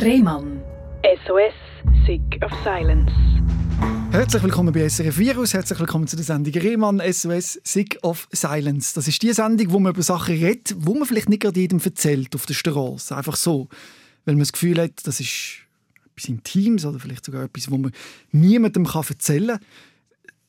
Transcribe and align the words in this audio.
Rehmann. 0.00 0.62
SOS, 1.26 1.54
Sick 2.06 2.40
of 2.44 2.52
Silence. 2.62 3.10
Herzlich 4.12 4.44
willkommen 4.44 4.72
bei 4.72 4.88
SRF 4.88 5.18
Virus, 5.18 5.54
herzlich 5.54 5.80
willkommen 5.80 6.06
zu 6.06 6.14
der 6.14 6.24
Sendung 6.24 6.54
Rehmann 6.54 7.02
SOS 7.12 7.60
Sick 7.64 7.98
of 8.02 8.28
Silence. 8.30 8.94
Das 8.94 9.08
ist 9.08 9.20
die 9.20 9.32
Sendung, 9.32 9.72
wo 9.72 9.80
man 9.80 9.92
über 9.92 10.02
Sachen 10.02 10.36
redet, 10.36 10.72
wo 10.78 10.94
man 10.94 11.04
vielleicht 11.04 11.28
nicht 11.28 11.42
gerade 11.42 11.58
jedem 11.58 11.80
erzählt 11.80 12.32
auf 12.36 12.46
der 12.46 12.54
Straße, 12.54 13.16
einfach 13.16 13.34
so, 13.34 13.68
weil 14.24 14.36
man 14.36 14.42
das 14.42 14.52
Gefühl 14.52 14.80
hat, 14.80 15.04
das 15.04 15.18
ist 15.18 15.62
etwas 16.14 16.28
Intimes 16.28 16.84
oder 16.84 17.00
vielleicht 17.00 17.24
sogar 17.24 17.42
etwas, 17.42 17.68
wo 17.68 17.76
man 17.76 17.90
niemandem 18.30 18.86
erzählen 18.86 19.48
kann. 19.48 19.66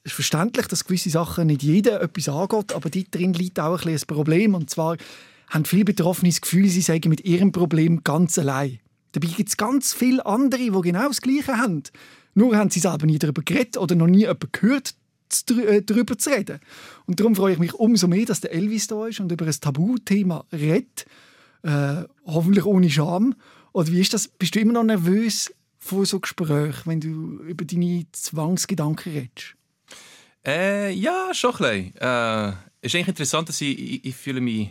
Es 0.04 0.12
ist 0.12 0.16
verständlich, 0.16 0.68
dass 0.68 0.86
gewisse 0.86 1.10
Sachen 1.10 1.48
nicht 1.48 1.64
jedem 1.64 1.96
etwas 1.96 2.30
angeht, 2.30 2.74
aber 2.74 2.92
drin 2.92 3.34
liegt 3.34 3.60
auch 3.60 3.84
ein, 3.84 3.94
ein 3.96 4.02
Problem 4.06 4.54
und 4.54 4.70
zwar 4.70 4.96
haben 5.50 5.66
viele 5.66 5.86
Betroffene 5.86 6.30
das 6.30 6.42
Gefühl, 6.42 6.70
sie 6.70 6.82
seien 6.82 7.02
mit 7.08 7.26
ihrem 7.26 7.52
Problem 7.52 8.04
ganz 8.04 8.38
allein. 8.38 8.80
Dabei 9.12 9.28
gibt 9.28 9.50
es 9.50 9.58
ganz 9.58 9.94
viele 9.94 10.26
andere, 10.26 10.62
die 10.62 10.82
genau 10.82 11.08
das 11.08 11.22
Gleiche 11.22 11.58
haben. 11.58 11.84
Nur 12.34 12.56
haben 12.56 12.70
sie 12.70 12.80
selber 12.80 13.06
nie 13.06 13.20
darüber 13.20 13.42
geredet 13.42 13.78
oder 13.78 13.96
noch 13.96 14.08
nie 14.08 14.20
jemanden 14.20 14.50
gehört, 14.52 14.96
äh, 15.50 15.82
darüber 15.82 16.18
zu 16.18 16.30
reden. 16.30 16.60
Und 17.06 17.20
darum 17.20 17.36
freue 17.36 17.54
ich 17.54 17.60
mich 17.60 17.74
umso 17.74 18.08
mehr, 18.08 18.26
dass 18.26 18.42
der 18.42 18.54
Elvis 18.54 18.88
da 18.88 19.08
ist 19.08 19.20
und 19.20 19.32
über 19.32 19.46
ein 19.46 19.56
Tabuthema 19.60 20.46
redet. 20.52 21.06
Äh, 21.64 22.04
hoffentlich 22.26 22.66
ohne 22.66 22.90
Scham. 22.90 23.36
Oder 23.74 23.88
wie 23.90 24.02
ist 24.02 24.14
das? 24.14 24.28
Bist 24.28 24.56
du 24.56 24.60
immer 24.60 24.74
noch 24.74 24.84
nervös 24.84 25.54
vor 25.78 26.06
so 26.06 26.20
Gesprächen, 26.20 26.84
wenn 26.86 27.02
du 27.02 27.44
über 27.44 27.66
deine 27.66 28.06
Zwangsgedanken 28.12 29.12
redest? 29.12 29.56
Äh, 30.46 30.94
ja, 30.94 31.34
schon 31.34 31.56
ein 31.56 31.92
bisschen. 31.92 31.96
Äh, 32.02 32.54
ist 32.82 32.96
eigentlich 32.96 33.08
interessant, 33.10 33.50
dass 33.50 33.62
ich, 33.62 33.78
ich, 33.78 34.06
ich 34.06 34.16
fühle 34.16 34.42
mich 34.42 34.70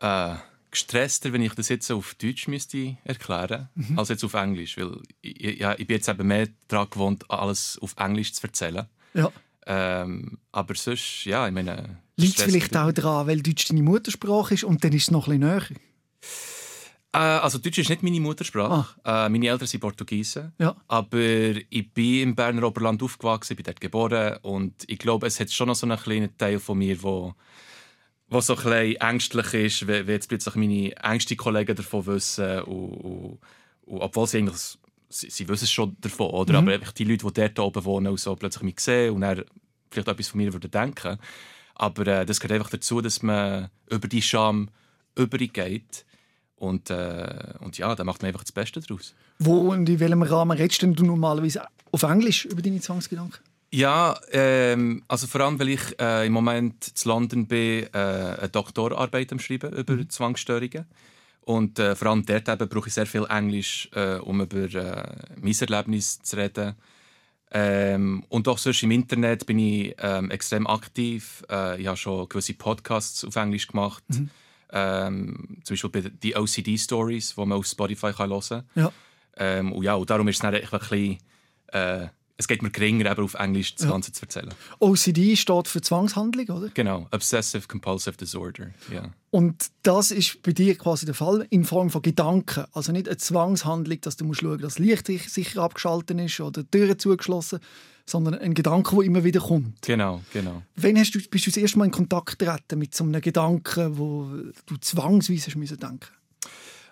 äh, 0.00 0.34
gestresster, 0.76 1.32
wenn 1.32 1.42
ich 1.42 1.54
das 1.54 1.68
jetzt 1.68 1.90
auf 1.90 2.14
Deutsch 2.14 2.48
müsste 2.48 2.96
erklären 3.04 3.68
mhm. 3.74 3.98
als 3.98 4.10
jetzt 4.10 4.24
auf 4.24 4.34
Englisch, 4.34 4.76
weil 4.76 5.00
ich, 5.22 5.58
ja, 5.58 5.72
ich 5.72 5.86
bin 5.86 5.96
jetzt 5.96 6.08
eben 6.08 6.26
mehr 6.26 6.48
daran 6.68 6.90
gewohnt, 6.90 7.30
alles 7.30 7.78
auf 7.80 7.94
Englisch 7.96 8.32
zu 8.34 8.46
erzählen. 8.46 8.86
Ja. 9.14 9.32
Ähm, 9.66 10.38
aber 10.52 10.74
sonst, 10.74 11.24
ja, 11.24 11.46
ich 11.46 11.52
meine... 11.52 11.98
Liegt 12.16 12.38
es 12.38 12.44
vielleicht 12.44 12.76
auch 12.76 12.92
daran, 12.92 13.26
weil 13.26 13.42
Deutsch 13.42 13.68
deine 13.68 13.82
Muttersprache 13.82 14.54
ist 14.54 14.64
und 14.64 14.84
dann 14.84 14.92
ist 14.92 15.04
es 15.04 15.10
noch 15.10 15.28
ein 15.28 15.40
bisschen 15.40 15.50
näher? 15.50 15.66
Äh, 17.12 17.18
also 17.18 17.58
Deutsch 17.58 17.78
ist 17.78 17.88
nicht 17.88 18.02
meine 18.02 18.20
Muttersprache. 18.20 19.00
Äh, 19.04 19.28
meine 19.28 19.48
Eltern 19.48 19.66
sind 19.66 19.80
Portugiesen. 19.80 20.52
Ja. 20.58 20.76
Aber 20.88 21.18
ich 21.18 21.92
bin 21.92 22.22
im 22.22 22.34
Berner 22.34 22.64
Oberland 22.64 23.02
aufgewachsen, 23.02 23.56
bin 23.56 23.64
dort 23.64 23.80
geboren 23.80 24.36
und 24.42 24.84
ich 24.86 24.98
glaube, 24.98 25.26
es 25.26 25.40
hat 25.40 25.50
schon 25.50 25.68
noch 25.68 25.74
so 25.74 25.86
einen 25.86 25.98
kleinen 25.98 26.36
Teil 26.36 26.60
von 26.60 26.78
mir, 26.78 26.96
der 26.96 27.34
was 28.28 28.46
so 28.46 28.56
ein 28.56 28.96
ängstlich 28.96 29.54
ist, 29.54 29.86
wenn, 29.86 30.08
jetzt 30.08 30.28
plötzlich 30.28 30.54
meine 30.56 30.96
engsten 30.96 31.36
Kollegen 31.36 31.76
davon 31.76 32.06
wissen. 32.06 32.62
Und, 32.62 32.92
und, 32.92 33.38
und 33.86 34.00
obwohl 34.00 34.26
sie 34.26 34.38
eigentlich, 34.38 34.78
sie, 35.08 35.30
sie 35.30 35.48
wissen 35.48 35.66
schon 35.68 35.96
davon, 36.00 36.30
oder? 36.30 36.60
Mhm. 36.60 36.68
aber 36.68 36.92
die 36.92 37.04
Leute, 37.04 37.26
die 37.26 37.32
dort 37.32 37.58
oben 37.58 37.84
wohnen, 37.84 38.08
und 38.08 38.20
so 38.20 38.34
plötzlich 38.34 38.62
mich 38.62 38.80
sehen 38.80 39.14
und 39.14 39.20
dann 39.20 39.44
vielleicht 39.90 40.08
etwas 40.08 40.28
von 40.28 40.38
mir 40.38 40.52
würden 40.52 40.70
denken. 40.70 41.18
Aber 41.74 42.06
äh, 42.06 42.26
das 42.26 42.40
gehört 42.40 42.58
einfach 42.58 42.70
dazu, 42.70 43.00
dass 43.00 43.22
man 43.22 43.68
über 43.88 44.08
die 44.08 44.22
Scham 44.22 44.70
übergeht. 45.14 46.04
Und, 46.56 46.90
äh, 46.90 47.54
und 47.60 47.76
ja, 47.76 47.94
da 47.94 48.02
macht 48.02 48.22
man 48.22 48.28
einfach 48.28 48.42
das 48.42 48.52
Beste 48.52 48.80
daraus. 48.80 49.14
Wo 49.38 49.72
und 49.72 49.88
in 49.88 50.00
welchem 50.00 50.22
Rahmen 50.22 50.56
redest 50.56 50.82
du 50.82 51.04
normalerweise 51.04 51.66
auf 51.92 52.02
Englisch 52.02 52.46
über 52.46 52.62
deine 52.62 52.80
Zwangsgedanken? 52.80 53.40
Ja, 53.76 54.18
ähm, 54.32 55.02
also 55.06 55.26
vor 55.26 55.42
allem, 55.42 55.60
weil 55.60 55.68
ich 55.68 56.00
äh, 56.00 56.26
im 56.26 56.32
Moment 56.32 56.82
zu 56.82 57.08
London 57.10 57.46
bin, 57.46 57.84
äh, 57.92 57.98
eine 57.98 58.48
Doktorarbeit 58.48 59.32
am 59.32 59.38
Schreiben 59.38 59.70
über 59.74 59.92
mhm. 59.92 60.08
Zwangsstörungen. 60.08 60.86
Und 61.42 61.78
äh, 61.78 61.94
vor 61.94 62.08
allem 62.08 62.24
dort 62.24 62.48
eben 62.48 62.68
brauche 62.70 62.88
ich 62.88 62.94
sehr 62.94 63.04
viel 63.04 63.26
Englisch, 63.28 63.90
äh, 63.92 64.14
um 64.14 64.40
über 64.40 64.62
äh, 64.62 65.12
mein 65.38 65.54
Erlebnis 65.60 66.22
zu 66.22 66.38
reden. 66.38 66.74
Ähm, 67.50 68.24
und 68.30 68.48
auch 68.48 68.56
sonst 68.56 68.82
im 68.82 68.92
Internet 68.92 69.44
bin 69.44 69.58
ich 69.58 69.94
ähm, 69.98 70.30
extrem 70.30 70.66
aktiv. 70.66 71.44
Äh, 71.50 71.78
ich 71.78 71.86
habe 71.86 71.98
schon 71.98 72.30
gewisse 72.30 72.54
Podcasts 72.54 73.26
auf 73.26 73.36
Englisch 73.36 73.66
gemacht. 73.68 74.04
Mhm. 74.08 74.30
Ähm, 74.72 75.58
zum 75.64 75.74
Beispiel 75.74 75.90
bei 75.90 76.10
die 76.22 76.34
OCD 76.34 76.78
Stories, 76.78 77.34
die 77.34 77.40
man 77.44 77.58
auf 77.58 77.66
Spotify 77.66 78.14
kann 78.14 78.30
hören 78.30 78.42
kann. 78.48 78.64
Ja. 78.74 78.92
Ähm, 79.36 79.72
und 79.72 79.84
ja, 79.84 79.96
und 79.96 80.08
darum 80.08 80.28
ist 80.28 80.36
es 80.36 80.40
dann 80.40 80.54
ein 80.54 80.62
bisschen 80.62 81.18
es 82.38 82.48
geht 82.48 82.62
mir 82.62 82.70
geringer, 82.70 83.10
aber 83.10 83.24
auf 83.24 83.34
Englisch 83.34 83.74
das 83.76 83.88
Ganze 83.88 84.12
zu 84.12 84.22
erzählen. 84.22 84.52
OCD 84.78 85.36
steht 85.36 85.68
für 85.68 85.80
Zwangshandlung, 85.80 86.46
oder? 86.48 86.68
Genau, 86.74 87.08
Obsessive 87.10 87.66
Compulsive 87.66 88.16
Disorder. 88.16 88.72
Yeah. 88.90 89.10
Und 89.30 89.70
das 89.82 90.10
ist 90.10 90.42
bei 90.42 90.52
dir 90.52 90.76
quasi 90.76 91.06
der 91.06 91.14
Fall 91.14 91.46
in 91.48 91.64
Form 91.64 91.88
von 91.88 92.02
Gedanken. 92.02 92.64
Also 92.72 92.92
nicht 92.92 93.08
eine 93.08 93.16
Zwangshandlung, 93.16 94.00
dass 94.02 94.16
du 94.16 94.24
musst 94.26 94.40
schauen 94.40 94.60
dass 94.60 94.74
das 94.74 94.78
Licht 94.78 95.06
sicher 95.06 95.62
abgeschaltet 95.62 96.20
ist 96.20 96.40
oder 96.40 96.62
die 96.62 96.70
Türen 96.70 96.98
zugeschlossen, 96.98 97.60
sondern 98.04 98.34
ein 98.34 98.52
Gedanke, 98.52 98.94
der 98.94 99.04
immer 99.04 99.24
wieder 99.24 99.40
kommt. 99.40 99.80
Genau, 99.82 100.22
genau. 100.32 100.62
Wann 100.76 100.98
hast 100.98 101.14
du, 101.14 101.18
bist 101.18 101.46
du 101.46 101.50
das 101.50 101.56
erste 101.56 101.78
Mal 101.78 101.86
in 101.86 101.90
Kontakt 101.90 102.38
getreten 102.38 102.78
mit 102.78 102.94
so 102.94 103.04
einem 103.04 103.20
Gedanken, 103.20 103.96
wo 103.96 104.30
du 104.66 104.76
zwangsweise 104.76 105.76
denken 105.76 106.08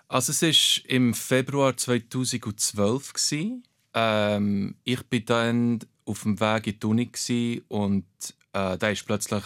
Also 0.07 0.31
es 0.31 0.41
war 0.41 0.89
im 0.89 1.13
Februar 1.13 1.77
2012. 1.77 3.13
Gewesen. 3.13 3.63
Ähm, 3.95 4.75
ich 4.83 5.01
bin 5.03 5.25
dann 5.25 5.79
auf 6.05 6.23
dem 6.23 6.39
Weg 6.39 6.67
in 6.67 6.79
die 6.79 6.85
Uni 6.85 7.63
und 7.69 8.05
äh, 8.53 8.77
da 8.77 8.89
ist 8.89 9.05
plötzlich 9.05 9.43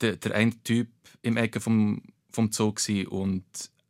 der, 0.00 0.16
der 0.16 0.34
eine 0.34 0.62
Typ 0.62 0.88
im 1.22 1.36
Ecke 1.36 1.60
vom, 1.60 2.02
vom 2.30 2.52
Zoo 2.52 2.74
und 3.08 3.44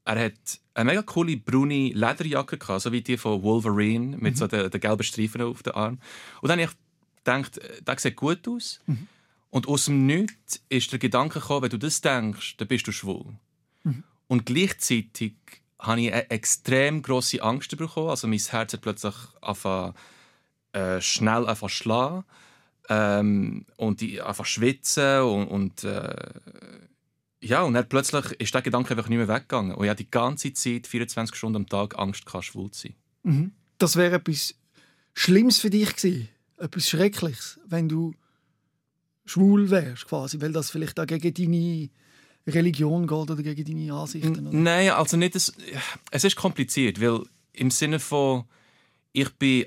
er 0.04 0.24
hat 0.26 0.60
eine 0.74 0.90
mega 0.90 1.02
coole 1.02 1.36
braune 1.36 1.92
Lederjacke 1.92 2.58
gehabt, 2.58 2.82
so 2.82 2.92
wie 2.92 3.02
die 3.02 3.16
von 3.16 3.42
Wolverine 3.42 4.16
mit 4.16 4.34
mhm. 4.34 4.38
so 4.38 4.46
den, 4.46 4.70
den 4.70 4.80
gelben 4.80 5.02
Streifen 5.02 5.42
auf 5.42 5.62
dem 5.62 5.74
Arm. 5.74 5.98
Und 6.40 6.48
dann 6.48 6.60
habe 6.60 6.70
ich 6.70 7.24
gedacht, 7.24 7.60
das 7.84 8.02
sieht 8.02 8.16
gut 8.16 8.46
aus. 8.48 8.80
Mhm. 8.86 9.08
Und 9.50 9.68
aus 9.68 9.84
dem 9.84 10.06
Nichts 10.06 10.62
ist 10.68 10.92
der 10.92 10.98
Gedanke 10.98 11.40
gekommen, 11.40 11.62
wenn 11.62 11.70
du 11.70 11.78
das 11.78 12.00
denkst, 12.00 12.56
dann 12.56 12.68
bist 12.68 12.86
du 12.86 12.92
schwul. 12.92 13.34
Mhm. 13.84 14.02
Und 14.26 14.46
gleichzeitig 14.46 15.34
habe 15.82 16.00
ich 16.00 16.12
eine 16.12 16.30
extrem 16.30 17.02
grosse 17.02 17.42
Angst 17.42 17.76
bekommen. 17.76 18.10
Also 18.10 18.28
mein 18.28 18.38
Herz 18.38 18.72
hat 18.72 18.80
plötzlich 18.80 19.14
angefangen, 19.40 19.94
äh, 20.72 21.00
schnell 21.00 21.46
einfach 21.46 21.68
schlagen 21.68 22.24
ähm, 22.88 23.66
und 23.76 24.00
ich 24.00 24.22
einfach 24.22 24.46
schwitzen 24.46 25.20
und, 25.22 25.48
und 25.48 25.84
äh, 25.84 26.14
ja 27.40 27.62
und 27.62 27.74
dann 27.74 27.88
plötzlich 27.88 28.24
ist 28.40 28.54
der 28.54 28.62
Gedanke 28.62 28.90
einfach 28.90 29.08
nicht 29.08 29.18
mehr 29.18 29.28
weggegangen 29.28 29.74
und 29.74 29.84
ich 29.84 29.90
hatte 29.90 30.04
die 30.04 30.10
ganze 30.10 30.52
Zeit 30.54 30.86
24 30.86 31.36
Stunden 31.36 31.56
am 31.56 31.66
Tag 31.66 31.98
Angst 31.98 32.24
gehabt, 32.24 32.44
schwul 32.44 32.70
zu 32.70 32.88
sein. 32.88 32.94
Mhm. 33.24 33.52
Das 33.76 33.96
wäre 33.96 34.16
etwas 34.16 34.54
Schlimmes 35.12 35.58
für 35.58 35.68
dich 35.68 35.94
gewesen, 35.94 36.28
etwas 36.56 36.88
Schreckliches, 36.88 37.60
wenn 37.66 37.88
du 37.88 38.14
schwul 39.26 39.70
wärst 39.70 40.06
quasi, 40.06 40.40
weil 40.40 40.52
das 40.52 40.70
vielleicht 40.70 40.98
auch 40.98 41.06
gegen 41.06 41.34
deine 41.34 41.90
Religion 42.46 43.06
geht 43.06 43.30
oder 43.30 43.42
gegen 43.42 43.64
deine 43.64 43.94
Ansichten? 43.94 44.46
Oder? 44.46 44.56
Nein, 44.56 44.90
also 44.90 45.16
nicht. 45.16 45.34
Das, 45.34 45.52
es 46.10 46.24
ist 46.24 46.36
kompliziert, 46.36 47.00
weil 47.00 47.22
im 47.52 47.70
Sinne 47.70 48.00
von, 48.00 48.44
ich 49.12 49.30
bin 49.30 49.64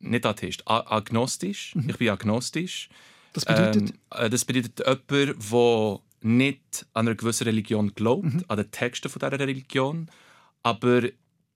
nicht 0.00 0.26
Atheist, 0.26 0.62
agnostisch. 0.66 1.74
Mhm. 1.74 1.90
Ich 1.90 1.98
bin 1.98 2.08
agnostisch. 2.08 2.88
Das 3.32 3.44
bedeutet? 3.44 3.94
Ähm, 4.14 4.30
das 4.30 4.44
bedeutet 4.44 4.80
jemand, 4.80 5.10
der 5.50 6.00
nicht 6.22 6.86
an 6.92 7.06
einer 7.06 7.14
gewissen 7.14 7.44
Religion 7.44 7.94
glaubt, 7.94 8.24
mhm. 8.24 8.44
an 8.48 8.56
den 8.56 8.70
Texten 8.70 9.08
von 9.08 9.20
dieser 9.20 9.38
Religion, 9.38 10.10
aber 10.62 11.02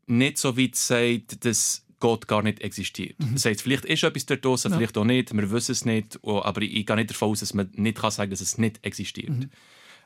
nicht 0.06 0.38
so 0.38 0.56
weit 0.56 0.76
sagt, 0.76 1.44
dass 1.44 1.84
Gott 2.00 2.28
gar 2.28 2.42
nicht 2.42 2.60
existiert. 2.60 3.18
Mhm. 3.18 3.34
Das 3.34 3.44
heißt, 3.44 3.62
vielleicht 3.62 3.84
ist 3.84 4.02
etwas 4.02 4.26
dort 4.26 4.44
draußen, 4.44 4.70
ja. 4.70 4.76
vielleicht 4.78 4.96
auch 4.96 5.04
nicht, 5.04 5.34
wir 5.34 5.50
wissen 5.50 5.72
es 5.72 5.84
nicht, 5.84 6.18
aber 6.22 6.62
ich 6.62 6.86
gehe 6.86 6.96
nicht 6.96 7.10
davon 7.10 7.30
aus, 7.30 7.40
dass 7.40 7.54
man 7.54 7.70
nicht 7.74 7.98
sagen 7.98 8.16
kann, 8.16 8.30
dass 8.30 8.40
es 8.40 8.58
nicht 8.58 8.84
existiert. 8.84 9.30
Mhm. 9.30 9.50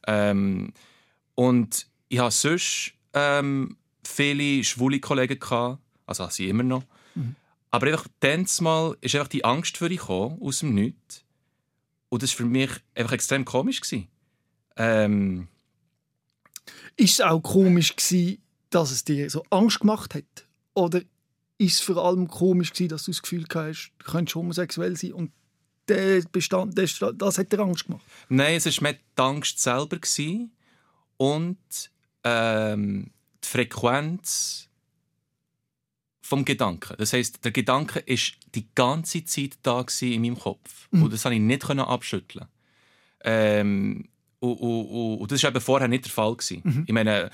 Ähm, 0.07 0.73
und 1.35 1.87
ich 2.09 2.19
hatte 2.19 2.35
sonst 2.35 2.93
ähm, 3.13 3.77
viele 4.05 4.65
schwule 4.65 5.01
Kollegen, 5.01 5.39
gehabt, 5.39 5.81
also 6.07 6.25
habe 6.25 6.33
sie 6.33 6.49
immer 6.49 6.63
noch. 6.63 6.85
Mhm. 7.15 7.37
Aber 7.71 7.87
einfach 7.87 8.09
dann 8.21 8.47
mal 8.61 8.97
ist 9.01 9.15
einfach 9.15 9.29
die 9.29 9.45
Angst 9.45 9.77
für 9.77 9.89
dich 9.89 10.09
aus 10.09 10.61
dem 10.61 10.75
Nichts. 10.75 11.25
Und 12.09 12.23
das 12.23 12.33
war 12.33 12.39
für 12.39 12.45
mich 12.47 12.71
einfach 12.95 13.13
extrem 13.13 13.45
komisch. 13.45 13.81
Ähm, 14.77 15.49
ist 16.97 17.15
es 17.15 17.21
auch 17.21 17.41
komisch, 17.41 17.95
gewesen, 17.95 18.39
dass 18.71 18.91
es 18.91 19.05
dir 19.05 19.29
so 19.29 19.45
Angst 19.51 19.81
gemacht 19.81 20.15
hat? 20.15 20.47
Oder 20.75 21.03
ist 21.59 21.75
es 21.75 21.81
vor 21.81 22.03
allem 22.05 22.29
komisch, 22.29 22.73
gewesen, 22.73 22.89
dass 22.89 23.05
du 23.05 23.11
das 23.11 23.23
Gefühl 23.23 23.45
hast, 23.55 23.93
du 23.99 24.05
könntest 24.11 24.37
homosexuell 24.37 24.97
sein 24.97 25.13
und 25.13 25.33
der 25.89 26.23
Bestand, 26.31 26.77
der, 26.77 26.89
das 27.13 27.39
hat 27.39 27.53
dir 27.53 27.61
Angst 27.61 27.87
gemacht? 27.87 28.05
Nein, 28.29 28.57
es 28.57 28.67
war 28.67 28.83
mehr 28.83 28.95
die 28.95 29.23
Angst 29.23 29.61
selber 29.61 29.99
und 31.17 31.59
ähm, 32.25 33.11
die 33.43 33.49
Frequenz 33.49 34.69
vom 36.21 36.45
Gedanken. 36.45 36.95
Das 36.99 37.13
heißt, 37.13 37.45
der 37.45 37.53
Gedanke 37.53 38.01
ist 38.01 38.35
die 38.55 38.67
ganze 38.75 39.25
Zeit 39.25 39.59
da 39.63 39.85
in 40.01 40.23
meinem 40.23 40.39
Kopf 40.39 40.89
mhm. 40.91 41.05
und 41.05 41.13
das 41.13 41.23
konnte 41.23 41.37
ich 41.37 41.43
nicht 41.43 41.69
abschütteln. 41.71 42.47
Ähm, 43.25 44.09
und, 44.41 44.53
und, 44.53 45.19
und, 45.19 45.33
das 45.33 45.43
war 45.43 45.51
eben 45.51 45.61
vorher 45.61 45.89
nicht 45.89 46.05
der 46.05 46.13
Fall. 46.13 46.37
Mhm. 46.63 46.85
Ich 46.87 46.93
meine, 46.93 47.31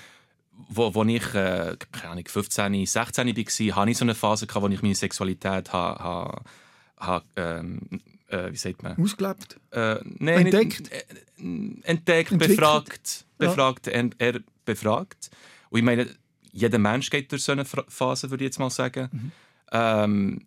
wo, 0.69 0.95
wo 0.95 1.05
ich 1.05 1.35
äh, 1.35 1.77
keine 1.93 2.13
Ahnung, 2.13 2.25
15, 2.27 2.87
16 2.87 3.27
war, 3.27 3.77
hatte 3.77 3.91
ich 3.91 3.99
so 3.99 4.05
eine 4.05 4.15
Phase, 4.15 4.47
wo 4.53 4.69
ich 4.69 4.83
meine 4.83 4.95
Sexualität 4.95 5.73
ha, 5.73 5.99
ha, 5.99 6.43
ha, 6.99 7.23
ähm, 7.37 7.81
äh, 8.35 8.53
wie 8.53 8.57
sagt 8.57 8.83
man? 8.83 8.97
Ausgelebt? 9.01 9.61
Äh, 9.71 9.97
nein, 10.19 10.47
entdeckt? 10.47 10.81
Nicht, 10.81 10.93
äh, 10.93 11.89
entdeckt, 11.89 12.33
Entwickelt? 12.33 12.59
befragt. 12.59 13.27
Ja. 13.41 13.49
befragt 13.49 13.89
er, 13.89 14.11
er 14.19 14.41
befragt. 14.65 15.31
Und 15.71 15.79
ich 15.79 15.85
meine, 15.85 16.09
jeder 16.53 16.79
Mensch 16.79 17.11
geht 17.11 17.31
durch 17.33 17.43
so 17.43 17.53
eine 17.53 17.65
Phase, 17.65 18.31
würde 18.31 18.45
ich 18.45 18.49
jetzt 18.49 18.59
mal 18.59 18.71
sagen. 18.71 19.09
Mhm. 19.13 19.33
Ähm, 19.73 20.47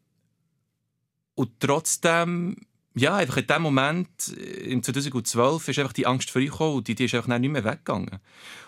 und 1.36 1.60
trotzdem, 1.60 2.56
ja, 2.96 3.18
einfach 3.18 3.38
in 3.38 3.48
dem 3.48 3.62
Moment, 3.62 4.10
äh, 4.38 4.72
im 4.72 4.82
2012, 4.82 5.68
ist 5.68 5.80
einfach 5.80 5.94
die 5.94 6.08
Angst 6.08 6.32
vorgekommen 6.32 6.78
und 6.78 6.88
die, 6.88 6.96
die 6.96 7.06
ist 7.06 7.16
einfach 7.16 7.38
nicht 7.38 7.52
mehr 7.52 7.64
weggegangen. 7.64 8.20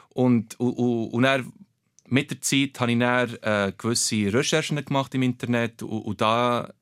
Und, 0.10 0.60
und, 0.60 0.74
und, 0.74 1.10
und 1.12 1.24
dann, 1.24 1.52
mit 2.12 2.32
der 2.32 2.42
Zeit 2.42 2.80
habe 2.80 2.92
ich 2.92 3.00
dann 3.00 3.38
äh, 3.42 3.72
gewisse 3.78 4.34
Recherchen 4.34 4.84
gemacht 4.84 5.14
im 5.14 5.22
Internet 5.22 5.84
und, 5.84 6.02
und 6.02 6.22
da 6.22 6.74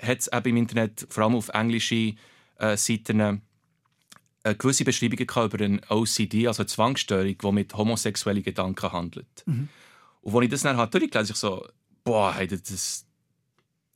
hat 0.00 0.20
es 0.20 0.28
eben 0.32 0.50
im 0.50 0.56
Internet, 0.58 1.06
vor 1.08 1.24
allem 1.24 1.34
auf 1.34 1.48
englische 1.48 2.14
äh, 2.58 2.76
Seiten, 2.76 3.42
äh, 4.42 4.54
gewisse 4.54 4.84
Beschreibungen 4.84 5.26
gehabt 5.26 5.54
über 5.54 5.64
eine 5.64 5.80
OCD, 5.88 6.46
also 6.46 6.62
eine 6.62 6.68
Zwangsstörung, 6.68 7.36
die 7.38 7.52
mit 7.52 7.74
homosexuellen 7.74 8.42
Gedanken 8.42 8.92
handelt. 8.92 9.42
Mhm. 9.46 9.68
Und 10.22 10.34
als 10.34 10.44
ich 10.44 10.50
das 10.50 10.62
dann 10.62 10.76
halt 10.76 10.94
durchgelesen 10.94 11.32
ich 11.32 11.38
so, 11.38 11.66
boah, 12.04 12.34
hey, 12.34 12.46
das, 12.46 13.06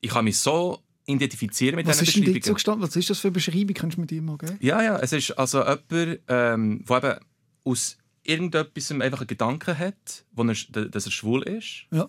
ich 0.01 0.11
kann 0.11 0.25
mich 0.25 0.39
so 0.39 0.83
identifizieren 1.07 1.77
mit 1.77 1.87
Was 1.87 1.99
diesen 1.99 2.25
ist 2.25 2.35
Beschreibungen. 2.35 2.83
Was 2.83 2.97
ist 2.97 3.11
das 3.11 3.19
für 3.19 3.29
eine 3.29 3.33
Beschreibung? 3.33 3.75
Kannst 3.75 3.97
du 3.97 4.01
mir 4.01 4.07
die 4.07 4.21
mal 4.21 4.39
geben? 4.39 4.57
Ja, 4.61 4.83
ja, 4.83 4.99
es 4.99 5.13
ist 5.13 5.33
also 5.33 5.61
jemand, 5.61 6.21
ähm, 6.29 6.85
der 6.89 6.97
eben 6.97 7.21
aus 7.65 7.99
irgendetwas 8.23 8.91
einfach 8.93 9.21
einen 9.21 9.27
Gedanken 9.27 9.79
hat, 9.79 10.25
er, 10.37 10.89
dass 10.89 11.07
er 11.07 11.13
schwul 11.13 11.43
ist. 11.43 11.87
Ja. 11.91 12.09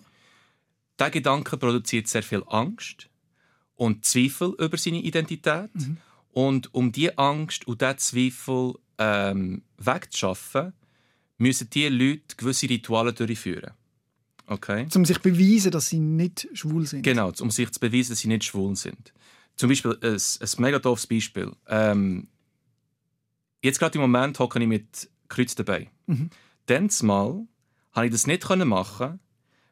Dieser 0.98 1.10
Gedanke 1.10 1.56
produziert 1.56 2.06
sehr 2.06 2.22
viel 2.22 2.44
Angst 2.46 3.08
und 3.82 4.04
Zweifel 4.04 4.54
über 4.58 4.76
seine 4.76 5.02
Identität. 5.02 5.70
Und 6.30 6.72
um 6.72 6.92
diese 6.92 7.18
Angst 7.18 7.66
und 7.66 7.80
diesen 7.80 7.98
Zweifel 7.98 8.74
ähm, 8.96 9.62
wegzuschaffen, 9.76 10.72
müssen 11.38 11.68
diese 11.68 11.88
Leute 11.88 12.36
gewisse 12.36 12.68
Rituale 12.68 13.12
durchführen. 13.12 13.72
Okay? 14.46 14.86
Um 14.94 15.04
sich 15.04 15.16
zu 15.16 15.22
beweisen, 15.22 15.72
dass 15.72 15.88
sie 15.88 15.98
nicht 15.98 16.48
schwul 16.52 16.86
sind. 16.86 17.02
Genau, 17.02 17.32
um 17.40 17.50
sich 17.50 17.70
zu 17.72 17.80
beweisen, 17.80 18.10
dass 18.10 18.20
sie 18.20 18.28
nicht 18.28 18.44
schwul 18.44 18.76
sind. 18.76 19.12
Zum 19.56 19.68
Beispiel 19.68 19.98
ein, 20.00 20.14
ein 20.14 20.48
mega 20.58 20.78
doofes 20.78 21.08
Beispiel. 21.08 21.50
Ähm, 21.66 22.28
jetzt 23.62 23.80
gerade 23.80 23.96
im 23.96 24.02
Moment 24.02 24.38
hocke 24.38 24.60
ich 24.60 24.68
mit 24.68 25.10
Kreuz 25.28 25.56
dabei. 25.56 25.90
Mhm. 26.06 26.30
Dann 26.66 26.88
mal 27.02 27.46
konnte 27.92 28.06
ich 28.06 28.12
das 28.12 28.28
nicht 28.28 28.48
machen, 28.48 29.18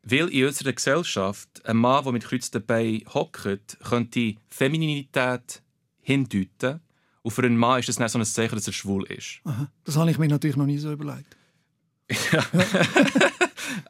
weil 0.02 0.29
in 0.29 0.47
unserer 0.47 0.73
Gesellschaft 0.73 1.64
ein 1.67 1.76
Mann, 1.76 2.05
der 2.05 2.12
mit 2.12 2.25
Kreuz 2.25 2.50
dabei 2.50 3.02
hockt, 3.12 3.79
könnte 3.82 4.35
Femininität 4.49 5.62
hindeuten. 6.00 6.81
Und 7.23 7.31
für 7.32 7.43
einen 7.43 7.56
Mann 7.58 7.81
ist 7.81 7.88
das 7.88 7.97
dann 7.97 8.08
so 8.08 8.19
ein 8.19 8.25
Zeichen, 8.25 8.55
dass 8.55 8.67
er 8.67 8.73
schwul 8.73 9.05
ist. 9.06 9.41
Aha. 9.44 9.70
Das 9.85 9.97
habe 9.97 10.11
ich 10.11 10.19
mir 10.19 10.29
natürlich 10.29 10.56
noch 10.56 10.67
nie 10.67 10.79
so 10.79 10.91
überlegt. 10.91 11.37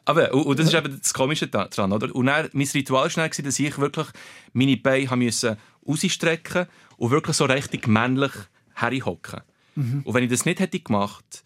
Aber, 0.05 0.33
und, 0.33 0.43
und 0.45 0.59
das 0.59 0.67
ist 0.67 0.73
eben 0.73 0.99
das 0.99 1.13
Komische 1.13 1.47
da- 1.47 1.67
dran, 1.67 1.91
oder? 1.91 2.13
Und 2.13 2.25
dann, 2.27 2.49
mein 2.53 2.67
Ritual 2.67 3.03
war 3.15 3.29
dann, 3.29 3.43
dass 3.45 3.59
ich 3.59 3.77
wirklich 3.77 4.07
meine 4.53 4.77
Beine 4.77 5.09
haben 5.09 5.19
müssen 5.19 5.57
rausstrecken 5.87 6.67
und 6.97 7.11
wirklich 7.11 7.35
so 7.35 7.45
richtig 7.45 7.87
männlich 7.87 8.31
herhocken. 8.75 9.41
Und 9.75 10.13
wenn 10.13 10.23
ich 10.23 10.29
das 10.29 10.45
nicht 10.45 10.59
hätte 10.59 10.79
gemacht, 10.79 11.43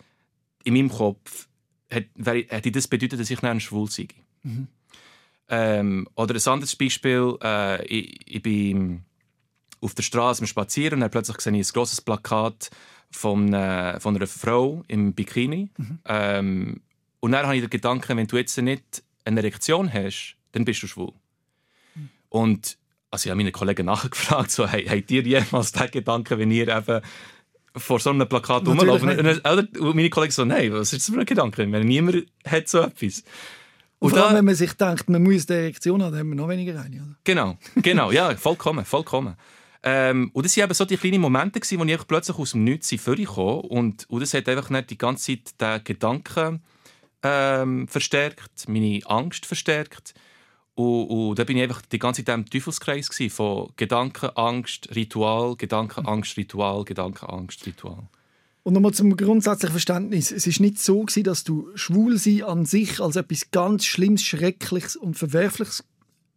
in 0.64 0.74
meinem 0.74 0.90
Kopf, 0.90 1.48
hätte, 1.90 2.10
hätte 2.50 2.72
das 2.72 2.88
bedeutet, 2.88 3.20
dass 3.20 3.30
ich 3.30 3.40
dann 3.40 3.60
schwul 3.60 3.90
sei. 3.90 4.08
Ähm, 5.48 6.08
oder 6.16 6.36
ein 6.36 6.52
anderes 6.52 6.76
Beispiel, 6.76 7.38
äh, 7.44 7.86
ich, 7.86 8.20
ich 8.26 8.42
bin 8.42 9.04
auf 9.82 9.94
der 9.94 10.04
Straße 10.04 10.42
am 10.42 10.48
Spazieren 10.48 10.96
und 10.96 11.02
dann 11.02 11.12
plötzlich 11.12 11.40
sehe 11.42 11.54
ich 11.54 11.70
ein 11.70 11.74
grosses 11.74 12.02
Plakat 12.02 12.72
von, 13.12 13.54
äh, 13.54 14.00
von 14.00 14.16
einer 14.16 14.28
Frau 14.28 14.84
im 14.88 15.14
Bikini. 15.14 15.70
Ähm, 16.06 16.82
und 17.20 17.32
dann 17.32 17.46
habe 17.46 17.56
ich 17.56 17.62
den 17.62 17.70
Gedanken, 17.70 18.18
wenn 18.18 18.28
du 18.28 18.38
jetzt 18.38 18.58
nicht 18.58 19.04
eine 19.24 19.40
Erektion 19.40 19.92
hast, 19.92 20.36
dann 20.52 20.66
bist 20.66 20.84
du 20.84 20.88
schwul. 20.88 21.14
Und 22.30 22.78
also 23.12 23.28
ich 23.28 23.32
habe 23.32 23.38
meine 23.38 23.52
Kollegen 23.52 23.86
nachgefragt, 23.86 24.52
so, 24.52 24.68
hey, 24.68 24.86
habt 24.86 25.12
ihr 25.12 25.22
jemals 25.24 25.72
den 25.72 25.92
Gedanken, 25.92 26.40
wenn 26.40 26.52
ihr 26.52 26.68
eben 26.68 27.02
vor 27.76 28.00
so 28.00 28.10
einem 28.10 28.28
Plakat 28.28 28.68
rumlaufen? 28.68 29.10
Und 29.10 29.96
meine 29.96 30.10
Kollegen 30.10 30.32
so, 30.32 30.46
nein, 30.46 30.72
was 30.74 30.94
ist 30.94 31.08
das 31.08 31.14
für 31.14 31.20
ein 31.20 31.26
Gedanke? 31.26 31.70
Wenn 31.72 31.88
niemand 31.88 32.26
hat 32.46 32.68
so 32.68 32.82
etwas. 32.82 33.24
Und 34.00 34.12
vor 34.12 34.26
allem, 34.26 34.36
wenn 34.36 34.46
man 34.46 34.56
sich 34.56 34.74
denkt, 34.74 35.10
man 35.10 35.24
muss 35.24 35.50
eine 35.50 35.60
Erektion 35.60 36.04
haben, 36.04 36.12
dann 36.12 36.20
haben 36.20 36.30
wir 36.30 36.36
noch 36.36 36.50
weniger 36.50 36.80
eine. 36.80 36.98
Oder? 36.98 37.16
Genau, 37.24 37.58
genau, 37.82 38.12
ja, 38.12 38.36
vollkommen, 38.36 38.86
vollkommen. 38.86 39.36
Ähm, 39.84 40.32
und 40.34 40.46
das 40.46 40.58
waren 40.58 40.66
eben 40.66 40.74
so 40.74 40.86
die 40.86 40.98
kleinen 40.98 41.22
Momente, 41.22 41.60
gewesen, 41.60 41.80
wo 41.80 41.86
ich 41.86 42.08
plötzlich 42.08 42.38
aus 42.38 42.52
dem 42.52 42.64
Nichts 42.64 42.94
vorgekommen 43.00 43.62
und, 43.62 44.10
und 44.10 44.20
das 44.20 44.34
hat 44.34 44.50
einfach 44.50 44.70
nicht 44.72 44.90
die 44.90 44.98
ganze 44.98 45.38
Zeit 45.38 45.62
den 45.62 45.84
Gedanken 45.84 46.62
ähm, 47.22 47.88
verstärkt, 47.88 48.68
meine 48.68 49.00
Angst 49.06 49.46
verstärkt. 49.46 50.14
Und, 50.76 51.08
und 51.08 51.40
da 51.40 51.44
bin 51.44 51.58
ich 51.58 51.64
einfach 51.64 51.82
die 51.84 52.00
ganze 52.00 52.24
Zeit 52.24 52.36
im 52.36 52.46
Teufelskreis 52.46 53.10
gewesen, 53.10 53.34
von 53.34 53.70
Gedanken, 53.76 54.30
Angst, 54.36 54.90
Ritual, 54.96 55.56
Gedanken, 55.56 56.06
Angst, 56.06 56.36
Ritual, 56.36 56.84
Gedanken, 56.84 57.26
Angst, 57.28 57.66
Ritual. 57.66 58.08
Und 58.66 58.74
nochmal 58.74 58.96
zum 58.96 59.16
grundsätzlichen 59.16 59.74
Verständnis. 59.74 60.32
Es 60.32 60.48
ist 60.48 60.60
nicht 60.60 60.80
so, 60.80 61.02
gewesen, 61.02 61.24
dass 61.24 61.44
du 61.44 61.70
schwul 61.76 62.18
sein 62.18 62.42
an 62.42 62.66
sich 62.66 63.00
als 63.00 63.16
etwas 63.16 63.52
ganz 63.52 63.86
Schlimmes, 63.86 64.24
Schreckliches 64.24 64.96
und 64.96 65.14
Verwerfliches 65.14 65.84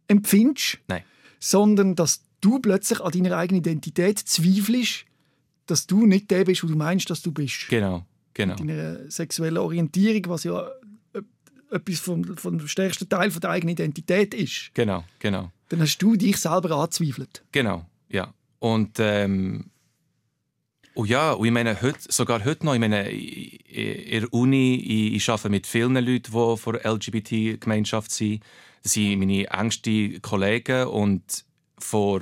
empfindest, 0.07 0.77
Nein. 0.87 1.01
sondern 1.39 1.95
dass 1.95 2.21
du 2.39 2.59
plötzlich 2.59 3.01
an 3.01 3.11
deiner 3.11 3.35
eigenen 3.35 3.61
Identität 3.61 4.19
zweifelst, 4.19 5.05
dass 5.65 5.87
du 5.87 6.05
nicht 6.05 6.29
der 6.29 6.45
bist, 6.45 6.63
wo 6.63 6.67
du 6.67 6.75
meinst, 6.75 7.09
dass 7.09 7.23
du 7.23 7.31
bist. 7.31 7.67
Genau, 7.67 8.05
genau. 8.35 8.53
Deiner 8.57 9.09
sexuellen 9.09 9.57
Orientierung, 9.57 10.21
was 10.27 10.43
ja 10.43 10.67
äh, 11.13 11.21
etwas 11.71 11.99
vom, 11.99 12.37
vom 12.37 12.67
stärksten 12.67 13.09
Teil 13.09 13.31
von 13.31 13.41
der 13.41 13.49
eigenen 13.49 13.73
Identität 13.73 14.35
ist. 14.35 14.69
Genau, 14.75 15.03
genau. 15.17 15.51
Dann 15.69 15.79
hast 15.81 15.97
du 15.97 16.15
dich 16.15 16.37
selber 16.37 16.75
angezweifelt. 16.75 17.43
Genau, 17.51 17.87
ja. 18.07 18.35
Und 18.59 18.97
ähm, 18.99 19.71
oh 20.95 21.05
ja, 21.05 21.31
und 21.31 21.45
ich 21.45 21.51
meine, 21.51 21.81
heute, 21.81 21.99
sogar 22.11 22.43
heute 22.45 22.65
noch, 22.65 22.73
ich 22.73 22.79
meine, 22.79 23.09
in 23.09 24.21
der 24.21 24.33
Uni, 24.33 24.75
ich, 24.75 25.15
ich 25.15 25.29
arbeite 25.29 25.49
mit 25.49 25.67
vielen 25.67 25.93
Leuten, 25.93 26.31
die 26.31 26.57
von 26.57 26.73
der 26.73 26.85
LGBT-Gemeinschaft 26.85 28.11
sind. 28.11 28.43
Das 28.83 28.93
sind 28.93 29.19
meine 29.19 29.47
engsten 29.49 30.21
Kollegen 30.21 30.87
und 30.87 31.45
vor 31.77 32.21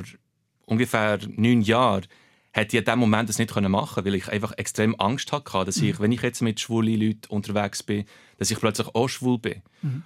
ungefähr 0.66 1.20
neun 1.36 1.62
Jahren 1.62 2.06
hätte 2.52 2.76
ich 2.76 2.80
in 2.80 2.86
diesem 2.86 3.00
Moment 3.00 3.30
das 3.30 3.38
nicht 3.38 3.56
machen 3.56 3.96
können, 3.96 4.06
weil 4.08 4.16
ich 4.16 4.28
einfach 4.30 4.54
extrem 4.58 5.00
Angst 5.00 5.32
hatte, 5.32 5.66
dass 5.66 5.78
ich, 5.78 6.00
wenn 6.00 6.12
ich 6.12 6.22
jetzt 6.22 6.42
mit 6.42 6.60
schwulen 6.60 7.00
Leuten 7.00 7.28
unterwegs 7.30 7.84
bin, 7.84 8.06
dass 8.40 8.50
ich 8.50 8.60
plötzlich 8.60 8.88
auch 8.96 9.08
schwul 9.08 9.38
bin. 9.38 9.62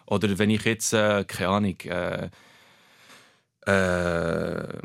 Oder 0.05 0.38
wenn 0.38 0.50
ich 0.50 0.65
jetzt, 0.65 0.93
äh, 0.93 1.24
keine 1.25 1.50
Ahnung, 1.50 1.79
äh, 1.81 2.29
äh, 3.65 4.79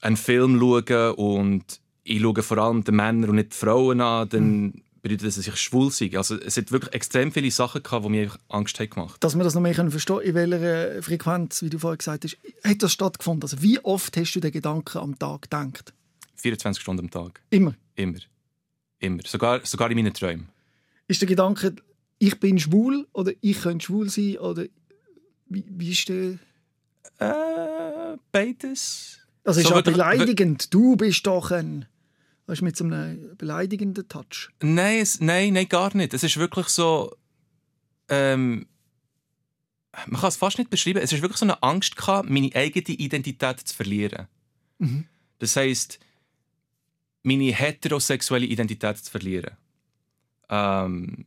einen 0.00 0.16
Film 0.16 0.60
schaue 0.60 1.16
und 1.16 1.80
ich 2.06 2.20
schaue 2.20 2.42
vor 2.42 2.58
allem 2.58 2.84
die 2.84 2.92
Männer 2.92 3.28
und 3.28 3.36
nicht 3.36 3.52
die 3.52 3.56
Frauen 3.56 4.00
an, 4.00 4.28
dann 4.28 4.82
bedeutet 5.02 5.26
das, 5.26 5.36
dass 5.36 5.46
ich 5.46 5.56
schwul 5.56 5.90
sei. 5.90 6.10
Also 6.16 6.36
es 6.40 6.56
hat 6.56 6.70
wirklich 6.72 6.94
extrem 6.94 7.32
viele 7.32 7.50
Sachen 7.50 7.82
gehabt, 7.82 8.04
die 8.04 8.10
mir 8.10 8.30
Angst 8.48 8.78
haben 8.78 8.90
gemacht 8.90 9.22
dass 9.22 9.36
wir 9.36 9.44
das 9.44 9.54
noch 9.54 9.62
mehr 9.62 9.74
können 9.74 9.90
verstehen 9.90 10.20
in 10.20 10.34
welcher 10.34 11.02
Frequenz, 11.02 11.62
wie 11.62 11.70
du 11.70 11.78
vorhin 11.78 11.98
gesagt 11.98 12.24
hast, 12.24 12.38
hat 12.64 12.82
das 12.82 12.92
stattgefunden? 12.92 13.42
Also 13.42 13.62
wie 13.62 13.78
oft 13.84 14.16
hast 14.16 14.32
du 14.34 14.40
den 14.40 14.52
Gedanken 14.52 14.98
am 14.98 15.18
Tag 15.18 15.42
gedacht? 15.42 15.92
24 16.36 16.82
Stunden 16.82 17.04
am 17.04 17.10
Tag. 17.10 17.40
Immer. 17.50 17.74
Immer. 17.94 18.18
Immer. 18.98 19.22
Sogar, 19.26 19.64
sogar 19.64 19.90
in 19.90 19.96
meinen 19.96 20.14
Träumen. 20.14 20.48
Ist 21.08 21.20
der 21.20 21.28
Gedanke, 21.28 21.74
ich 22.18 22.38
bin 22.40 22.58
schwul 22.58 23.06
oder 23.12 23.32
ich 23.40 23.60
könnte 23.60 23.86
schwul 23.86 24.08
sein 24.08 24.38
oder 24.38 24.64
wie, 25.48 25.64
wie 25.68 25.90
ist 25.92 26.08
der? 26.08 26.38
Äh, 27.18 28.16
beides. 28.32 29.18
Also 29.44 29.60
ist 29.60 29.68
So 29.68 29.74
ja 29.74 29.80
beleidigend. 29.80 30.74
Du 30.74 30.96
bist 30.96 31.26
doch 31.26 31.52
ein, 31.52 31.86
weißt, 32.46 32.60
du, 32.60 32.64
mit 32.64 32.76
so 32.76 32.84
einem 32.84 33.36
beleidigenden 33.36 34.08
Touch. 34.08 34.50
Nein, 34.62 35.00
es, 35.00 35.20
nein, 35.20 35.52
nein, 35.52 35.68
gar 35.68 35.94
nicht. 35.96 36.14
Es 36.14 36.22
ist 36.22 36.36
wirklich 36.36 36.68
so. 36.68 37.14
Ähm, 38.08 38.66
man 40.06 40.20
kann 40.20 40.28
es 40.28 40.36
fast 40.36 40.58
nicht 40.58 40.70
beschreiben. 40.70 41.00
Es 41.00 41.12
ist 41.12 41.22
wirklich 41.22 41.38
so 41.38 41.46
eine 41.46 41.62
Angst 41.62 41.96
gehabt, 41.96 42.28
meine 42.28 42.54
eigene 42.54 42.96
Identität 42.96 43.60
zu 43.60 43.74
verlieren. 43.74 44.26
Mhm. 44.78 45.06
Das 45.38 45.56
heisst, 45.56 45.98
meine 47.22 47.52
heterosexuelle 47.52 48.46
Identität 48.46 48.98
zu 48.98 49.10
verlieren. 49.10 49.56
Ähm, 50.48 51.26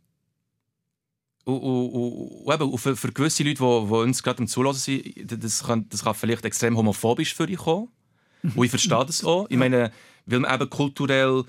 und, 1.44 1.58
und, 1.58 2.46
und, 2.46 2.54
eben, 2.54 2.78
für, 2.78 2.96
für 2.96 3.12
gewisse 3.12 3.44
Leute, 3.44 3.56
die, 3.56 3.88
die 3.88 3.94
uns 3.94 4.22
gerade 4.22 4.40
am 4.40 4.48
Zulassen 4.48 4.80
sind, 4.80 5.44
das 5.44 5.64
kann, 5.64 5.90
das 5.90 6.04
kann 6.04 6.14
vielleicht 6.14 6.46
extrem 6.46 6.78
homophobisch 6.78 7.34
für 7.34 7.48
dich 7.48 7.58
kommen. 7.58 7.90
Und 8.44 8.64
ich 8.64 8.70
verstehe 8.70 9.06
das 9.06 9.24
auch. 9.24 9.48
Ich 9.50 9.58
meine, 9.58 9.92
weil 10.30 10.40
man 10.40 10.54
eben 10.54 10.70
kulturell 10.70 11.44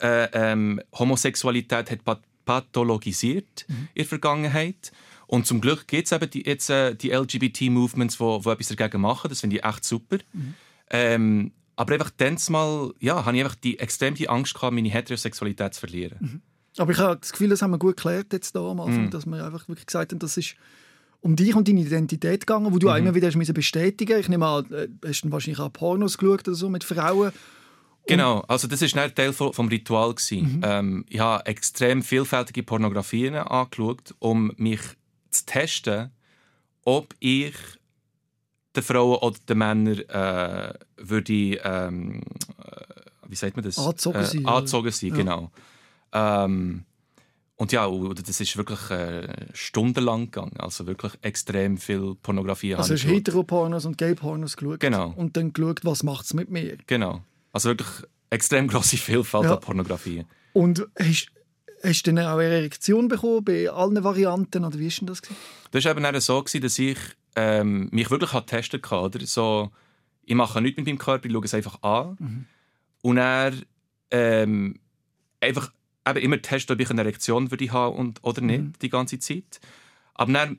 äh, 0.00 0.28
ähm, 0.32 0.80
Homosexualität 0.92 1.90
hat 1.90 2.04
pat 2.04 2.20
pathologisiert 2.44 3.66
mhm. 3.66 3.88
in 3.94 4.02
der 4.02 4.04
Vergangenheit. 4.04 4.92
Und 5.26 5.46
zum 5.46 5.60
Glück 5.60 5.88
gibt 5.88 6.06
es 6.06 6.12
eben 6.12 6.30
die, 6.30 6.46
jetzt 6.46 6.70
äh, 6.70 6.94
die 6.94 7.10
LGBT-Movements, 7.10 8.18
die 8.18 8.48
etwas 8.48 8.68
dagegen 8.68 9.00
machen. 9.00 9.28
Das 9.28 9.40
finde 9.40 9.56
ich 9.56 9.64
echt 9.64 9.84
super. 9.84 10.18
Mhm. 10.32 10.54
Ähm, 10.90 11.52
aber 11.74 11.94
einfach 11.94 12.10
dann 12.16 12.38
mal, 12.48 12.92
ja, 13.00 13.24
habe 13.24 13.36
ich 13.36 13.42
einfach 13.42 13.56
die 13.56 13.78
extreme 13.78 14.28
Angst 14.28 14.54
gehabt, 14.54 14.72
meine 14.72 14.88
Heterosexualität 14.88 15.74
zu 15.74 15.80
verlieren. 15.80 16.18
Mhm. 16.20 16.42
Aber 16.78 16.92
ich 16.92 16.98
habe 16.98 17.18
das 17.20 17.32
Gefühl, 17.32 17.48
das 17.48 17.62
haben 17.62 17.70
wir 17.70 17.78
gut 17.78 17.96
geklärt 17.96 18.32
jetzt 18.32 18.54
da 18.54 18.60
am 18.60 18.80
Anfang, 18.80 19.06
mhm. 19.06 19.10
dass 19.10 19.26
wir 19.26 19.44
einfach 19.44 19.68
wirklich 19.68 19.86
gesagt 19.86 20.12
haben, 20.12 20.18
das 20.18 20.36
ist 20.36 20.54
um 21.20 21.34
dich 21.34 21.54
und 21.54 21.66
deine 21.66 21.80
Identität 21.80 22.46
gegangen, 22.46 22.72
wo 22.72 22.78
du 22.78 22.88
mhm. 22.88 22.96
immer 22.96 23.14
wieder 23.14 23.28
hast 23.28 23.54
bestätigen 23.54 24.20
Ich 24.20 24.28
nehme 24.28 24.46
an, 24.46 24.72
äh, 24.72 24.88
hast 25.04 25.22
du 25.22 25.32
wahrscheinlich 25.32 25.58
auch 25.58 25.72
Pornos 25.72 26.18
geschaut 26.18 26.46
oder 26.46 26.54
so 26.54 26.68
mit 26.68 26.84
Frauen. 26.84 27.32
Genau, 28.06 28.40
also 28.48 28.68
das 28.68 28.82
war 28.94 29.14
Teil 29.14 29.32
vom 29.32 29.68
Ritual. 29.68 30.14
Mhm. 30.30 30.60
Ähm, 30.62 31.04
ich 31.08 31.20
habe 31.20 31.44
extrem 31.46 32.02
vielfältige 32.02 32.62
Pornografien 32.62 33.34
angeschaut, 33.34 34.14
um 34.18 34.52
mich 34.56 34.80
zu 35.30 35.44
testen, 35.44 36.10
ob 36.84 37.14
ich 37.18 37.54
den 38.74 38.82
Frauen 38.82 39.16
oder 39.16 39.38
den 39.48 39.58
Männern 39.58 39.98
äh, 39.98 40.74
würde, 40.96 41.60
ähm, 41.64 42.22
äh, 42.62 43.28
wie 43.28 43.34
sagt 43.34 43.56
man 43.56 43.64
das? 43.64 43.78
Angezogen 43.78 44.24
sein. 44.24 44.44
Äh, 44.44 44.48
angezogen 44.48 44.90
sein, 44.92 45.10
ja. 45.10 45.16
genau. 45.16 45.50
Ähm, 46.12 46.84
und 47.56 47.72
ja, 47.72 47.88
das 47.88 48.40
ist 48.40 48.56
wirklich 48.58 48.90
äh, 48.90 49.28
stundenlang 49.54 50.26
gegangen. 50.26 50.52
Also 50.58 50.86
wirklich 50.86 51.12
extrem 51.22 51.78
viel 51.78 52.14
Pornografie. 52.22 52.74
Also 52.74 52.94
hast 52.94 53.04
du 53.04 53.08
Heteropornos 53.08 53.86
und 53.86 53.96
Gay-Pornos 53.96 54.56
geschaut? 54.58 54.80
Genau. 54.80 55.14
Und 55.16 55.36
dann 55.38 55.54
geschaut, 55.54 55.80
was 55.82 56.02
macht 56.02 56.26
es 56.26 56.34
mit 56.34 56.50
mir? 56.50 56.76
Genau. 56.86 57.22
Also 57.56 57.70
wirklich 57.70 57.88
extrem 58.28 58.68
große 58.68 58.98
Vielfalt 58.98 59.44
ja. 59.44 59.54
an 59.54 59.60
Pornografie. 59.60 60.26
Und 60.52 60.86
hast, 60.98 61.28
hast 61.82 62.06
du 62.06 62.12
dann 62.12 62.26
auch 62.26 62.36
eine 62.36 62.52
Erektion 62.52 63.08
bekommen 63.08 63.46
bei 63.46 63.70
allen 63.70 64.04
Varianten? 64.04 64.62
Oder 64.62 64.78
wie 64.78 64.90
war 64.90 64.98
denn 64.98 65.06
das? 65.06 65.22
Das 65.70 65.84
war 65.86 65.96
eben 65.96 66.20
so, 66.20 66.42
dass 66.42 66.78
ich 66.78 66.98
ähm, 67.34 67.88
mich 67.92 68.10
wirklich 68.10 68.30
testen 68.42 68.82
konnte. 68.82 69.24
So, 69.24 69.70
ich 70.26 70.34
mache 70.34 70.60
nichts 70.60 70.76
mit 70.76 70.86
meinem 70.86 70.98
Körper, 70.98 71.24
ich 71.24 71.32
schaue 71.32 71.44
es 71.46 71.54
einfach 71.54 71.82
an. 71.82 72.16
Mhm. 72.18 72.44
Und 73.00 73.16
er 73.16 73.54
ähm, 74.10 74.78
einfach 75.40 75.72
eben 76.06 76.18
immer 76.18 76.42
testen, 76.42 76.74
ob 76.74 76.80
ich 76.82 76.90
eine 76.90 77.00
Erektion 77.00 77.50
würde 77.50 77.72
haben 77.72 77.96
und, 77.96 78.22
oder 78.22 78.42
nicht, 78.42 78.60
mhm. 78.60 78.72
die 78.82 78.90
ganze 78.90 79.18
Zeit. 79.18 79.60
Aber 80.12 80.30
dann, 80.30 80.58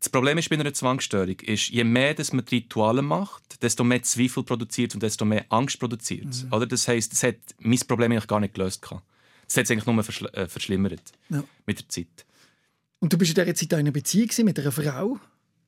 das 0.00 0.08
Problem 0.08 0.38
ist 0.38 0.48
bei 0.48 0.58
einer 0.58 0.72
Zwangsstörung, 0.72 1.38
ist, 1.40 1.68
je 1.68 1.84
mehr 1.84 2.14
dass 2.14 2.32
man 2.32 2.44
Rituale 2.44 3.02
macht, 3.02 3.62
desto 3.62 3.84
mehr 3.84 4.02
Zweifel 4.02 4.42
produziert 4.42 4.94
und 4.94 5.02
desto 5.02 5.26
mehr 5.26 5.44
Angst 5.50 5.78
produziert. 5.78 6.24
Mhm. 6.24 6.52
Oder? 6.52 6.66
Das 6.66 6.88
heisst, 6.88 7.12
das 7.12 7.22
hat 7.22 7.36
mein 7.58 7.78
Problem 7.80 8.10
eigentlich 8.10 8.26
gar 8.26 8.40
nicht 8.40 8.54
gelöst. 8.54 8.82
Das 8.82 9.56
hat 9.56 9.64
es 9.64 9.70
eigentlich 9.70 9.86
nur 9.86 10.02
verschl 10.02 10.26
äh, 10.32 10.48
verschlimmert 10.48 11.12
ja. 11.28 11.44
mit 11.66 11.80
der 11.80 11.88
Zeit. 11.88 12.26
Und 12.98 13.12
du 13.12 13.18
bist 13.18 13.36
in 13.36 13.44
dieser 13.44 13.54
Zeit 13.54 13.72
in 13.72 13.78
einer 13.78 13.90
Beziehung 13.90 14.30
mit 14.44 14.58
einer 14.58 14.72
Frau 14.72 15.18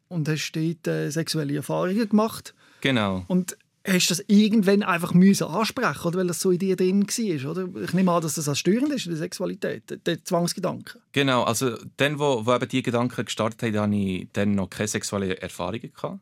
und 0.08 0.28
hast 0.28 0.52
dort 0.52 0.86
äh, 0.86 1.10
sexuelle 1.10 1.56
Erfahrungen 1.56 2.08
gemacht. 2.08 2.54
Genau. 2.80 3.24
Und 3.28 3.56
hast 3.86 4.10
du 4.10 4.14
das 4.14 4.24
irgendwann 4.28 4.82
einfach 4.82 5.12
müssen 5.12 5.46
ansprechen 5.46 6.06
oder 6.06 6.18
weil 6.20 6.26
das 6.26 6.40
so 6.40 6.50
in 6.50 6.58
dir 6.58 6.76
drin 6.76 7.06
war, 7.06 7.50
oder? 7.50 7.82
Ich 7.82 7.92
nehme 7.92 8.12
an, 8.12 8.22
dass 8.22 8.34
das 8.34 8.48
als 8.48 8.58
störend 8.58 8.90
ist 8.92 9.06
in 9.06 9.12
der 9.12 9.18
Sexualität, 9.18 10.06
der 10.06 10.24
Zwangsgedanke. 10.24 11.00
Genau, 11.12 11.42
also 11.42 11.76
dann, 11.96 12.18
wo, 12.18 12.46
wo 12.46 12.54
eben 12.54 12.68
diese 12.68 12.82
Gedanken 12.82 13.24
gestartet 13.24 13.62
haben, 13.62 13.76
hatte 13.76 13.94
ich 13.94 14.28
dann 14.32 14.54
noch 14.54 14.70
keine 14.70 14.88
sexuellen 14.88 15.36
Erfahrungen. 15.36 15.92
Gehabt. 15.92 16.20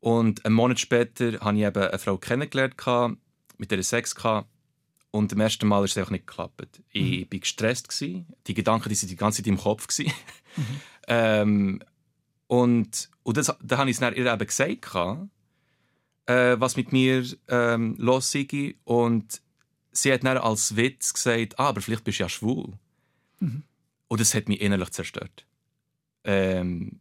Und 0.00 0.44
einen 0.44 0.54
Monat 0.54 0.80
später 0.80 1.40
habe 1.40 1.56
ich 1.56 1.64
eben 1.64 1.82
eine 1.82 1.98
Frau 1.98 2.18
kennengelernt, 2.18 2.74
mit 3.58 3.70
der 3.70 3.78
ich 3.78 3.86
Sex 3.86 4.14
hatte. 4.22 4.46
Und 5.10 5.32
am 5.32 5.40
ersten 5.40 5.68
Mal 5.68 5.84
ist 5.84 5.92
es 5.92 5.98
einfach 5.98 6.10
nicht 6.10 6.26
geklappt. 6.26 6.82
Ich 6.90 7.20
war 7.20 7.26
mhm. 7.32 7.40
gestresst. 7.40 8.00
Die 8.00 8.54
Gedanken 8.54 8.88
die 8.88 9.00
waren 9.00 9.08
die 9.08 9.16
ganze 9.16 9.42
Zeit 9.42 9.46
im 9.46 9.58
Kopf. 9.58 9.86
Mhm. 9.98 10.12
ähm, 11.08 11.82
und 12.48 13.10
und 13.22 13.36
das, 13.38 13.56
da 13.62 13.78
habe 13.78 13.90
ich 13.90 13.98
es 13.98 14.02
ihr 14.02 14.32
eben 14.32 14.46
gesagt, 14.46 14.94
äh, 16.26 16.56
was 16.58 16.76
mit 16.76 16.92
mir 16.92 17.24
ähm, 17.48 17.96
los 17.98 18.30
sei. 18.30 18.74
Und 18.84 19.40
sie 19.92 20.12
hat 20.12 20.24
dann 20.24 20.38
als 20.38 20.76
Witz 20.76 21.14
gesagt, 21.14 21.58
ah, 21.58 21.68
aber 21.68 21.80
vielleicht 21.80 22.04
bist 22.04 22.18
du 22.18 22.24
ja 22.24 22.28
schwul. 22.28 22.72
Mhm. 23.40 23.62
Und 24.08 24.20
das 24.20 24.34
hat 24.34 24.48
mich 24.48 24.60
innerlich 24.60 24.90
zerstört. 24.90 25.46
Ähm, 26.24 27.00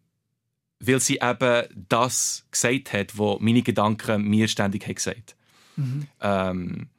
weil 0.80 1.00
sie 1.00 1.20
eben 1.22 1.68
das 1.90 2.46
gesagt 2.52 2.94
hat, 2.94 3.18
was 3.18 3.40
meine 3.40 3.62
Gedanken 3.62 4.24
mir 4.24 4.48
ständig 4.48 4.84
haben 4.86 4.96
gesagt 4.96 5.36
mhm. 5.78 6.08
ähm, 6.20 6.90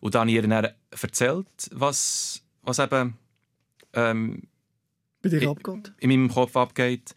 Und 0.00 0.14
dann 0.14 0.22
habe 0.22 0.30
ich 0.30 0.36
ihr 0.36 0.42
dann 0.46 0.68
erzählt, 0.90 1.46
was, 1.72 2.42
was 2.62 2.78
eben 2.78 3.16
ähm, 3.94 4.42
bei 5.22 5.30
dir 5.30 5.50
abgeht. 5.50 5.92
in 5.98 6.10
meinem 6.10 6.30
Kopf 6.30 6.56
abgeht. 6.56 7.14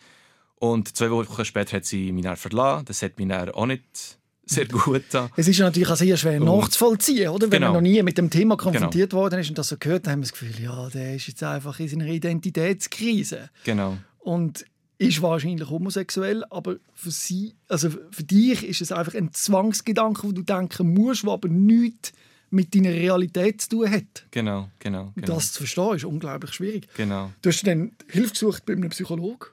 Und 0.56 0.96
zwei 0.96 1.12
Wochen 1.12 1.46
später 1.46 1.78
hat 1.78 1.86
sie 1.86 2.12
mich 2.14 2.24
dann 2.24 2.38
verlassen. 2.38 2.86
Das 2.86 3.02
hat 3.02 3.18
mich 3.18 3.28
dann 3.28 3.50
auch 3.50 3.66
nicht 3.66 4.18
sehr 4.46 4.68
gut 4.68 5.04
da. 5.12 5.30
Es 5.36 5.48
ist 5.48 5.60
natürlich 5.60 5.90
auch 5.90 5.96
sehr 5.96 6.18
schwer 6.18 6.40
nachzuvollziehen, 6.40 7.30
oder? 7.30 7.50
Wenn 7.50 7.62
genau. 7.62 7.74
man 7.74 7.84
noch 7.84 7.90
nie 7.90 8.02
mit 8.04 8.18
dem 8.18 8.30
Thema 8.30 8.58
konfrontiert 8.58 9.12
genau. 9.12 9.24
worden 9.24 9.40
ist 9.40 9.50
und 9.50 9.58
das 9.58 9.70
so 9.70 9.78
gehört, 9.78 10.06
dann 10.06 10.14
haben 10.14 10.20
wir 10.20 10.30
das 10.30 10.34
Gefühl, 10.34 10.64
ja, 10.64 10.90
der 10.90 11.16
ist 11.16 11.28
jetzt 11.28 11.44
einfach 11.44 11.80
in 11.80 11.88
seiner 11.88 12.08
Identitätskrise. 12.08 13.50
Genau. 13.64 13.98
Und 14.20 14.66
ist 14.98 15.22
wahrscheinlich 15.22 15.70
homosexuell, 15.70 16.44
aber 16.50 16.76
für 16.94 17.12
sie, 17.12 17.56
also 17.68 17.90
für 17.90 18.24
dich 18.24 18.68
ist 18.68 18.82
es 18.82 18.92
einfach 18.92 19.16
ein 19.16 19.34
Zwangsgedanke, 19.34 20.24
wo 20.24 20.32
du 20.32 20.44
denken 20.44 20.94
musst, 20.94 21.24
der 21.24 21.32
aber 21.32 21.50
nichts 21.50 22.14
mit 22.50 22.76
deiner 22.76 22.92
Realität 22.92 23.62
zu 23.62 23.70
tun 23.70 23.92
hat. 23.92 24.26
Genau, 24.32 24.70
genau. 24.80 25.12
genau. 25.16 25.28
Das 25.28 25.52
zu 25.54 25.60
verstehen 25.60 25.96
ist 25.96 26.06
unglaublich 26.06 26.54
schwierig. 26.54 26.88
Genau. 26.96 27.32
Du 27.42 27.50
hast 27.50 27.66
dann 27.66 27.92
Hilfe 28.10 28.32
gesucht 28.32 28.66
bei 28.66 28.74
einem 28.74 28.90
Psychologen? 28.90 29.48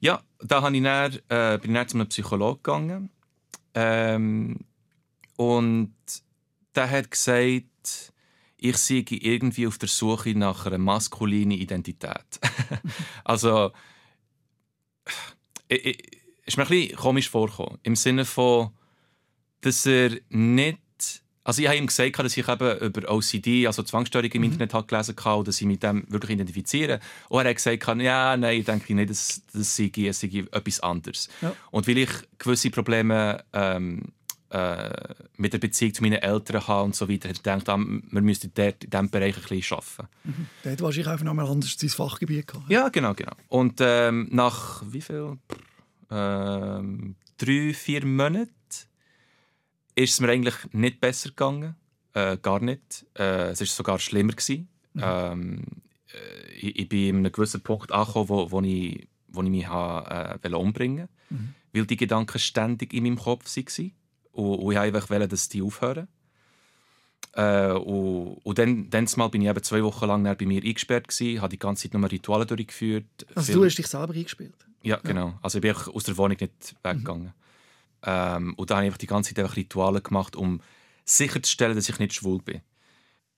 Ja, 0.00 0.20
da 0.42 0.60
bin 0.60 0.74
ich 0.74 0.82
dann, 0.82 1.12
äh, 1.28 1.58
bin 1.58 1.70
ich 1.70 1.76
dann 1.76 1.88
zu 1.88 1.96
einem 1.96 2.08
Psychologen 2.08 2.62
gegangen 2.62 3.10
ähm, 3.74 4.60
und 5.36 5.94
der 6.74 6.90
hat 6.90 7.10
gesagt, 7.10 8.12
ich 8.56 8.76
sei 8.78 9.04
irgendwie 9.08 9.66
auf 9.66 9.78
der 9.78 9.88
Suche 9.88 10.34
nach 10.34 10.66
einer 10.66 10.78
maskulinen 10.78 11.58
Identität. 11.58 12.40
also, 13.24 13.72
ich, 15.68 15.84
ich, 15.84 16.20
ist 16.46 16.56
mir 16.56 16.64
ein 16.64 16.68
bisschen 16.68 16.96
komisch 16.96 17.28
vorgekommen. 17.28 17.78
Im 17.82 17.96
Sinne 17.96 18.24
von, 18.24 18.70
dass 19.60 19.86
er 19.86 20.18
nicht. 20.30 20.78
Also, 21.44 21.62
ich 21.62 21.68
habe 21.68 21.76
ihm 21.76 21.86
gesagt, 21.86 22.18
dass 22.18 22.36
ich 22.36 22.48
eben 22.48 22.78
über 22.78 23.10
OCD, 23.12 23.66
also 23.66 23.82
Zwangsstörungen 23.82 24.32
im 24.32 24.40
mhm. 24.40 24.44
Internet 24.46 24.74
habe 24.74 24.86
gelesen 24.86 25.14
habe, 25.24 25.44
dass 25.44 25.60
ich 25.60 25.66
mit 25.66 25.82
dem 25.82 26.04
wirklich 26.08 26.32
identifiziere. 26.32 27.00
Und 27.28 27.44
er 27.44 27.50
hat 27.50 27.56
gesagt, 27.56 28.00
ja, 28.00 28.36
nein, 28.36 28.58
ich 28.58 28.64
denke 28.64 28.94
nicht, 28.94 29.10
dass 29.10 29.42
das 29.52 29.76
sei, 29.76 29.90
sei 30.12 30.44
etwas 30.50 30.80
anderes. 30.80 31.28
Ja. 31.42 31.54
Und 31.70 31.86
weil 31.86 31.98
ich 31.98 32.10
gewisse 32.38 32.70
Probleme 32.70 33.44
ähm, 33.52 34.02
äh, 34.54 35.14
mit 35.36 35.52
der 35.52 35.58
Beziehung 35.58 35.92
zu 35.92 36.02
meinen 36.02 36.22
Eltern 36.22 36.66
habe 36.66 36.84
und 36.84 36.94
so 36.94 37.08
weiter, 37.08 37.28
hat 37.28 37.36
er 37.38 37.42
gedacht, 37.42 37.68
ah, 37.68 37.76
wir 37.76 38.22
müssten 38.22 38.52
dort 38.54 38.84
in 38.84 38.90
diesem 38.90 39.10
Bereich 39.10 39.36
ein 39.36 39.42
bisschen 39.42 39.76
arbeiten. 39.76 40.08
Mhm. 40.22 40.46
Der 40.62 40.72
hat 40.72 40.80
wahrscheinlich 40.80 41.08
einfach 41.08 41.24
noch 41.24 41.34
mal 41.34 41.46
anders 41.46 41.76
sein 41.76 41.90
Fachgebiet 41.90 42.46
gehabt. 42.46 42.70
Ja, 42.70 42.88
genau, 42.88 43.14
genau. 43.14 43.32
Und 43.48 43.80
ähm, 43.80 44.28
nach 44.30 44.82
wie 44.86 45.00
viel? 45.00 45.38
Ähm, 46.10 47.16
drei, 47.36 47.74
vier 47.74 48.06
Monaten 48.06 48.54
ist 49.94 50.12
es 50.14 50.20
mir 50.20 50.28
eigentlich 50.28 50.56
nicht 50.72 51.00
besser 51.00 51.30
gegangen. 51.30 51.76
Äh, 52.12 52.36
gar 52.38 52.60
nicht. 52.60 53.06
Äh, 53.18 53.50
es 53.50 53.60
war 53.60 53.66
sogar 53.66 53.98
schlimmer. 53.98 54.32
Gewesen. 54.32 54.68
Mhm. 54.94 55.02
Ähm, 55.04 55.62
äh, 56.12 56.52
ich, 56.52 56.78
ich 56.78 56.88
bin 56.88 57.10
an 57.10 57.16
einem 57.20 57.32
gewissen 57.32 57.60
Punkt 57.60 57.92
angekommen, 57.92 58.28
wo, 58.28 58.50
wo, 58.50 58.60
ich, 58.62 59.08
wo 59.28 59.42
ich 59.42 59.50
mich 59.50 59.66
habe, 59.66 60.40
äh, 60.42 60.54
umbringen 60.54 61.08
wollte. 61.08 61.12
Mhm. 61.30 61.54
Weil 61.72 61.86
die 61.86 61.96
Gedanken 61.96 62.38
ständig 62.38 62.92
in 62.92 63.02
meinem 63.02 63.18
Kopf 63.18 63.44
waren. 63.56 63.92
Und, 64.32 64.58
und 64.58 64.72
ich 64.72 65.10
wollte 65.10 65.28
dass 65.28 65.48
die 65.48 65.62
aufhören. 65.62 66.08
Äh, 67.32 67.72
und, 67.72 68.38
und 68.44 68.58
dann, 68.58 68.90
dann 68.90 69.08
mal 69.16 69.28
bin 69.28 69.42
ich 69.42 69.48
eben 69.48 69.62
zwei 69.62 69.82
Wochen 69.82 70.06
lang 70.06 70.22
bei 70.22 70.46
mir 70.46 70.62
eingesperrt 70.62 71.08
gewesen, 71.08 71.40
habe 71.40 71.50
die 71.50 71.58
ganze 71.58 71.88
Zeit 71.88 71.98
nur 71.98 72.10
Rituale 72.10 72.46
durchgeführt. 72.46 73.26
Also 73.34 73.54
du 73.54 73.64
hast 73.64 73.76
dich 73.76 73.88
selber 73.88 74.14
eingesperrt? 74.14 74.54
Ja, 74.82 74.98
genau. 75.02 75.38
Also 75.42 75.58
ich 75.58 75.62
bin 75.62 75.74
aus 75.74 76.04
der 76.04 76.16
Wohnung 76.16 76.36
nicht 76.38 76.76
weggegangen. 76.82 77.24
Mhm. 77.24 77.43
Ähm, 78.04 78.54
und 78.54 78.70
dann 78.70 78.78
habe 78.78 78.88
ich 78.88 78.96
die 78.96 79.06
ganze 79.06 79.34
Zeit 79.34 79.44
einfach 79.44 79.56
Rituale 79.56 80.00
gemacht, 80.00 80.36
um 80.36 80.60
sicherzustellen, 81.04 81.76
dass 81.76 81.88
ich 81.88 81.98
nicht 81.98 82.14
schwul 82.14 82.40
bin. 82.42 82.60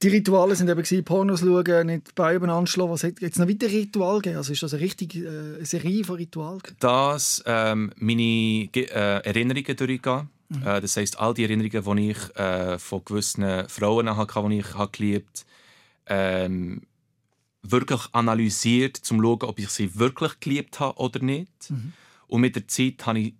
Die 0.03 0.09
Rituale 0.09 0.55
sind 0.55 0.69
eben 0.69 1.05
Pornos 1.05 1.41
schauen, 1.41 1.87
nicht 1.87 2.15
Beine 2.15 2.53
anschlagen. 2.53 2.91
Was 2.91 3.03
hat 3.03 3.21
jetzt 3.21 3.39
noch 3.39 3.49
weitere 3.49 3.79
Ritual 3.79 4.17
gegeben? 4.21 4.37
Also 4.37 4.53
ist 4.53 4.63
das 4.63 4.75
eine 4.75 4.83
richtige 4.83 5.59
äh, 5.61 5.65
Serie 5.65 6.05
von 6.05 6.17
Ritualen? 6.17 6.61
Das 6.81 7.43
ähm, 7.47 7.93
meine 7.97 8.69
äh, 8.75 9.25
Erinnerungen 9.25 9.75
durchgehen. 9.75 10.29
Mhm. 10.51 10.67
Äh, 10.67 10.81
das 10.83 10.99
heisst, 10.99 11.19
all 11.19 11.33
die 11.33 11.45
Erinnerungen, 11.45 11.97
die 11.97 12.11
ich 12.11 12.37
äh, 12.37 12.79
von 12.79 13.05
gewissen 13.07 13.67
Frauen 13.69 14.15
hatte, 14.15 14.49
die 14.51 14.59
ich 14.59 14.75
habe 14.75 14.93
geliebt 14.93 15.47
ähm, 16.07 16.83
wirklich 17.63 18.03
analysiert, 18.13 18.99
um 18.99 19.03
zu 19.19 19.23
schauen, 19.23 19.43
ob 19.43 19.59
ich 19.59 19.69
sie 19.71 19.99
wirklich 19.99 20.39
geliebt 20.41 20.81
habe 20.81 20.99
oder 20.99 21.21
nicht. 21.21 21.71
Mhm. 21.71 21.93
Und 22.29 22.41
mit 22.41 22.57
der 22.57 22.69
Zeit 22.69 23.07
habe 23.07 23.19
ich 23.19 23.35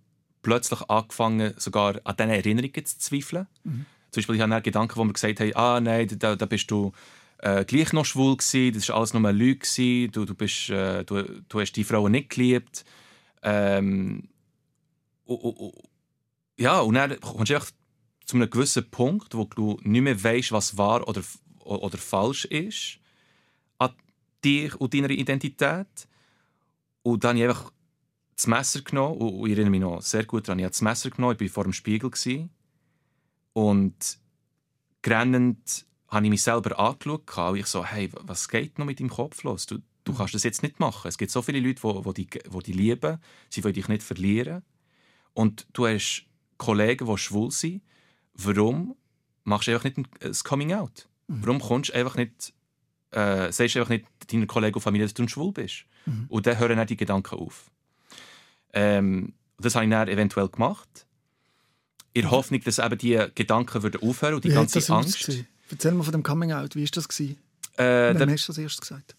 plötzlich 0.47 0.81
angefangen, 0.89 1.53
sogar 1.57 1.99
an 2.05 2.15
diesen 2.15 2.29
Erinnerungen 2.29 2.85
zu 2.85 2.97
zweifeln. 2.99 3.47
Mhm. 3.65 3.85
Zum 4.11 4.21
Beispiel, 4.21 4.35
ich 4.35 4.41
habe 4.41 4.61
Gedanken, 4.61 4.95
wo 4.95 5.03
mir 5.03 5.11
gesagt 5.11 5.41
haben, 5.41 5.53
ah 5.55 5.81
nein, 5.81 6.07
da, 6.19 6.37
da 6.37 6.45
bist 6.45 6.71
du 6.71 6.93
äh, 7.39 7.65
gleich 7.65 7.91
noch 7.91 8.05
schwul 8.05 8.37
gewesen, 8.37 8.73
das 8.73 8.87
war 8.87 8.95
alles 8.95 9.13
nur 9.13 9.27
eine 9.27 9.37
Lüge, 9.37 9.59
gewesen. 9.59 10.09
du, 10.13 10.23
du, 10.23 10.33
bist, 10.35 10.69
äh, 10.69 11.03
du, 11.03 11.43
du 11.49 11.59
hast 11.59 11.73
die 11.73 11.83
Frauen 11.83 12.13
nicht 12.13 12.29
geliebt. 12.29 12.85
Ähm, 13.43 14.29
und, 15.25 15.35
und, 15.37 15.73
ja, 16.57 16.79
und 16.79 16.93
dann 16.93 17.19
kommst 17.19 17.49
du 17.49 17.55
einfach 17.55 17.71
zu 18.23 18.37
einem 18.37 18.49
gewissen 18.49 18.89
Punkt, 18.89 19.35
wo 19.35 19.43
du 19.43 19.77
nicht 19.83 20.01
mehr 20.01 20.23
weißt, 20.23 20.53
was 20.53 20.77
wahr 20.77 21.05
oder, 21.09 21.23
oder 21.65 21.97
falsch 21.97 22.45
ist 22.45 22.99
an 23.79 23.91
dir 24.45 24.79
und 24.79 24.93
deiner 24.93 25.09
Identität. 25.09 26.07
Und 27.03 27.25
dann 27.25 27.31
habe 27.31 27.39
ich 27.39 27.49
einfach 27.49 27.71
das 28.37 28.47
Messer 28.47 28.81
genommen, 28.81 29.17
und 29.17 29.49
ich 29.49 29.53
erinnere 29.53 29.71
mich 29.71 29.81
noch 29.81 30.01
sehr 30.01 30.23
gut 30.23 30.47
daran, 30.47 30.59
ich 30.59 30.65
habe 30.65 30.71
das 30.71 30.81
Messer 30.81 31.09
genommen, 31.09 31.35
ich 31.39 31.41
war 31.41 31.53
vor 31.53 31.63
dem 31.63 31.73
Spiegel 31.73 32.11
und 33.53 34.19
grennend 35.01 35.85
habe 36.07 36.25
ich 36.25 36.29
mich 36.29 36.43
selber 36.43 36.79
angeschaut 36.79 37.29
und 37.35 37.57
ich 37.57 37.65
so, 37.65 37.83
hey, 37.83 38.09
was 38.21 38.47
geht 38.47 38.77
noch 38.77 38.85
mit 38.85 38.99
deinem 38.99 39.09
Kopf 39.09 39.43
los? 39.43 39.65
Du, 39.65 39.79
du 40.03 40.13
kannst 40.13 40.35
das 40.35 40.43
jetzt 40.43 40.63
nicht 40.63 40.79
machen. 40.79 41.07
Es 41.07 41.17
gibt 41.17 41.31
so 41.31 41.41
viele 41.41 41.59
Leute, 41.59 41.81
die, 41.81 42.13
die, 42.13 42.27
die, 42.27 42.49
die 42.49 42.63
dich 42.63 42.75
lieben, 42.75 43.17
sie 43.49 43.63
wollen 43.63 43.73
dich 43.73 43.87
nicht 43.87 44.03
verlieren. 44.03 44.63
Und 45.33 45.67
du 45.73 45.87
hast 45.87 46.25
Kollegen, 46.57 47.07
die 47.07 47.17
schwul 47.17 47.51
sind. 47.51 47.81
Warum 48.33 48.95
machst 49.43 49.67
du 49.67 49.71
einfach 49.71 49.85
nicht 49.85 49.97
ein 49.97 50.33
Coming-out? 50.43 51.09
Mhm. 51.27 51.43
Warum 51.43 51.59
kommst 51.59 51.89
du 51.89 51.95
einfach 51.95 52.15
nicht, 52.15 52.53
äh, 53.11 53.51
sagst 53.51 53.75
du 53.75 53.79
einfach 53.79 53.89
nicht 53.89 54.05
deiner 54.31 54.45
Kollegen 54.45 54.75
und 54.75 54.81
Familie, 54.81 55.05
dass 55.05 55.13
du 55.13 55.27
schwul 55.27 55.51
bist? 55.51 55.85
Mhm. 56.05 56.25
Und 56.29 56.45
dann 56.45 56.59
hören 56.59 56.79
auch 56.79 56.85
die 56.85 56.97
Gedanken 56.97 57.35
auf. 57.35 57.71
Ähm, 58.77 59.33
das 59.59 59.73
habe 59.73 59.85
ich 59.85 59.91
dann 59.91 60.07
eventuell 60.07 60.49
gemacht. 60.49 61.07
In 62.13 62.21
der 62.21 62.31
Hoffnung, 62.31 62.61
dass 62.61 62.77
eben 62.77 62.97
die 62.97 63.25
Gedanken 63.33 63.81
würden 63.81 64.01
aufhören 64.01 64.35
und 64.35 64.43
die 64.43 64.49
Wie 64.49 64.53
ganze 64.53 64.93
Angst. 64.93 65.31
Erzähl 65.69 65.91
mal 65.93 66.03
von 66.03 66.11
dem 66.11 66.23
Coming-out. 66.23 66.75
Wie 66.75 66.83
war 66.83 66.89
das? 66.93 67.19
Äh, 67.19 68.19
Wem 68.19 68.29
hast 68.29 68.47
du 68.47 68.53
das 68.53 68.57
erst 68.59 68.81
gesagt? 68.81 69.15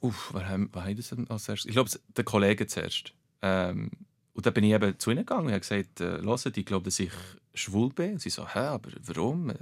Uff, 0.00 0.30
wer 0.32 0.48
haben, 0.48 0.70
wer 0.72 0.84
haben 0.84 0.96
das 0.96 1.12
als 1.28 1.48
erstes? 1.48 1.66
Ich 1.66 1.72
glaube, 1.72 1.90
der 2.16 2.24
Kollege 2.24 2.66
zuerst. 2.66 3.12
Ähm, 3.42 3.90
und 4.32 4.46
dann 4.46 4.54
bin 4.54 4.64
ich 4.64 4.72
eben 4.72 4.98
zu 4.98 5.10
ihnen 5.10 5.20
gegangen 5.20 5.46
und 5.46 5.52
habe 5.52 5.60
gesagt, 5.60 6.00
äh, 6.00 6.22
hören, 6.22 6.52
ich 6.56 6.64
glaube, 6.64 6.84
dass 6.84 6.98
ich 6.98 7.12
schwul 7.52 7.90
bin. 7.90 8.14
Und 8.14 8.22
sie 8.22 8.30
so, 8.30 8.48
hä, 8.48 8.58
aber 8.58 8.90
warum? 9.04 9.50
Äh, 9.50 9.56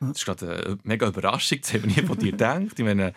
das 0.00 0.18
ist 0.18 0.24
gerade 0.24 0.66
eine 0.66 0.78
mega 0.82 1.06
Überraschung, 1.06 1.60
das 1.60 1.72
habe 1.72 1.86
ich 1.86 1.96
nie 1.96 2.02
von 2.02 2.18
dir 2.18 2.32
gedacht. 2.32 2.78
Ich 2.78 2.84
meine, 2.84 3.12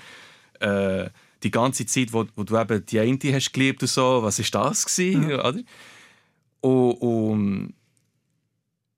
äh, 0.59 1.09
die 1.43 1.51
ganze 1.51 1.85
Zeit, 1.85 2.13
wo, 2.13 2.25
wo, 2.35 2.43
du 2.43 2.57
eben 2.57 2.85
die 2.85 2.99
eine 2.99 3.33
hast 3.33 3.53
geliebt 3.53 3.81
und 3.81 3.87
so, 3.87 4.21
was 4.21 4.39
war 4.39 4.63
das 4.63 4.85
gewesen, 4.85 5.29
ja. 5.29 5.39
oder? 5.39 5.61
Und, 6.61 6.91
und, 6.93 7.73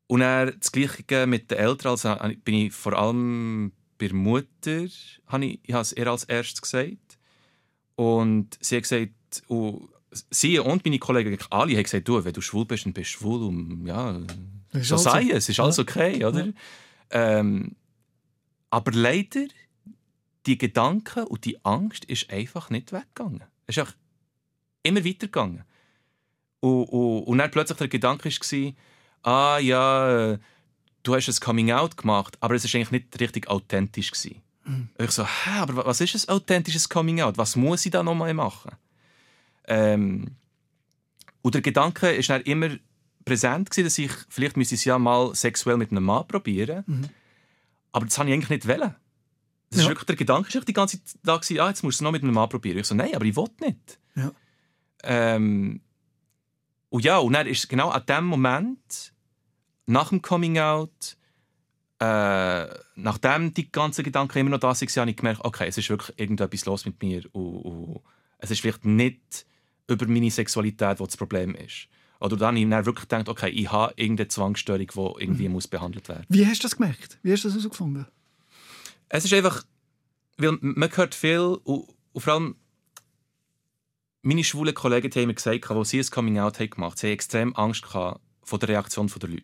und 0.07 0.19
dann 0.19 0.53
das 0.59 0.71
Gleiche 0.71 1.27
mit 1.27 1.49
den 1.49 1.57
Eltern, 1.57 1.91
also 1.91 2.15
bin 2.43 2.55
ich 2.55 2.73
vor 2.73 2.93
allem 2.93 3.71
bei 3.97 4.07
der 4.07 4.15
Mutter, 4.15 4.87
habe 5.27 5.45
ich, 5.45 5.59
ich 5.63 5.73
habe 5.73 5.81
es 5.81 5.93
ihr 5.93 6.07
als 6.07 6.23
erstes 6.25 6.61
gesagt. 6.61 7.17
Und 7.95 8.57
sie 8.59 8.77
hat 8.77 8.83
gesagt, 8.83 9.13
und 9.47 9.89
sie 10.29 10.59
und 10.59 10.85
meine 10.85 10.99
Kollegen, 10.99 11.37
alle 11.49 11.75
haben 11.75 11.83
gesagt, 11.83 12.07
du, 12.07 12.23
wenn 12.23 12.33
du 12.33 12.41
schwul 12.41 12.65
bist, 12.65 12.85
dann 12.85 12.93
bist 12.93 13.15
du 13.15 13.19
schwul. 13.19 13.43
Und, 13.43 13.85
ja, 13.85 14.19
so 14.73 14.97
sei 14.97 15.29
es, 15.29 15.49
ist 15.49 15.59
alles 15.59 15.79
okay, 15.79 16.23
oder? 16.25 16.47
Ja. 16.47 16.53
Ähm, 17.11 17.75
aber 18.69 18.91
leider, 18.91 19.45
die 20.45 20.57
Gedanken 20.57 21.23
und 21.23 21.45
die 21.45 21.63
Angst 21.63 22.05
ist 22.05 22.29
einfach 22.29 22.69
nicht 22.69 22.91
weggegangen. 22.91 23.43
Es 23.65 23.77
ist 23.77 23.79
einfach 23.79 23.95
immer 24.83 25.05
weitergegangen. 25.05 25.63
Und, 26.59 26.85
und, 26.85 27.23
und 27.23 27.37
dann 27.37 27.51
plötzlich 27.51 27.77
der 27.77 27.87
Gedanke 27.87 28.29
war, 28.29 28.73
ah 29.23 29.59
ja, 29.59 30.37
du 31.03 31.15
hast 31.15 31.27
ein 31.27 31.39
Coming-out 31.39 31.97
gemacht, 31.97 32.37
aber 32.39 32.55
es 32.55 32.63
war 32.63 32.79
eigentlich 32.79 32.91
nicht 32.91 33.19
richtig 33.19 33.49
authentisch. 33.49 34.11
Mhm. 34.65 34.89
Ich 34.97 35.11
so, 35.11 35.25
hä, 35.25 35.59
aber 35.59 35.85
was 35.85 36.01
ist 36.01 36.15
ein 36.15 36.33
authentisches 36.33 36.89
Coming-out? 36.89 37.37
Was 37.37 37.55
muss 37.55 37.85
ich 37.85 37.91
da 37.91 38.03
nochmal 38.03 38.33
machen? 38.33 38.71
Ähm, 39.67 40.35
und 41.41 41.55
der 41.55 41.61
Gedanke 41.61 42.09
ist 42.11 42.29
dann 42.29 42.41
immer 42.41 42.69
präsent 43.25 43.69
gewesen, 43.69 43.85
dass 43.85 43.97
ich 43.97 44.11
vielleicht 44.29 44.57
müsste 44.57 44.75
es 44.75 44.85
ja 44.85 44.97
mal 44.97 45.35
sexuell 45.35 45.77
mit 45.77 45.91
einem 45.91 46.03
Mann 46.03 46.27
probieren. 46.27 46.83
Mhm. 46.87 47.09
Aber 47.91 48.05
das 48.05 48.17
habe 48.17 48.29
ich 48.29 48.33
eigentlich 48.33 48.49
nicht 48.49 48.67
wollen. 48.67 48.95
Das 49.73 49.81
ja. 49.81 49.87
ist 49.87 49.89
wirklich, 49.89 50.05
der 50.05 50.15
Gedanke 50.15 50.53
war 50.53 50.61
die 50.61 50.73
ganze 50.73 51.03
Zeit 51.03 51.19
da, 51.23 51.37
gewesen, 51.37 51.59
ah, 51.59 51.69
jetzt 51.69 51.83
musst 51.83 51.99
du 51.99 52.03
es 52.03 52.05
noch 52.05 52.11
mit 52.11 52.21
einem 52.21 52.33
Mann 52.33 52.47
probieren. 52.47 52.77
Ich 52.77 52.85
so, 52.85 52.93
nein, 52.93 53.15
aber 53.15 53.25
ich 53.25 53.35
will 53.35 53.47
nicht. 53.59 53.99
Ja. 54.15 54.31
Ähm, 55.03 55.81
und 56.89 57.03
ja, 57.03 57.17
und 57.17 57.33
dann 57.33 57.47
ist 57.47 57.67
genau 57.67 57.89
an 57.89 58.05
dem 58.07 58.25
Moment, 58.25 59.13
nach 59.87 60.09
dem 60.09 60.21
Coming 60.21 60.59
Out, 60.59 61.17
äh, 61.99 62.67
nachdem 62.95 63.53
die 63.53 63.71
ganzen 63.71 64.03
Gedanken 64.03 64.37
immer 64.37 64.51
noch 64.51 64.59
da 64.59 64.67
waren, 64.67 64.87
habe 64.87 65.09
ich 65.09 65.17
gemerkt, 65.17 65.41
okay, 65.43 65.67
es 65.67 65.77
ist 65.77 65.89
wirklich 65.89 66.19
irgendetwas 66.19 66.65
los 66.65 66.85
mit 66.85 67.01
mir. 67.01 67.23
Und, 67.31 67.61
und 67.61 68.01
es 68.37 68.51
ist 68.51 68.61
vielleicht 68.61 68.85
nicht 68.85 69.45
über 69.87 70.05
meine 70.07 70.29
Sexualität, 70.29 70.99
wo 70.99 71.05
das 71.05 71.17
Problem 71.17 71.55
ist. 71.55 71.87
Oder 72.19 72.37
dann 72.37 72.55
habe 72.55 72.59
ich 72.59 72.69
dann 72.69 72.85
wirklich 72.85 73.09
gedacht, 73.09 73.27
okay, 73.27 73.49
ich 73.49 73.71
habe 73.71 73.93
irgendeine 73.97 74.27
Zwangsstörung, 74.27 74.87
die 74.87 75.23
irgendwie 75.23 75.47
mhm. 75.47 75.53
muss 75.53 75.67
behandelt 75.67 76.07
werden 76.07 76.25
Wie 76.29 76.45
hast 76.45 76.59
du 76.59 76.67
das 76.67 76.77
gemerkt? 76.77 77.17
Wie 77.23 77.31
hast 77.31 77.43
du 77.43 77.47
das 77.47 77.57
herausgefunden? 77.57 78.05
Es 79.15 79.25
ist 79.25 79.33
einfach, 79.33 79.63
weil 80.37 80.57
man 80.59 80.89
hört 80.97 81.13
viel 81.13 81.39
und, 81.39 81.87
und 82.13 82.21
vor 82.21 82.33
allem 82.33 82.55
meine 84.23 84.43
schwulen 84.43 84.73
Kollegen 84.73 85.11
haben 85.11 85.27
mir 85.27 85.35
gesagt, 85.35 85.69
als 85.69 85.89
sie 85.89 85.99
ein 85.99 86.09
Coming-out 86.09 86.57
gemacht 86.57 86.81
haben, 86.81 86.97
sie 86.97 87.07
hatten 87.07 87.13
extrem 87.13 87.55
Angst 87.55 87.85
vor 87.85 88.19
der 88.59 88.69
Reaktion 88.69 89.07
der 89.07 89.29
Leute. 89.29 89.43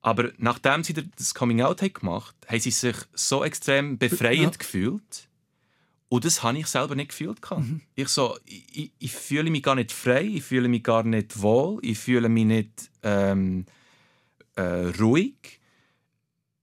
Aber 0.00 0.32
nachdem 0.38 0.82
sie 0.82 0.94
das 0.94 1.34
Coming-out 1.34 1.80
gemacht 1.92 2.34
haben, 2.46 2.52
haben 2.52 2.60
sie 2.60 2.70
sich 2.70 2.96
so 3.12 3.44
extrem 3.44 3.98
befreiend 3.98 4.54
ja. 4.54 4.58
gefühlt, 4.58 5.28
und 6.08 6.24
das 6.24 6.42
habe 6.42 6.58
ich 6.58 6.66
selber 6.66 6.94
nicht 6.96 7.10
gefühlt. 7.10 7.38
Mhm. 7.50 7.82
Ich, 7.94 8.08
so, 8.08 8.36
ich, 8.46 8.92
ich, 8.98 9.12
fühle 9.12 9.50
mich 9.50 9.62
gar 9.62 9.74
nicht 9.76 9.92
frei, 9.92 10.24
ich 10.24 10.42
fühle 10.42 10.68
mich 10.68 10.82
gar 10.82 11.04
nicht 11.04 11.40
wohl, 11.40 11.78
ich 11.82 11.98
fühle 11.98 12.28
mich 12.28 12.46
nicht 12.46 12.90
ähm, 13.02 13.66
äh, 14.56 14.88
ruhig. 14.98 15.59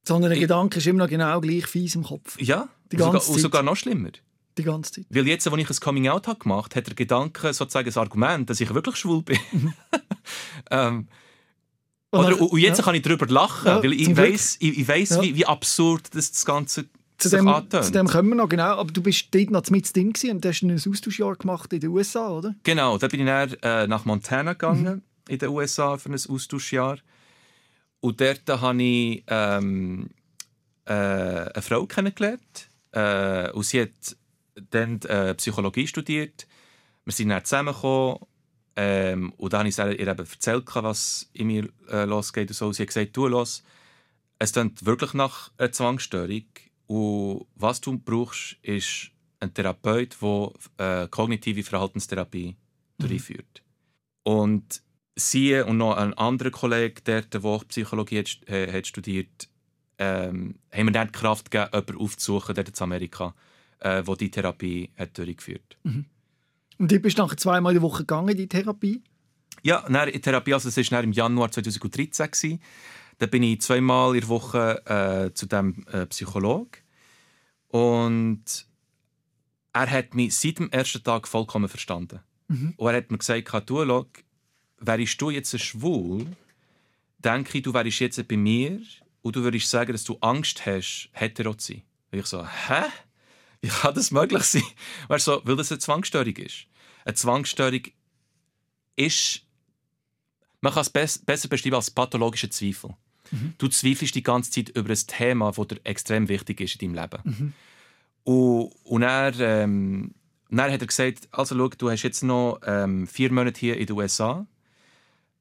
Sondern 0.08 0.32
der 0.32 0.40
Gedanke 0.40 0.80
ist 0.80 0.88
immer 0.88 1.00
noch 1.00 1.10
genau 1.10 1.42
gleich 1.42 1.68
fies 1.68 1.96
im 1.96 2.04
Kopf. 2.04 2.40
Ja, 2.40 2.70
die 2.92 2.98
ganze 2.98 3.18
und, 3.18 3.22
sogar, 3.22 3.36
und 3.36 3.42
sogar 3.42 3.64
noch 3.64 3.76
schlimmer. 3.76 4.12
Die 4.58 4.64
ganze 4.64 4.92
Zeit. 4.92 5.06
Weil 5.10 5.28
jetzt, 5.28 5.48
als 5.48 5.58
ich 5.58 5.70
ein 5.70 5.76
Coming-out 5.76 6.28
habe 6.28 6.40
gemacht 6.40 6.72
habe, 6.72 6.80
hat 6.80 6.88
der 6.88 6.96
Gedanke 6.96 7.54
sozusagen 7.54 7.86
das 7.86 7.98
Argument, 7.98 8.50
dass 8.50 8.60
ich 8.60 8.74
wirklich 8.74 8.96
schwul 8.96 9.24
bin. 9.24 9.40
Ähm, 10.70 11.08
oder, 12.12 12.42
und 12.42 12.60
jetzt 12.60 12.80
ja. 12.80 12.84
kann 12.84 12.96
ich 12.96 13.02
darüber 13.02 13.26
lachen, 13.28 13.68
ja, 13.68 13.82
weil 13.82 13.94
ich 13.94 14.16
weiß, 14.16 14.58
ich, 14.60 14.80
ich 14.80 14.88
weiss, 14.88 15.12
ja. 15.12 15.22
wie, 15.22 15.36
wie 15.36 15.46
absurd 15.46 16.14
das, 16.14 16.32
das 16.32 16.44
Ganze 16.44 16.86
zu 17.18 17.30
dem, 17.30 17.48
zu 17.70 17.92
dem 17.92 18.08
kommen 18.08 18.30
wir 18.30 18.36
noch, 18.36 18.50
genau. 18.50 18.78
Aber 18.78 18.92
du 18.92 19.02
bist 19.02 19.34
dort 19.34 19.50
noch 19.50 19.68
mit 19.70 19.96
drin 19.96 20.14
und 20.32 20.46
hast 20.46 20.62
ein 20.62 20.72
Austauschjahr 20.72 21.36
gemacht 21.36 21.74
in 21.74 21.80
den 21.80 21.90
USA, 21.90 22.30
oder? 22.30 22.54
Genau, 22.64 22.98
da 22.98 23.08
bin 23.08 23.22
ich 23.22 23.26
dann 23.26 23.54
äh, 23.64 23.88
nach 23.88 24.06
Montana 24.06 24.54
gegangen, 24.54 24.84
mhm. 24.84 25.02
in 25.28 25.40
den 25.40 25.50
USA, 25.50 25.98
für 25.98 26.10
ein 26.10 26.14
Austauschjahr. 26.16 27.00
Und 28.00 28.22
dort 28.22 28.48
habe 28.50 28.84
ich 28.84 29.24
ähm, 29.28 30.10
äh, 30.86 30.94
eine 30.94 31.62
Frau 31.62 31.86
kennengelernt. 31.86 32.70
Äh, 32.92 33.52
und 33.52 33.64
sie 33.64 33.82
hat 33.82 34.18
dann 34.70 35.02
äh, 35.02 35.36
Psychologie 35.36 35.88
studiert. 35.88 36.48
Wir 37.06 37.14
sind 37.14 37.30
dann 37.30 37.44
zusammengekommen. 37.44 38.20
Ähm, 38.76 39.34
und 39.38 39.54
dann 39.54 39.62
habe 39.62 39.70
ich 39.70 39.78
ihr 39.78 40.08
eben 40.08 40.20
erzählt, 40.20 40.66
was 40.76 41.30
in 41.34 41.48
mir 41.48 41.70
äh, 41.90 42.06
losgeht. 42.06 42.50
Und 42.50 42.56
so. 42.56 42.72
sie 42.72 42.84
hat 42.84 42.88
gesagt, 42.88 43.18
du, 43.18 43.28
los, 43.28 43.64
es 44.40 44.54
klingt 44.54 44.86
wirklich 44.86 45.14
nach 45.14 45.52
einer 45.58 45.72
Zwangsstörung. 45.72 46.46
Und 46.86 47.48
was 47.56 47.82
du 47.82 47.98
brauchst, 47.98 48.58
ist 48.62 49.12
ein 49.40 49.54
Therapeut, 49.54 50.16
der 50.22 51.04
äh, 51.04 51.08
kognitive 51.08 51.64
Verhaltenstherapie 51.64 52.56
mhm. 52.98 53.08
durchführt. 53.08 53.64
Und 54.24 54.82
sie 55.18 55.60
und 55.62 55.78
noch 55.78 55.98
ein 55.98 56.14
anderer 56.14 56.52
Kollege, 56.52 57.02
der, 57.02 57.24
der 57.24 57.42
Psychologie 57.68 58.20
hat, 58.20 58.50
äh, 58.50 58.72
hat 58.72 58.88
studiert, 58.88 59.50
ähm, 59.98 60.56
haben 60.72 60.86
mir 60.86 60.92
dann 60.92 61.08
die 61.08 61.20
Kraft 61.20 61.52
gegeben, 61.52 61.72
jemanden 61.74 61.98
aufzusuchen, 61.98 62.56
der 62.56 62.68
in 62.68 62.74
Amerika, 62.80 63.34
äh, 63.80 64.04
wo 64.06 64.16
die 64.16 64.32
Therapie 64.32 64.92
hat 64.98 65.18
durchgeführt. 65.18 65.78
Mhm. 65.84 66.06
Und 66.78 66.92
du 66.92 67.00
bist 67.00 67.18
nachher 67.18 67.38
zweimal 67.38 67.74
in 67.74 67.82
der 67.82 67.90
Woche 67.90 68.04
gegangen 68.04 68.30
in 68.30 68.38
die 68.38 68.48
Therapie? 68.48 69.02
Ja, 69.64 69.80
in 69.88 70.12
die 70.12 70.22
Therapie, 70.22 70.54
also 70.54 70.70
das 70.70 70.92
war 70.92 71.04
im 71.04 71.12
Januar 71.12 71.52
2013. 71.52 72.32
Gewesen. 72.32 72.62
Dann 73.18 73.30
bin 73.32 73.42
ich 73.42 73.62
zweimal 73.62 74.14
in 74.14 74.22
der 74.22 74.30
Woche 74.30 74.86
äh, 74.86 75.34
zu 75.34 75.48
dem 75.48 75.84
äh, 75.92 76.06
Psychologen. 76.06 76.70
Und 77.70 78.68
er 79.74 79.90
hat 79.90 80.14
mich 80.14 80.36
seit 80.36 80.60
dem 80.60 80.70
ersten 80.70 81.04
Tag 81.04 81.28
vollkommen 81.28 81.68
verstanden. 81.68 82.20
Mhm. 82.48 82.76
Und 82.78 82.88
er 82.88 82.98
hat 82.98 83.12
mir 83.12 83.18
gesagt, 83.18 83.70
du, 83.70 83.86
schau, 83.86 84.06
wärst 84.80 85.22
du 85.22 85.30
jetzt 85.30 85.60
schwul, 85.60 86.26
denke 87.20 87.58
ich, 87.58 87.64
du 87.64 87.74
wärst 87.74 88.00
jetzt 88.00 88.28
bei 88.28 88.38
mir 88.38 88.82
und 89.22 89.36
du 89.36 89.44
würdest 89.44 89.70
sagen, 89.70 89.92
dass 89.92 90.04
du 90.04 90.18
Angst 90.22 90.66
hast, 90.66 91.10
hetero 91.14 91.54
zu 91.54 91.74
sein. 91.74 91.82
Und 92.12 92.20
ich 92.20 92.26
so, 92.26 92.46
hä? 92.46 92.84
Wie 93.62 93.70
kann 93.70 93.96
das 93.96 94.12
möglich 94.12 94.44
sein? 94.44 94.64
Weißt 95.08 95.28
du, 95.28 95.42
weil 95.44 95.56
das 95.56 95.72
eine 95.72 95.80
Zwangsstörung 95.80 96.36
ist. 96.36 96.68
Eine 97.06 97.16
Zwangsstörung 97.16 97.82
ist, 98.96 99.42
man 100.62 100.74
kann 100.74 100.82
es 100.82 101.20
besser 101.20 101.48
beschreiben 101.48 101.76
als 101.76 101.92
pathologische 101.92 102.50
Zweifel. 102.50 102.96
Mhm. 103.32 103.54
Du 103.58 103.68
zweifelst 103.68 104.16
die 104.16 104.24
ganze 104.24 104.52
Zeit 104.52 104.70
über 104.70 104.90
ein 104.90 105.08
Thema, 105.08 105.52
das 105.52 105.68
dir 105.68 105.80
extrem 105.84 106.30
wichtig 106.30 106.62
ist 106.62 106.82
in 106.82 106.94
deinem 106.94 107.10
Leben. 107.10 107.22
Mhm. 107.24 107.54
Und, 108.24 108.72
und 108.84 109.02
dann, 109.02 109.34
ähm, 109.40 110.16
dann 110.50 110.72
hat 110.72 110.82
er 110.82 110.88
gesagt, 110.88 111.28
also 111.32 111.56
schau, 111.56 111.70
du 111.70 111.90
hast 111.90 112.04
jetzt 112.04 112.24
noch 112.24 112.60
ähm, 112.66 113.08
vier 113.08 113.32
Monate 113.32 113.60
hier 113.60 113.78
in 113.78 113.86
den 113.86 113.96
USA. 113.96 114.46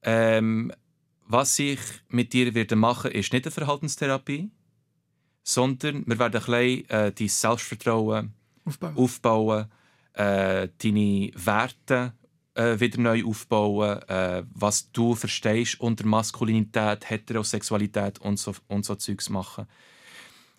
Ähm, 0.07 0.73
was 1.27 1.59
ich 1.59 1.81
mit 2.09 2.33
dir 2.33 2.55
werde 2.55 2.77
machen, 2.77 3.11
ist 3.11 3.33
nicht 3.33 3.45
eine 3.45 3.51
Verhaltenstherapie, 3.51 4.49
sondern 5.43 6.07
wir 6.07 6.19
werden 6.19 6.41
ein 6.41 6.47
bisschen 6.47 6.91
äh, 6.91 7.13
dein 7.13 7.29
Selbstvertrauen 7.29 8.33
Aufbauen. 8.65 8.97
aufbauen, 8.97 9.67
äh, 10.13 10.69
deine 10.79 11.31
Werte 11.35 12.13
äh, 12.55 12.79
wieder 12.79 13.01
neu 13.01 13.25
aufbauen, 13.25 14.01
äh, 14.09 14.45
was 14.55 14.93
du 14.93 15.17
verstehst 15.17 15.81
unter 15.81 16.07
Maskulinität, 16.07 17.11
Heterosexualität 17.11 18.21
und 18.21 18.39
so, 18.39 18.55
und 18.69 18.85
so 18.85 18.95
Zeugs 18.95 19.29
machen. 19.29 19.67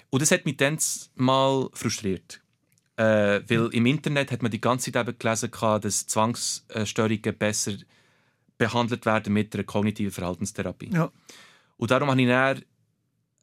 Und 0.10 0.22
das 0.22 0.32
hat 0.32 0.46
mich 0.46 0.58
dann 0.58 0.78
mal 1.16 1.70
frustriert. 1.74 2.42
Äh, 2.98 3.42
weil 3.48 3.70
im 3.74 3.86
Internet 3.86 4.32
hat 4.32 4.42
man 4.42 4.52
die 4.52 4.60
ganze 4.60 4.92
Zeit 4.92 5.08
eben 5.08 5.18
gelesen, 5.18 5.52
dass 5.52 6.08
Zwangsstörungen 6.08 7.38
besser 7.38 7.74
behandelt 8.58 9.06
werden 9.06 9.34
mit 9.34 9.54
einer 9.54 9.64
kognitiven 9.64 10.12
Verhaltenstherapie. 10.12 10.90
Ja. 10.94 11.12
Und 11.78 11.92
darum 11.92 12.10
habe 12.10 12.22
ich 12.22 12.28
dann, 12.28 12.64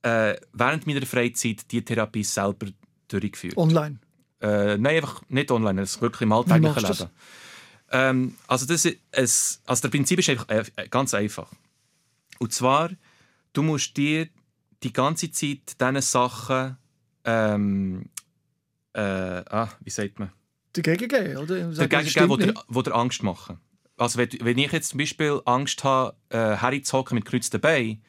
äh, 0.02 0.36
während 0.52 0.86
meiner 0.86 1.06
Freizeit 1.06 1.70
die 1.70 1.84
Therapie 1.84 2.24
selber 2.24 2.66
durchgeführt. 3.08 3.56
Online. 3.56 3.98
Äh, 4.40 4.76
nein, 4.76 4.96
einfach 4.96 5.22
nicht 5.28 5.50
online, 5.50 5.80
das 5.80 5.96
ist 5.96 6.02
wirklich 6.02 6.22
im 6.22 6.32
alltäglichen 6.32 6.82
Leben. 6.82 7.10
Ähm, 7.90 8.34
also, 8.48 8.66
das 8.66 8.84
ist, 8.84 9.62
also 9.66 9.82
der 9.82 9.88
Prinzip 9.88 10.18
ist 10.18 10.28
einfach 10.28 10.48
äh, 10.48 10.64
ganz 10.90 11.14
einfach. 11.14 11.50
Und 12.38 12.52
zwar, 12.52 12.90
du 13.52 13.62
musst 13.62 13.96
dir 13.96 14.28
die 14.82 14.92
ganze 14.92 15.30
Zeit 15.30 15.76
diese 15.80 16.02
Sachen 16.02 16.76
ähm, 17.24 18.10
äh, 18.94 19.00
ah, 19.00 19.68
wie 19.80 19.90
sagt 19.90 20.18
man? 20.18 20.30
Dagegen 20.72 21.08
gehen, 21.08 21.36
oder? 21.36 21.70
Dagegen 21.72 22.28
wo 22.28 22.36
dir, 22.36 22.54
wo 22.68 22.82
dir 22.82 22.94
Angst 22.94 23.22
machen. 23.22 23.58
Also 23.96 24.18
wenn, 24.18 24.28
wenn 24.40 24.58
ich 24.58 24.72
jetzt 24.72 24.90
zum 24.90 24.98
Beispiel 24.98 25.40
Angst 25.44 25.84
habe, 25.84 26.16
äh, 26.30 26.56
herzuhocken 26.56 27.14
mit 27.16 27.24
gekreuzten 27.24 27.60
Beinen, 27.60 28.02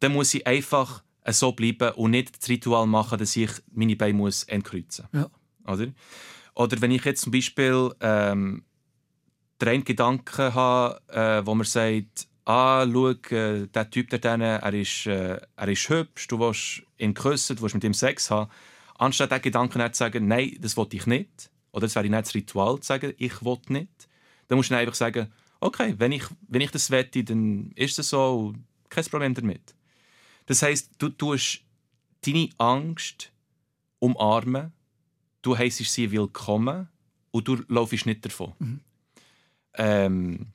dann 0.00 0.12
muss 0.12 0.34
ich 0.34 0.46
einfach 0.46 1.02
so 1.28 1.52
bleiben 1.52 1.92
und 1.92 2.12
nicht 2.12 2.40
das 2.40 2.48
Ritual 2.48 2.86
machen, 2.86 3.18
dass 3.18 3.36
ich 3.36 3.50
meine 3.72 3.96
Beine 3.96 4.14
muss 4.14 4.44
entkreuzen 4.44 5.06
Ja. 5.12 5.30
oder? 5.66 5.88
Oder 6.54 6.80
wenn 6.80 6.90
ich 6.90 7.04
jetzt 7.04 7.22
zum 7.22 7.32
Beispiel 7.32 7.94
ähm, 8.00 8.64
den 9.60 9.68
einen 9.68 9.84
Gedanken 9.84 10.54
habe, 10.54 11.00
äh, 11.08 11.46
wo 11.46 11.54
man 11.54 11.66
sagt, 11.66 12.26
ah, 12.44 12.86
schau, 12.90 13.10
äh, 13.10 13.66
der 13.66 13.90
Typ 13.90 14.10
da 14.10 14.18
drinnen, 14.18 14.60
er 14.60 14.74
ist, 14.74 15.06
äh, 15.06 15.38
er 15.56 15.68
ist 15.68 15.88
hübsch, 15.88 16.26
du 16.28 16.40
willst 16.40 16.82
ihn 16.98 17.14
küssen, 17.14 17.56
du 17.56 17.62
willst 17.62 17.74
mit 17.74 17.84
ihm 17.84 17.94
Sex 17.94 18.30
haben, 18.30 18.50
anstatt 18.98 19.30
diesen 19.30 19.42
Gedanken 19.42 19.92
zu 19.92 19.98
sagen, 19.98 20.26
nein, 20.26 20.56
das 20.60 20.76
will 20.76 20.88
ich 20.92 21.06
nicht, 21.06 21.50
oder 21.72 21.82
das 21.82 21.94
wäre 21.94 22.08
nicht 22.08 22.26
das 22.26 22.34
Ritual, 22.34 22.80
zu 22.80 22.88
sagen, 22.88 23.12
ich 23.18 23.44
will 23.44 23.58
nicht, 23.68 24.08
dann 24.50 24.56
musst 24.58 24.68
du 24.72 24.76
einfach 24.76 24.96
sagen, 24.96 25.28
okay, 25.60 25.94
wenn 25.98 26.10
ich, 26.10 26.24
wenn 26.48 26.60
ich 26.60 26.72
das 26.72 26.90
wette, 26.90 27.22
dann 27.22 27.70
ist 27.76 27.96
es 28.00 28.08
so, 28.08 28.52
kein 28.88 29.04
Problem 29.04 29.32
damit. 29.32 29.76
Das 30.46 30.60
heisst, 30.62 30.90
du 30.98 31.08
tust 31.08 31.60
deine 32.22 32.48
Angst 32.58 33.30
umarmen, 34.00 34.72
du 35.42 35.56
heisst 35.56 35.78
sie 35.78 36.10
willkommen 36.10 36.88
und 37.30 37.46
du 37.46 37.62
laufst 37.68 38.06
nicht 38.06 38.24
davon. 38.24 38.54
Ähm, 39.74 40.48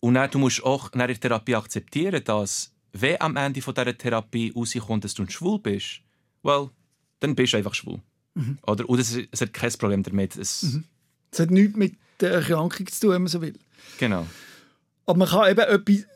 und 0.00 0.14
dann, 0.14 0.30
du 0.30 0.38
musst 0.38 0.64
auch 0.64 0.90
in 0.94 1.00
der 1.00 1.20
Therapie 1.20 1.56
akzeptieren, 1.56 2.24
dass, 2.24 2.72
wenn 2.92 3.20
am 3.20 3.36
Ende 3.36 3.60
von 3.60 3.74
dieser 3.74 3.98
Therapie 3.98 4.54
rauskommt, 4.56 5.04
dass 5.04 5.12
du 5.12 5.28
schwul 5.28 5.58
bist, 5.58 6.00
well, 6.42 6.70
dann 7.18 7.34
bist 7.34 7.52
du 7.52 7.58
einfach 7.58 7.74
schwul. 7.74 8.00
Oder? 8.62 8.88
Und 8.88 8.98
es, 9.00 9.18
es 9.30 9.42
hat 9.42 9.52
kein 9.52 9.72
Problem 9.72 10.02
damit. 10.02 10.38
Es, 10.38 10.62
Es 11.30 11.40
hat 11.40 11.50
nichts 11.50 11.76
mit 11.76 11.98
der 12.20 12.32
Erkrankung 12.32 12.86
zu 12.86 13.00
tun, 13.00 13.10
wenn 13.10 13.22
man 13.22 13.28
so 13.28 13.40
will. 13.40 13.58
Genau. 13.98 14.26
Aber 15.06 15.18
man 15.18 15.28
kann 15.28 15.50
eben 15.50 15.60
etwas, 15.60 16.06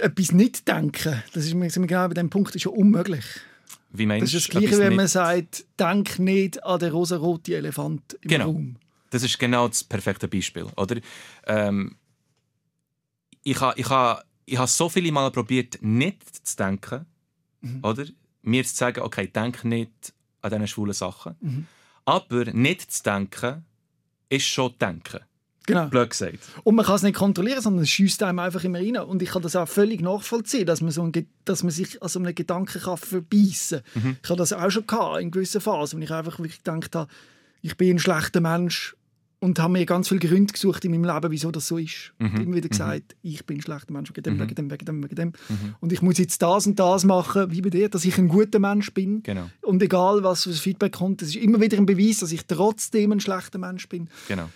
etwas 0.00 0.32
nicht 0.32 0.66
denken. 0.68 1.22
Das 1.32 1.44
ist 1.44 1.54
mir 1.54 1.68
genau 1.68 2.08
bei 2.08 2.14
dem 2.14 2.30
Punkt 2.30 2.54
ist 2.56 2.64
ja 2.64 2.70
unmöglich. 2.70 3.24
Wie 3.92 4.06
meinst 4.06 4.22
Das 4.22 4.34
ist 4.34 4.48
das 4.48 4.54
du, 4.54 4.60
Gleiche, 4.60 4.78
wenn 4.78 4.94
man 4.96 5.04
nicht- 5.04 5.12
sagt, 5.12 5.64
denk 5.78 6.18
nicht 6.18 6.62
an 6.64 6.78
den 6.78 6.92
rosa-roten 6.92 7.52
Elefant 7.54 8.14
im 8.22 8.28
Genau. 8.28 8.44
Raum. 8.46 8.76
Das 9.10 9.22
ist 9.24 9.38
genau 9.38 9.66
das 9.68 9.82
perfekte 9.82 10.28
Beispiel, 10.28 10.66
oder? 10.76 10.96
Ähm, 11.46 11.96
ich 13.42 13.60
habe 13.60 13.78
ich 13.80 13.88
ha, 13.88 14.22
ich 14.46 14.58
ha 14.58 14.66
so 14.66 14.88
viele 14.88 15.10
Mal 15.12 15.30
probiert, 15.30 15.78
nicht 15.80 16.46
zu 16.46 16.56
denken, 16.56 17.06
oder? 17.82 18.04
Mir 18.42 18.64
zu 18.64 18.74
sagen, 18.74 19.00
okay, 19.02 19.26
denk 19.26 19.64
nicht 19.64 20.12
an 20.42 20.50
diese 20.52 20.68
schwulen 20.68 20.94
Sachen. 20.94 21.66
Aber 22.04 22.44
nicht 22.52 22.90
zu 22.92 23.02
denken, 23.02 23.64
ist 24.28 24.46
schon 24.46 24.74
denken. 24.80 25.20
Genau. 25.70 25.88
Blöd 25.88 26.10
gesagt. 26.10 26.38
Und 26.64 26.74
man 26.74 26.84
kann 26.84 26.96
es 26.96 27.02
nicht 27.02 27.16
kontrollieren, 27.16 27.60
sondern 27.62 27.84
es 27.84 27.90
schießt 27.90 28.22
einem 28.22 28.38
einfach 28.38 28.64
immer 28.64 28.78
rein. 28.78 28.96
Und 28.96 29.22
ich 29.22 29.30
kann 29.30 29.42
das 29.42 29.56
auch 29.56 29.68
völlig 29.68 30.00
nachvollziehen, 30.00 30.66
dass 30.66 30.80
man, 30.80 30.90
so 30.90 31.02
ein, 31.02 31.12
dass 31.44 31.62
man 31.62 31.70
sich 31.72 32.02
an 32.02 32.08
so 32.08 32.18
einem 32.18 32.34
Gedanken 32.34 32.80
kann 32.80 32.96
verbeissen 32.96 33.82
kann. 33.94 34.16
Ich 34.22 34.28
habe 34.28 34.38
das 34.38 34.52
auch 34.52 34.70
schon 34.70 34.86
gehabt, 34.86 35.20
in 35.20 35.30
gewissen 35.30 35.60
Phasen, 35.60 35.98
wenn 35.98 36.04
ich 36.04 36.10
einfach 36.12 36.38
wirklich 36.38 36.62
gedacht 36.62 36.94
habe, 36.94 37.10
ich 37.62 37.76
bin 37.76 37.96
ein 37.96 37.98
schlechter 37.98 38.40
Mensch 38.40 38.96
und 39.40 39.58
habe 39.58 39.72
mir 39.72 39.86
ganz 39.86 40.08
viele 40.08 40.20
Gründe 40.20 40.52
gesucht 40.52 40.84
in 40.84 40.90
meinem 40.90 41.04
Leben, 41.04 41.30
wieso 41.30 41.50
das 41.50 41.66
so 41.66 41.78
ist. 41.78 42.12
Und 42.18 42.38
immer 42.40 42.56
wieder 42.56 42.68
gesagt, 42.68 43.16
ich 43.22 43.44
bin 43.46 43.58
ein 43.58 43.62
schlechter 43.62 43.92
Mensch, 43.92 44.10
wegen 44.10 44.22
dem, 44.22 44.38
wegen 44.38 44.54
dem, 44.54 44.70
wegen 44.70 44.84
dem, 44.84 45.02
wegen 45.02 45.14
dem. 45.14 45.32
Und 45.80 45.92
ich 45.92 46.02
muss 46.02 46.18
jetzt 46.18 46.42
das 46.42 46.66
und 46.66 46.78
das 46.78 47.04
machen, 47.04 47.50
wie 47.50 47.62
bei 47.62 47.70
dir, 47.70 47.88
dass 47.88 48.04
ich 48.04 48.18
ein 48.18 48.28
guter 48.28 48.58
Mensch 48.58 48.92
bin. 48.92 49.22
Genau. 49.22 49.48
Und 49.62 49.82
egal, 49.82 50.22
was 50.22 50.44
für 50.44 50.52
Feedback 50.52 50.92
kommt, 50.92 51.22
es 51.22 51.30
ist 51.30 51.36
immer 51.36 51.58
wieder 51.60 51.78
ein 51.78 51.86
Beweis, 51.86 52.18
dass 52.18 52.32
ich 52.32 52.46
trotzdem 52.46 53.12
ein 53.12 53.20
schlechter 53.20 53.58
Mensch 53.58 53.88
bin 53.88 54.08
Genau. 54.28 54.50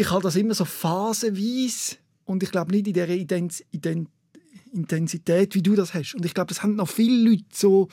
Ich 0.00 0.10
habe 0.10 0.22
das 0.22 0.36
immer 0.36 0.54
so 0.54 0.64
phasenweise 0.64 1.96
und 2.24 2.42
ich 2.42 2.50
glaube 2.50 2.72
nicht 2.72 2.86
in 2.86 2.94
der 2.94 3.08
Ident 3.10 3.64
Ident 3.70 4.08
Intensität, 4.72 5.54
wie 5.54 5.62
du 5.62 5.74
das 5.74 5.94
hast. 5.94 6.14
Und 6.14 6.24
ich 6.24 6.32
glaube, 6.32 6.48
das 6.48 6.62
haben 6.62 6.76
noch 6.76 6.88
viele 6.88 7.30
Leute 7.30 7.44
so 7.52 7.88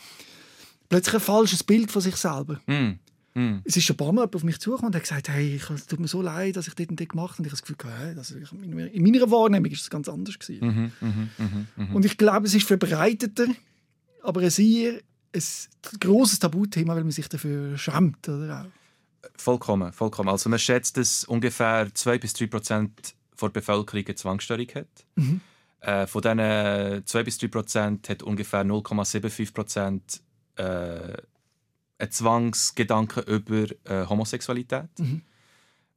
plötzlich 0.89 1.15
ein 1.15 1.21
falsches 1.21 1.63
Bild 1.63 1.91
von 1.91 2.03
sich 2.03 2.15
selber. 2.15 2.61
Mm. 2.67 2.99
Mm. 3.33 3.61
Es 3.63 3.75
ist 3.75 3.83
schon 3.85 3.95
ein 3.95 3.97
paar 3.97 4.13
Mal 4.13 4.29
auf 4.31 4.43
mich 4.43 4.59
zugekommen 4.59 4.89
und 4.89 4.95
hat 4.95 5.01
gesagt, 5.01 5.27
hey, 5.29 5.59
es 5.73 5.87
tut 5.87 5.99
mir 5.99 6.07
so 6.07 6.21
leid, 6.21 6.55
dass 6.55 6.67
ich 6.67 6.75
das 6.75 6.87
und 6.87 6.99
das 6.99 7.07
gemacht 7.07 7.31
habe. 7.31 7.41
Und 7.41 7.47
ich 7.47 7.51
habe 7.51 7.61
das 7.61 7.63
Gefühl, 7.63 7.97
hey, 7.99 8.13
das, 8.15 8.29
in 8.31 8.75
meiner- 8.75 8.91
in 8.91 9.03
meiner 9.03 9.29
Wahrnehmung 9.31 9.71
ist 9.71 9.81
das 9.81 9.89
ganz 9.89 10.07
anders 10.07 10.37
gewesen. 10.37 10.67
Mhm, 10.67 10.91
mhm, 11.01 11.29
mhm, 11.37 11.67
mhm. 11.75 11.95
Und 11.95 12.05
ich 12.05 12.15
glaube, 12.15 12.45
es 12.45 12.53
ist 12.53 12.67
verbreiteter, 12.67 13.47
aber 14.21 14.41
ein 14.41 14.49
sehr 14.51 14.99
ein 15.33 15.43
grosses 15.99 16.39
Tabuthema, 16.39 16.95
weil 16.95 17.03
man 17.03 17.11
sich 17.11 17.27
dafür 17.27 17.75
schämt. 17.77 18.29
Oder 18.29 18.61
auch. 18.61 18.76
Vollkommen, 19.35 19.91
vollkommen. 19.93 20.29
Also 20.29 20.49
man 20.49 20.59
schätzt, 20.59 20.97
dass 20.97 21.23
ungefähr 21.23 21.87
2 21.93 22.17
bis 22.19 22.33
3 22.33 22.47
Prozent 22.47 23.15
der 23.41 23.49
Bevölkerung 23.49 24.05
eine 24.05 24.15
Zwangsstörung 24.15 24.67
hat. 24.73 24.87
Äh, 25.81 26.07
von 26.07 26.21
diesen 26.21 27.05
2 27.05 27.23
bis 27.23 27.37
3 27.37 27.47
Prozent 27.47 28.09
hat 28.09 28.23
ungefähr 28.23 28.63
0,75 28.63 29.53
Prozent 29.53 30.21
äh, 30.55 30.63
einen 31.99 32.11
Zwangsgedanken 32.11 33.23
über 33.23 33.65
äh, 33.85 34.05
Homosexualität. 34.07 34.89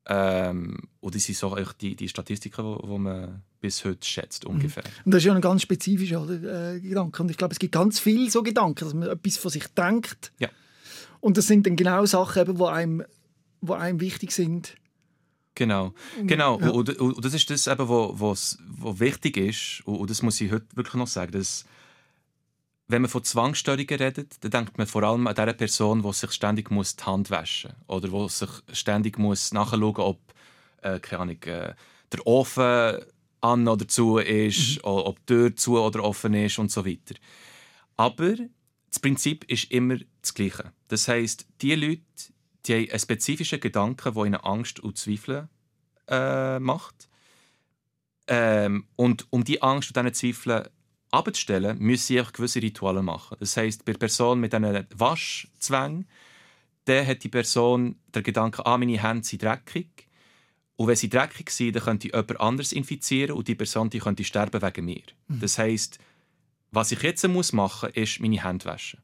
Ähm, 0.07 0.79
und 1.01 1.15
das 1.15 1.25
sind 1.25 1.37
so 1.37 1.57
die, 1.81 1.95
die 1.95 2.09
Statistiken, 2.09 2.63
die 2.65 2.89
wo 2.89 2.99
man 2.99 3.43
bis 3.61 3.85
heute 3.85 4.07
schätzt, 4.07 4.45
ungefähr. 4.45 4.83
Und 5.05 5.13
das 5.13 5.19
ist 5.23 5.27
ja 5.27 5.35
ein 5.35 5.41
ganz 5.41 5.63
spezifischer 5.63 6.23
oder, 6.23 6.75
äh, 6.75 6.81
Gedanke. 6.81 7.23
Und 7.23 7.31
ich 7.31 7.37
glaube, 7.37 7.53
es 7.53 7.59
gibt 7.59 7.73
ganz 7.73 8.01
viele 8.01 8.31
so 8.31 8.43
Gedanken, 8.43 8.85
dass 8.85 8.95
man 8.95 9.09
etwas 9.09 9.37
von 9.37 9.51
sich 9.51 9.67
denkt. 9.69 10.33
Ja. 10.39 10.49
Und 11.21 11.37
das 11.37 11.47
sind 11.47 11.67
dann 11.67 11.77
genau 11.77 12.07
Sachen, 12.07 12.43
eben, 12.43 12.57
die 12.57 12.65
einem, 12.65 13.05
wo 13.61 13.75
einem 13.75 14.01
wichtig 14.01 14.33
sind. 14.33 14.77
Genau, 15.55 15.93
genau. 16.27 16.59
Ja. 16.61 16.71
Und, 16.71 16.89
und, 17.01 17.15
und 17.17 17.25
das 17.25 17.35
ist 17.35 17.51
das, 17.51 17.67
eben, 17.67 17.89
wo 17.89 18.35
wichtig 18.99 19.37
ist, 19.37 19.83
und, 19.85 19.97
und 19.97 20.11
das 20.11 20.23
muss 20.23 20.41
ich 20.41 20.51
heute 20.53 20.67
wirklich 20.75 20.95
noch 20.95 21.07
sagen, 21.09 21.33
dass 21.33 21.65
wenn 22.89 23.03
man 23.03 23.11
von 23.11 23.23
Zwangsstörungen 23.23 23.87
redet, 23.89 24.43
dann 24.43 24.51
denkt 24.51 24.77
man 24.79 24.87
vor 24.87 25.03
allem 25.05 25.27
an 25.27 25.35
diese 25.35 25.55
Person, 25.55 26.03
die 26.03 26.13
sich 26.13 26.33
ständig 26.33 26.71
muss 26.71 26.97
die 26.97 27.05
Hand 27.05 27.31
waschen 27.31 27.73
muss. 27.87 27.97
Oder 27.97 28.09
die 28.09 28.29
sich 28.29 28.51
ständig 28.73 29.19
muss 29.19 29.53
nachschauen 29.53 29.81
muss, 29.81 29.99
ob 29.99 30.19
äh, 30.83 30.99
keine 30.99 31.23
Ahnung, 31.23 31.43
äh, 31.45 31.75
der 32.11 32.27
Ofen 32.27 32.97
an 33.43 33.69
oder 33.69 33.87
zu 33.87 34.19
ist, 34.19 34.83
o- 34.83 35.07
ob 35.07 35.19
die 35.27 35.35
Tür 35.35 35.57
zu 35.57 35.79
oder 35.79 36.03
offen 36.03 36.35
ist 36.35 36.59
und 36.59 36.73
so 36.73 36.85
weiter. 36.85 37.15
Aber 37.97 38.35
das 38.89 38.99
Prinzip 38.99 39.45
ist 39.45 39.71
immer 39.71 39.99
das 40.21 40.35
Gleiche. 40.35 40.73
Das 40.89 41.07
heißt, 41.07 41.47
die 41.61 41.75
Leute, 41.77 42.03
die 42.67 42.75
haben 42.75 42.91
einen 42.91 42.99
spezifischen 42.99 43.61
Gedanken, 43.61 44.15
der 44.15 44.25
ihnen 44.25 44.41
Angst 44.41 44.81
und 44.81 44.99
Zweifel 44.99 45.49
äh, 46.09 46.59
macht. 46.59 47.09
Ähm, 48.27 48.87
und 48.97 49.27
um 49.31 49.45
die 49.45 49.63
Angst 49.63 49.97
und 49.97 50.05
diese 50.05 50.35
Zweifel 50.35 50.71
abzustellen, 51.11 51.79
müssen 51.79 52.07
sie 52.07 52.21
auch 52.21 52.33
gewisse 52.33 52.63
Rituale 52.63 53.03
machen. 53.03 53.37
Das 53.41 53.57
heißt, 53.57 53.85
bei 53.85 53.93
der 53.93 53.99
Person 53.99 54.41
mit 54.41 54.55
einem 54.55 54.87
Waschzwang, 54.95 56.07
dann 56.85 57.07
hat 57.07 57.25
die 57.25 57.29
Person 57.29 57.97
den 58.15 58.23
Gedanken, 58.23 58.63
ah, 58.65 58.79
meine 58.79 59.03
Hände 59.03 59.27
sind 59.27 59.43
dreckig. 59.43 60.09
Und 60.77 60.87
wenn 60.87 60.97
sie 60.97 61.09
dreckig 61.09 61.51
sind, 61.51 61.77
dann 61.77 61.83
könnte 61.83 62.09
jemand 62.09 62.41
anderes 62.41 62.73
infizieren 62.73 63.37
und 63.37 63.49
die 63.49 63.55
Person 63.55 63.91
die 63.91 63.99
könnte 63.99 64.25
sterben 64.25 64.63
wegen 64.63 64.85
mir. 64.85 65.03
Das 65.29 65.59
heißt, 65.59 65.99
was 66.71 66.93
ich 66.93 67.03
jetzt 67.03 67.27
muss 67.29 67.53
machen 67.53 67.91
muss, 67.95 67.97
ist 67.97 68.21
meine 68.21 68.43
Hände 68.43 68.65
waschen. 68.65 69.01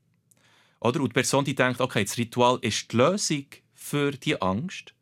Oder? 0.86 1.00
Und 1.00 1.08
die 1.10 1.14
Person 1.14 1.44
die 1.44 1.54
denkt, 1.54 1.80
okay, 1.80 2.04
das 2.04 2.16
Ritual 2.18 2.58
ist 2.62 2.90
die 2.92 2.96
Lösung 2.96 3.44
für 3.74 4.10
die 4.12 4.40
Angst, 4.40 4.94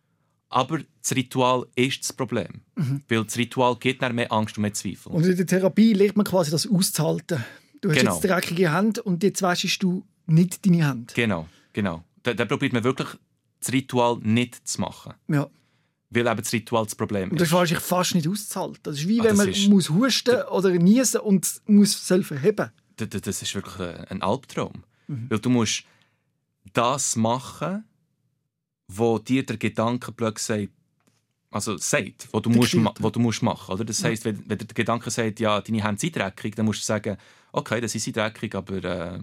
aber 0.48 0.78
das 1.02 1.12
Ritual 1.14 1.66
ist 1.74 2.00
das 2.02 2.12
Problem. 2.12 2.62
Weil 3.08 3.24
das 3.24 3.36
Ritual 3.36 3.76
gibt 3.76 4.02
dann 4.02 4.14
mehr 4.14 4.30
Angst 4.32 4.56
und 4.56 4.62
mehr 4.62 4.72
Zweifel. 4.74 5.12
Und 5.12 5.24
in 5.26 5.36
der 5.36 5.46
Therapie 5.46 5.92
lernt 5.92 6.16
man 6.16 6.26
quasi 6.26 6.50
das 6.50 6.66
auszuhalten. 6.66 7.42
Du 7.80 7.90
hast 7.90 7.98
Genau. 7.98 8.14
jetzt 8.14 8.24
dreckige 8.28 8.72
Hände 8.74 9.02
und 9.02 9.22
jetzt 9.22 9.42
wäschst 9.42 9.82
du 9.82 10.04
nicht 10.26 10.64
deine 10.64 10.88
Hände. 10.88 11.12
Genau, 11.14 11.46
genau. 11.72 12.02
Da, 12.22 12.32
da 12.34 12.44
probiert 12.46 12.72
man 12.72 12.82
wirklich, 12.84 13.08
das 13.60 13.72
Ritual 13.72 14.18
nicht 14.22 14.66
zu 14.66 14.80
machen. 14.80 15.14
Ja. 15.28 15.48
Weil 16.10 16.26
eben 16.28 16.36
das 16.36 16.52
Ritual 16.52 16.84
das 16.84 16.94
Problem 16.94 17.30
Und 17.30 17.40
das 17.40 17.48
ist. 17.48 17.52
ist 17.52 17.58
wahrscheinlich 17.58 17.84
fast 17.84 18.14
nicht 18.14 18.28
auszuhalten. 18.28 18.78
Das 18.84 18.96
ist 19.00 19.08
wie 19.08 19.20
Ah, 19.20 19.24
wenn 19.24 19.30
das 19.30 19.38
man 19.38 19.48
ist- 19.48 19.68
muss 19.68 19.90
husten 19.90 20.36
oder 20.50 20.70
niesen 20.70 21.20
und 21.20 21.60
muss 21.66 22.06
selber 22.06 22.24
verheben. 22.24 22.70
D- 23.00 23.06
d- 23.06 23.20
Das 23.20 23.42
ist 23.42 23.54
wirklich 23.54 23.80
ein 23.80 24.04
ein 24.04 24.22
Albtraum. 24.22 24.84
Mhm. 25.06 25.26
Weil 25.30 25.38
du 25.38 25.50
musst 25.50 25.84
das 26.72 27.16
machen, 27.16 27.84
wo 28.88 29.18
dir 29.18 29.44
der 29.44 29.56
Gedanke 29.56 30.12
plötzlich 30.12 30.68
sagt, 30.68 30.72
also 31.50 31.76
sagt, 31.76 32.28
wo 32.32 32.40
du, 32.40 32.50
musst, 32.50 32.72
Diktiert. 32.72 32.82
ma- 32.82 32.94
wo 32.98 33.10
du 33.10 33.20
musst 33.20 33.42
machen. 33.42 33.72
Oder? 33.72 33.84
Das 33.84 34.02
heisst, 34.02 34.24
wenn, 34.24 34.38
wenn 34.48 34.58
der 34.58 34.66
Gedanke 34.66 35.10
sagt, 35.10 35.38
ja, 35.38 35.60
deine 35.60 35.84
Hände 35.84 36.00
sind 36.00 36.16
dreckig, 36.16 36.56
dann 36.56 36.66
musst 36.66 36.80
du 36.82 36.84
sagen, 36.84 37.16
okay, 37.52 37.80
das 37.80 37.92
sie 37.92 38.10
dreckig, 38.12 38.54
aber 38.56 38.82
äh, 38.82 39.20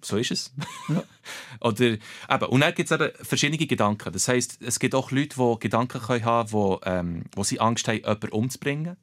so 0.00 0.16
ist 0.16 0.30
es. 0.30 0.54
Ja. 0.88 1.02
Oder, 1.60 1.84
eben, 2.30 2.44
und 2.50 2.60
dann 2.60 2.72
gibt 2.74 2.88
es 2.88 3.26
verschiedene 3.26 3.66
Gedanken. 3.66 4.12
Das 4.12 4.28
heisst, 4.28 4.62
es 4.62 4.78
gibt 4.78 4.94
auch 4.94 5.10
Leute, 5.10 5.36
die 5.36 5.56
Gedanken 5.58 6.00
können 6.00 6.24
haben 6.24 6.52
wo, 6.52 6.80
ähm, 6.84 7.24
wo 7.34 7.42
sie 7.42 7.58
Angst 7.58 7.88
haben, 7.88 7.96
jemanden 7.98 8.28
umzubringen. 8.28 8.96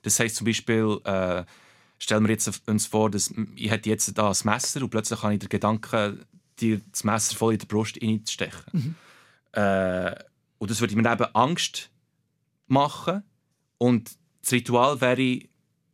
Das 0.00 0.18
heisst 0.18 0.36
zum 0.36 0.46
Beispiel, 0.46 1.00
äh, 1.04 1.44
stellen 2.00 2.24
wir 2.24 2.30
jetzt 2.30 2.66
uns 2.66 2.86
vor, 2.86 3.10
dass 3.10 3.32
ich 3.54 3.70
hätte 3.70 3.88
jetzt 3.88 4.16
da 4.18 4.30
ein 4.30 4.36
Messer 4.44 4.82
und 4.82 4.90
plötzlich 4.90 5.22
habe 5.22 5.34
ich 5.34 5.38
den 5.38 5.48
Gedanken, 5.48 6.24
dir 6.58 6.80
das 6.90 7.04
Messer 7.04 7.36
voll 7.36 7.52
in 7.52 7.58
die 7.60 7.66
Brust 7.66 7.98
reinzustechen. 8.02 8.96
Äh, 9.52 10.14
und 10.58 10.70
das 10.70 10.80
würde 10.80 10.96
mir 10.96 11.10
eben 11.10 11.34
Angst 11.34 11.90
machen. 12.66 13.22
Und 13.78 14.10
das 14.42 14.52
Ritual 14.52 15.00
wäre, 15.00 15.40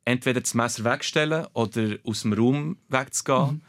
entweder 0.05 0.41
das 0.41 0.55
Messer 0.55 0.85
wegstellen 0.85 1.47
oder 1.53 1.99
aus 2.05 2.23
dem 2.23 2.33
Raum 2.33 2.79
wegzugehen, 2.89 3.63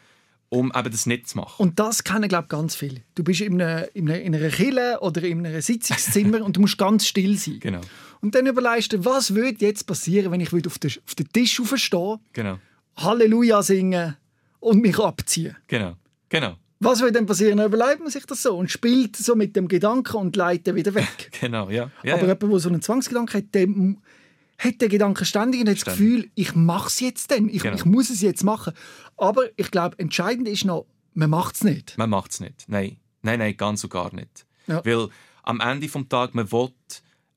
um 0.50 0.72
eben 0.76 0.92
das 0.92 1.06
nicht 1.06 1.28
zu 1.28 1.38
machen. 1.38 1.56
Und 1.58 1.80
das 1.80 2.04
kennen, 2.04 2.30
glaube 2.30 2.46
ich, 2.46 2.50
ganz 2.50 2.76
viele. 2.76 3.02
Du 3.16 3.24
bist 3.24 3.42
in 3.42 3.62
einer, 3.62 3.94
in 3.96 4.10
einer, 4.10 4.22
in 4.22 4.36
einer 4.36 4.50
Kille 4.50 5.00
oder 5.02 5.24
in 5.24 5.46
einem 5.46 5.62
Sitzungszimmer 5.62 6.42
und 6.46 6.56
du 6.56 6.62
musst 6.62 6.78
ganz 6.78 7.06
still 7.06 7.38
sein. 7.38 7.60
Genau, 7.60 7.82
Und 8.22 8.36
dann 8.36 8.48
überlegst 8.48 8.94
du, 8.94 9.04
was 9.04 9.36
würde 9.36 9.66
jetzt 9.66 9.86
passieren, 9.86 10.32
wenn 10.32 10.42
ich 10.42 10.54
auf 10.54 10.80
den, 10.80 10.92
auf 11.06 11.16
den 11.16 11.30
Tisch 11.32 11.60
aufstehen, 11.60 12.20
genau, 12.34 12.60
Halleluja 12.96 13.62
singen 13.62 14.16
und 14.60 14.82
mich 14.82 14.98
abziehen. 15.00 15.56
genau, 15.68 15.96
genau, 16.30 16.56
Was 16.80 17.02
würde 17.02 17.14
dann 17.14 17.26
passieren? 17.26 17.58
Dann 17.58 17.68
überlegt 17.68 18.00
man 18.00 18.10
sich 18.10 18.26
das 18.26 18.42
so 18.42 18.58
und 18.58 18.72
spielt 18.72 19.16
so 19.16 19.36
mit 19.36 19.56
dem 19.56 19.68
Gedanken 19.68 20.18
und 20.18 20.36
leitet 20.36 20.76
wieder 20.76 20.94
weg. 20.94 21.32
genau, 21.42 21.70
ja. 21.70 21.92
ja, 22.04 22.14
Aber 22.16 22.28
ja. 22.28 22.34
jemand, 22.34 22.44
der 22.44 22.60
so 22.60 22.70
einen 22.70 22.82
Zwangsgedanken 22.82 23.38
hat, 23.38 23.54
der 23.54 23.68
hat 24.58 24.82
den 24.82 24.90
Gedanken 24.90 25.26
ständig 25.26 25.62
und 25.62 25.70
hat 25.70 25.76
das 25.76 25.82
Ständig. 25.82 26.00
Gefühl, 26.00 26.32
ich 26.36 26.56
mache 26.56 26.88
es 26.88 27.00
jetzt 27.00 27.32
dann, 27.32 27.50
ich, 27.50 27.62
Genau. 27.62 27.76
ich 27.76 27.86
muss 27.86 28.10
es 28.10 28.22
jetzt 28.22 28.44
machen. 28.44 28.74
Aber 29.18 29.46
ich 29.56 29.72
glaube, 29.72 29.98
entscheidend 30.00 30.48
ist 30.48 30.66
noch, 30.66 30.86
man 31.14 31.30
macht 31.30 31.56
es 31.56 31.64
nicht. 31.64 31.98
Man 31.98 32.10
macht 32.10 32.32
es 32.32 32.40
nicht. 32.40 32.66
Nein, 32.68 32.98
nein, 33.22 33.40
nein, 33.40 33.56
ganz 33.58 33.84
und 33.84 33.92
gar 33.92 34.14
nicht. 34.14 34.46
Ja. 34.68 34.84
Weil 34.86 35.10
am 35.44 35.60
Ende 35.60 35.88
des 35.88 36.08
Tages, 36.10 36.34
man 36.34 36.52
will 36.52 36.70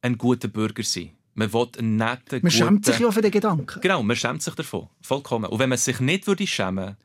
ein 0.02 0.18
guter 0.18 0.48
Bürger 0.48 0.83
sein. 0.83 1.11
Man 1.35 1.52
will 1.52 1.68
ein 1.78 1.96
netter, 1.96 2.40
Man 2.42 2.50
schämt 2.50 2.85
sich 2.85 2.98
ja 2.98 3.11
für 3.11 3.22
den 3.22 3.30
Gedanken. 3.30 3.80
Genau, 3.80 4.02
man 4.02 4.16
schämt 4.16 4.42
sich 4.42 4.54
davon. 4.54 4.88
Vollkommen. 5.00 5.46
Und 5.46 5.59
wenn 5.59 5.68
man 5.68 5.78
sich 5.78 6.00
nicht 6.00 6.26
würde 6.26 6.46
schämen 6.46 6.96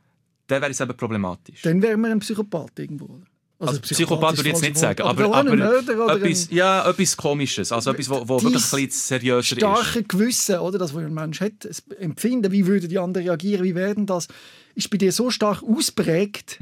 dann 0.47 0.62
wäre 0.62 0.71
es 0.71 0.80
eben 0.80 0.95
problematisch. 0.95 1.63
Dann 1.63 1.82
wäre 1.82 1.97
man 1.97 2.12
ein 2.12 2.19
Psychopath 2.19 2.78
irgendwo. 2.78 3.21
Also, 3.58 3.76
ein 3.76 3.82
Psychopath 3.82 4.38
würde 4.38 4.50
ich 4.50 4.56
jetzt 4.56 4.62
nicht 4.63 4.78
sagen, 4.78 5.02
aber, 5.04 5.34
aber 5.34 5.50
oder 5.52 6.15
etwas, 6.22 6.50
ja, 6.52 6.89
etwas 6.89 7.15
Komisches. 7.15 7.72
Also 7.72 7.91
etwas, 7.91 8.10
wo, 8.10 8.28
wo 8.28 8.41
wirklich 8.44 8.56
ein 8.74 8.86
bisschen 8.86 8.89
seriöser 8.91 9.39
ist. 9.56 9.60
starke 9.60 10.04
Gewissen, 10.04 10.58
oder, 10.60 10.78
das, 10.78 10.94
was 10.94 11.04
ein 11.06 11.13
Mensch 11.13 11.39
hat, 11.39 11.54
das 11.63 11.80
Empfinden, 12.00 12.52
wie 12.52 12.65
würden 12.68 12.89
die 12.89 13.00
anderen 13.00 13.26
reagieren, 13.28 13.63
wie 13.63 13.74
werden 13.74 14.06
das, 14.06 14.28
ist 14.76 14.89
bei 14.89 14.98
dir 14.98 15.12
so 15.13 15.30
stark 15.32 15.63
ausprägt, 15.63 16.60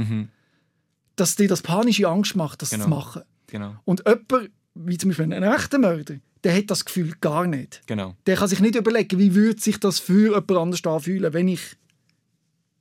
dass 1.15 1.36
dir 1.36 1.47
das 1.47 1.62
panische 1.63 2.08
Angst 2.08 2.36
macht, 2.36 2.62
das 2.62 2.71
Mhm. 2.71 2.75
Genau. 2.75 2.84
zu 2.84 2.89
machen. 2.89 3.21
Genau, 3.47 3.75
Und 3.86 4.03
jemand, 4.08 4.51
wie 4.75 4.97
zum 4.97 5.10
Beispiel 5.10 5.34
ein 5.34 5.43
echter 5.43 5.79
Mörder, 5.79 6.15
der 6.43 6.56
hat 6.58 6.69
das 6.69 6.86
Gefühl 6.86 7.13
gar 7.21 7.47
nicht. 7.47 7.82
genau. 7.88 8.15
Der 8.27 8.36
kann 8.38 8.47
sich 8.47 8.60
nicht 8.60 8.75
überlegen, 8.75 9.17
wie 9.19 9.34
würde 9.34 9.60
sich 9.60 9.79
das 9.79 9.99
für 9.99 10.29
jemand 10.29 10.51
anders 10.51 10.84
anfühlen, 10.86 11.34
wenn 11.34 11.47
ich 11.47 11.62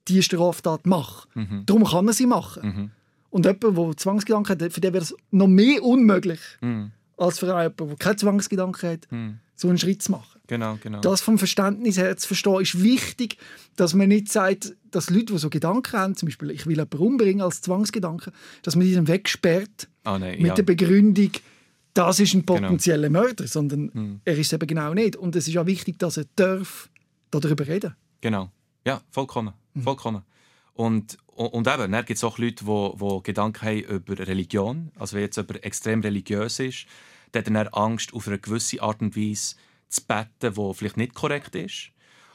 diese 0.09 0.23
Straftat 0.23 0.85
mache. 0.87 1.29
Mhm. 1.35 1.63
Darum 1.65 1.85
kann 1.85 2.09
er 2.09 2.13
sie 2.13 2.27
machen. 2.27 2.91
Und 3.33 3.47
jemand, 3.47 3.63
der 3.79 3.97
Zwangsgedanken 3.97 4.61
hat, 4.61 4.73
für 4.73 4.81
den 4.81 4.93
wäre 4.93 5.01
das 5.03 5.15
noch 5.31 5.47
mehr 5.49 5.83
unmöglich, 5.83 6.41
Mhm. 6.61 6.93
als 7.17 7.39
für 7.39 7.47
jemanden, 7.47 7.89
der 7.89 7.97
keinen 7.97 8.19
Zwangsgedanken 8.19 8.89
hat, 8.91 9.09
so 9.57 9.69
einen 9.69 9.79
Schritt 9.79 10.03
zu 10.03 10.13
machen. 10.13 10.39
Genau, 10.49 10.79
genau. 10.83 11.01
Das 11.01 11.23
vom 11.23 11.39
Verständnis 11.39 11.97
her 11.97 12.15
zu 12.17 12.27
verstehen, 12.27 12.61
ist 12.61 12.83
wichtig, 12.83 13.39
dass 13.77 13.95
man 13.95 14.09
nicht 14.09 14.31
sagt, 14.31 14.75
dass 14.91 15.09
Leute, 15.09 15.33
die 15.33 15.39
so 15.39 15.49
Gedanken 15.49 15.93
haben, 15.99 16.15
zum 16.17 16.27
Beispiel, 16.27 16.51
ich 16.51 16.67
will 16.67 16.75
jemanden 16.77 16.99
umbringen 16.99 17.41
als 17.41 17.63
Zwangsgedanke, 17.63 18.33
dass 18.63 18.77
man 18.77 18.87
die 18.87 18.95
dann 18.95 19.09
wegsperrt 19.09 19.89
Ah, 20.05 20.19
nein, 20.19 20.37
mit 20.39 20.49
ja. 20.49 20.55
der 20.55 20.65
Begründung, 20.65 21.31
das 21.95 22.21
ist 22.21 22.35
ein 22.35 22.45
Genau. 22.45 22.61
potenzieller 22.61 23.09
Mörder, 23.09 23.47
sondern 23.47 23.91
Hm. 23.95 24.21
er 24.27 24.37
ist 24.37 24.49
es 24.49 24.53
eben 24.53 24.67
genau 24.67 24.93
nicht. 24.93 25.17
Und 25.17 25.37
es 25.37 25.49
ist 25.49 25.57
auch 25.57 25.67
wichtig, 25.67 25.99
dass 25.99 26.17
er 26.19 26.25
darf 26.37 26.91
darüber 27.31 27.67
reden 27.67 27.95
Genau. 28.21 28.51
Ja, 28.87 29.01
vollkommen. 29.11 29.55
Mhm. 29.75 29.83
vollkommen. 29.83 30.23
Und, 30.75 31.17
und, 31.35 31.67
eben, 31.67 31.93
dann 31.93 32.05
gibt 32.05 32.19
es 32.19 32.25
auch 32.25 32.39
Leute, 32.39 32.65
die, 32.65 33.23
Gedanken 33.23 33.67
haben 33.67 33.81
über 33.81 34.19
Religion. 34.19 34.93
Also 34.99 35.17
wenn 35.17 35.23
jetzt 35.23 35.37
jemand 35.37 35.65
extrem 35.65 36.01
religiös 36.01 36.59
ist, 36.61 36.87
der 37.33 37.41
hat 37.41 37.47
dann 37.47 37.57
Angst, 37.69 38.13
auf 38.13 38.29
eine 38.29 38.39
gewisse 38.39 38.83
Art 38.83 39.01
und 39.01 39.17
Weise 39.17 39.57
zu 39.89 40.03
beten, 40.05 40.55
die 40.55 40.75
vielleicht 40.75 40.97
nicht 40.97 41.15
korrekt 41.15 41.55
ist. 41.55 41.91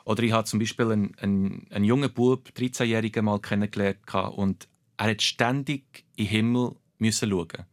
Oder 0.06 0.24
ich 0.24 0.32
habe 0.32 0.46
zum 0.46 0.60
Beispiel 0.60 0.92
einen, 0.92 1.16
einen, 1.20 1.68
einen 1.70 1.86
jungen 1.86 2.12
Bub, 2.12 2.50
13-Jährigen, 2.56 3.26
mal 3.26 3.40
kennengelernt 3.40 4.00
und 4.36 4.68
er 4.98 5.12
hat 5.12 5.22
ständig 5.22 6.06
in 6.16 6.26
den 6.26 6.32
Himmel 6.32 6.76
müssen 6.98 7.30
schauen. 7.30 7.66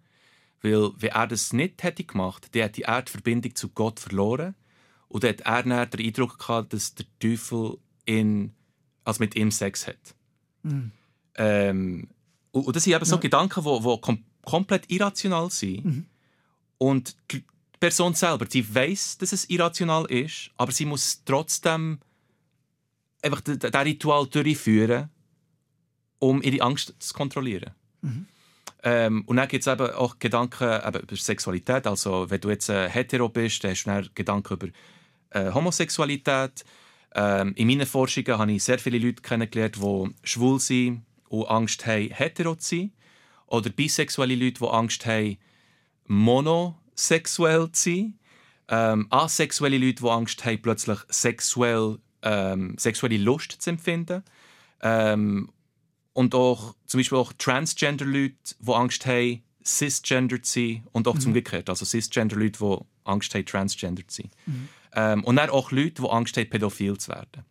Weil, 0.61 0.91
wenn 0.97 1.11
er 1.11 1.27
das 1.27 1.53
nicht 1.53 1.83
hätte 1.83 2.05
gemacht, 2.05 2.49
dann 2.53 2.63
hätte 2.63 2.85
er 2.85 3.03
die 3.03 3.13
Verbindung 3.13 3.55
zu 3.55 3.69
Gott 3.69 4.01
verloren. 4.01 4.55
Und 5.09 5.25
dann 5.25 5.31
hat 5.31 5.41
er 5.43 5.63
dann 5.63 5.91
den 5.91 6.07
Eindruck 6.07 6.39
gehabt, 6.39 6.73
dass 6.73 6.95
der 6.95 7.07
Teufel 7.21 7.79
ihn, 8.07 8.55
also 9.05 9.23
mit 9.23 9.37
ihm 9.37 9.51
Sex 9.51 9.87
hat. 9.87 10.15
Ähm, 11.37 12.09
und, 12.53 12.75
das 12.75 12.85
sind 12.85 12.95
eben 12.95 13.05
so 13.05 13.19
Gedanken, 13.19 13.65
die, 13.65 13.81
die 13.81 14.01
kom 14.01 14.25
komplett 14.43 14.91
irrational 14.91 15.51
sind. 15.51 15.85
Und 16.79 17.17
die 17.31 17.43
Person 17.81 18.15
selber, 18.15 18.47
sie 18.49 18.75
weiß, 18.75 19.19
dass 19.19 19.33
es 19.33 19.49
irrational 19.49 20.05
ist, 20.07 20.51
aber 20.57 20.71
sie 20.71 20.85
muss 20.85 21.23
trotzdem 21.25 21.99
einfach 23.23 23.41
das 23.41 23.87
Ritual 23.87 24.27
durchführen, 24.27 25.09
um 26.19 26.43
ihre 26.43 26.63
Angst 26.63 26.95
zu 26.99 27.15
kontrollieren. 27.15 27.71
Ähm, 28.83 29.23
und 29.27 29.37
dann 29.37 29.49
gibt 29.49 29.67
es 29.67 29.73
eben 29.73 29.91
auch 29.93 30.19
Gedanken 30.19 30.81
eben 30.87 31.03
über 31.03 31.17
Sexualität. 31.17 31.87
Also, 31.87 32.29
wenn 32.29 32.41
du 32.41 32.51
jetzt 32.51 32.69
äh, 32.69 32.89
hetero 32.89 33.31
bist, 33.31 33.65
dann 33.65 33.71
hast 33.71 33.85
du 33.85 33.91
dann 33.91 34.09
Gedanken 34.15 34.53
über 34.53 34.69
äh, 35.31 35.53
Homosexualität. 35.53 36.65
Ähm, 37.15 37.55
in 37.57 37.67
meinen 37.67 37.87
Forschungen 37.87 38.37
habe 38.37 38.53
ich 38.53 38.63
sehr 38.63 38.79
viele 38.79 38.99
Leute 38.99 39.23
kennengelernt, 39.23 39.77
die 39.77 40.15
schwul 40.23 40.61
sind 40.61 41.03
und 41.29 41.47
Angst 41.47 41.87
haben, 41.87 42.11
hetero 42.11 42.55
zu 42.57 42.77
sein. 42.77 42.93
Oder 43.47 43.71
bisexuelle 43.71 44.35
Leute, 44.35 44.61
die 44.61 44.67
Angst 44.67 45.07
haben, 45.07 45.39
monosexuell 46.07 47.71
zu 47.73 47.91
sein. 47.91 48.19
Ähm, 48.69 49.07
asexuelle 49.11 49.79
Leute, 49.79 50.03
die 50.03 50.09
Angst 50.09 50.45
haben, 50.45 50.63
plötzlich 50.63 50.99
sexuell, 51.09 51.99
ähm, 52.23 52.77
sexuelle 52.79 53.19
Lust 53.19 53.53
zu 53.53 53.71
empfinden. 53.71 54.23
Ähm, 54.81 55.51
und 56.13 56.35
auch 56.35 56.75
zum 56.87 57.01
Beispiel 57.01 57.19
auch 57.19 57.33
Transgender-Leute, 57.33 58.35
die 58.61 58.73
Angst 58.73 59.07
haben, 59.07 59.43
cisgender 59.65 60.43
zu 60.43 60.61
sein. 60.61 60.87
Und 60.93 61.09
auch 61.09 61.19
zum 61.19 61.31
umgekehrt. 61.31 61.69
Also 61.69 61.85
Cisgender-Leute, 61.85 62.59
die 62.59 62.85
Angst 63.05 63.35
haben, 63.35 63.45
transgender 63.45 64.07
zu 64.09 64.23
sein. 64.23 64.31
Ähm, 64.95 65.25
und 65.25 65.37
dann 65.37 65.51
auch 65.51 65.73
Leute, 65.73 66.03
die 66.03 66.09
Angst 66.09 66.37
haben, 66.37 66.49
pädophil 66.49 66.97
zu 66.99 67.11
werden. 67.11 67.45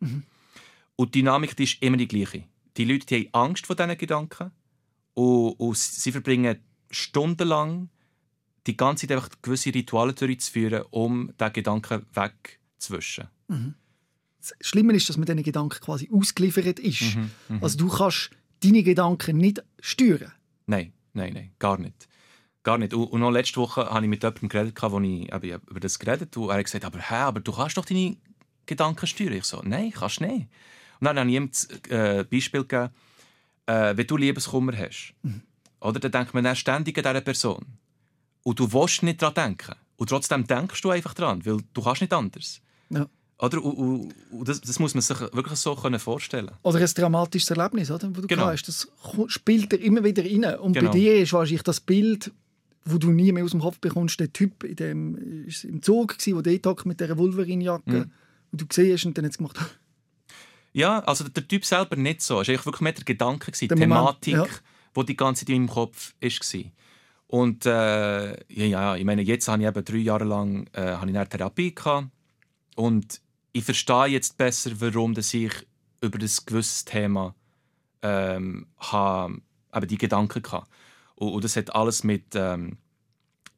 Und 0.96 1.16
die 1.16 1.20
Dynamik 1.20 1.56
die 1.56 1.64
ist 1.64 1.82
immer 1.82 1.98
die 1.98 2.08
gleiche. 2.08 2.44
Die 2.78 2.86
Leute 2.86 3.06
die 3.06 3.16
haben 3.16 3.50
Angst 3.50 3.68
vor 3.68 3.76
diesen 3.76 3.98
Gedanken 3.98 4.52
und, 5.14 5.52
und 5.60 5.78
sie 5.78 6.12
verbringen 6.12 6.58
stundenlang 6.90 7.90
die 8.68 8.78
ganze 8.78 9.08
Zeit 9.08 9.18
einfach 9.18 9.30
gewisse 9.42 9.74
Rituale 9.74 10.14
durchzuführen, 10.14 10.84
um 10.90 11.32
diesen 11.40 11.54
Gedanken 11.54 12.06
wegzuwischen. 12.14 13.28
Das 14.40 14.54
Schlimme 14.62 14.94
ist, 14.94 15.08
dass 15.10 15.18
man 15.18 15.26
diesen 15.26 15.44
Gedanken 15.44 15.80
quasi 15.80 16.10
ausgeliefert 16.12 16.80
ist. 16.80 17.16
Mhm, 17.16 17.32
Also 17.62 17.78
du 17.78 17.88
kannst 17.90 18.32
deine 18.62 18.84
Gedanken 18.84 19.38
nicht 19.38 19.64
steuern. 19.80 20.32
Nein, 20.66 20.94
nein, 21.14 21.34
nein, 21.34 21.52
gar 21.60 21.78
nicht. 21.78 22.08
Gar 22.64 22.78
nicht. 22.78 22.94
Und, 22.94 23.08
und 23.08 23.20
noch 23.20 23.32
letzte 23.32 23.58
Woche 23.58 23.86
habe 23.90 24.06
ich 24.06 24.10
mit 24.10 24.24
jemandem 24.24 24.50
geredet, 24.50 24.82
wo 24.82 25.00
ich 25.02 25.34
eben 25.34 25.62
über 25.70 25.80
das 25.80 26.00
geredet 26.00 26.36
habe. 26.36 26.46
Und 26.46 26.52
er 26.52 26.58
hat 26.58 26.66
gesagt, 26.66 26.86
aber, 26.86 27.00
hä, 27.00 27.16
aber 27.16 27.42
du 27.42 27.52
kannst 27.52 27.78
doch 27.78 27.86
deine 27.86 28.16
Gedanken 28.66 29.06
steuern. 29.06 29.34
Ich 29.34 29.44
so, 29.44 29.62
nein, 29.64 29.92
kannst 29.92 30.22
nicht. 30.22 30.48
Dann 31.04 31.20
habe 31.20 31.30
ich 31.30 31.36
ihm 31.36 31.50
das 31.50 31.68
äh, 31.90 32.24
Beispiel 32.24 32.62
gegeben, 32.62 32.90
äh, 33.66 33.96
wenn 33.96 34.08
du 34.08 34.18
Liebeskummer 34.18 34.78
hast, 34.78 35.14
mhm. 35.24 35.42
oder, 35.80 36.00
dann 36.00 36.12
denkt 36.12 36.34
man 36.34 36.44
dann 36.44 36.56
ständig 36.56 36.98
an 36.98 37.14
diese 37.14 37.24
Person. 37.24 37.66
Und 38.44 38.60
du 38.60 38.72
willst 38.74 39.04
nicht 39.04 39.22
daran 39.22 39.36
denken. 39.36 39.76
Und 39.96 40.10
trotzdem 40.10 40.46
denkst 40.46 40.82
du 40.82 40.90
einfach 40.90 41.14
daran, 41.14 41.46
weil 41.46 41.60
du 41.74 41.82
kannst 41.82 42.02
nicht 42.02 42.14
anders. 42.14 42.60
Ja. 42.90 43.08
Oder? 43.40 43.64
Und, 43.64 43.74
und, 43.76 44.14
und 44.32 44.48
das, 44.48 44.62
das, 44.62 44.80
muss 44.80 44.94
man 44.94 45.02
sich 45.02 45.20
wirklich 45.20 45.60
so 45.60 45.76
können 45.76 46.00
vorstellen 46.00 46.52
Oder 46.62 46.80
ein 46.80 46.86
dramatisches 46.86 47.50
Erlebnis, 47.52 47.90
oder? 47.92 48.10
wo 48.16 48.22
du 48.22 48.28
genau. 48.28 48.46
hast. 48.48 48.68
Das 48.68 48.88
spielt 49.28 49.72
dir 49.72 49.78
immer 49.78 50.04
wieder 50.04 50.24
rein. 50.24 50.60
Und 50.60 50.74
Genau. 50.74 50.92
bei 50.92 50.98
dir 50.98 51.18
ist 51.18 51.34
wahrscheinlich 51.34 51.64
das 51.64 51.80
Bild, 51.80 52.32
wo 52.86 52.98
du 52.98 53.12
nie 53.12 53.32
mehr 53.32 53.44
aus 53.44 53.52
dem 53.52 53.62
Kopf 53.62 53.80
bekommst, 53.80 54.20
der 54.20 54.32
Typ 54.32 54.64
in 54.64 54.76
dem, 54.76 55.46
im 55.64 55.82
Zug, 55.82 56.18
der 56.18 56.42
dort 56.42 56.66
hockt 56.66 56.86
mit 56.86 57.00
dieser 57.00 57.18
Wolverine-Jacke, 57.18 57.92
Mhm. 57.92 58.12
und 58.52 58.62
du 58.62 58.66
siehst 58.72 59.06
und 59.06 59.18
dann 59.18 59.26
hat 59.26 59.32
es 59.32 59.38
gemacht, 59.38 59.58
Ja, 60.74 61.00
also 61.00 61.28
der 61.30 61.48
Typ 61.48 61.66
selber 61.66 61.96
nicht 61.96 62.22
so. 62.22 62.42
Es 62.42 62.48
war 62.50 62.66
wirklich 62.66 62.82
mehr 62.82 62.94
der 62.94 63.06
Gedanke, 63.06 63.52
die 63.52 63.68
Der 63.68 63.78
Moment, 63.78 64.22
Thematik, 64.22 64.34
ja. 64.34 65.02
die 65.02 65.06
die 65.06 65.16
ganze 65.16 65.46
Zeit 65.46 65.50
in 65.50 65.62
meinem 65.64 65.74
Kopf 65.74 66.14
war. 66.20 66.62
Und 67.28 67.66
äh, 67.66 68.32
ja, 68.54 68.66
ja, 68.66 68.96
ich 68.96 69.06
meine, 69.06 69.22
jetzt 69.22 69.48
habe 69.48 69.62
ich 69.62 69.68
eben 69.68 69.86
drei 69.86 69.98
Jahre 69.98 70.26
lang 70.26 70.68
äh, 70.74 70.82
habe 70.82 71.10
ich 71.10 71.16
eine 71.16 71.30
Therapie 71.30 71.74
gehabt. 71.74 72.10
Und 72.76 73.22
ich 73.54 73.64
verstehe 73.64 74.08
jetzt 74.08 74.38
besser, 74.38 74.72
warum 74.80 75.14
dass 75.14 75.34
ich 75.34 75.52
über 76.02 76.18
das 76.18 76.46
gewisses 76.46 76.86
Thema 76.86 77.36
ähm, 78.02 78.68
habe, 78.78 79.42
eben 79.74 79.88
die 79.88 79.98
Gedanken 79.98 80.44
hatte. 80.52 80.68
Und, 81.16 81.34
und 81.34 81.44
das 81.44 81.56
hat 81.56 81.74
alles 81.74 82.04
mit, 82.04 82.36
ähm, 82.36 82.78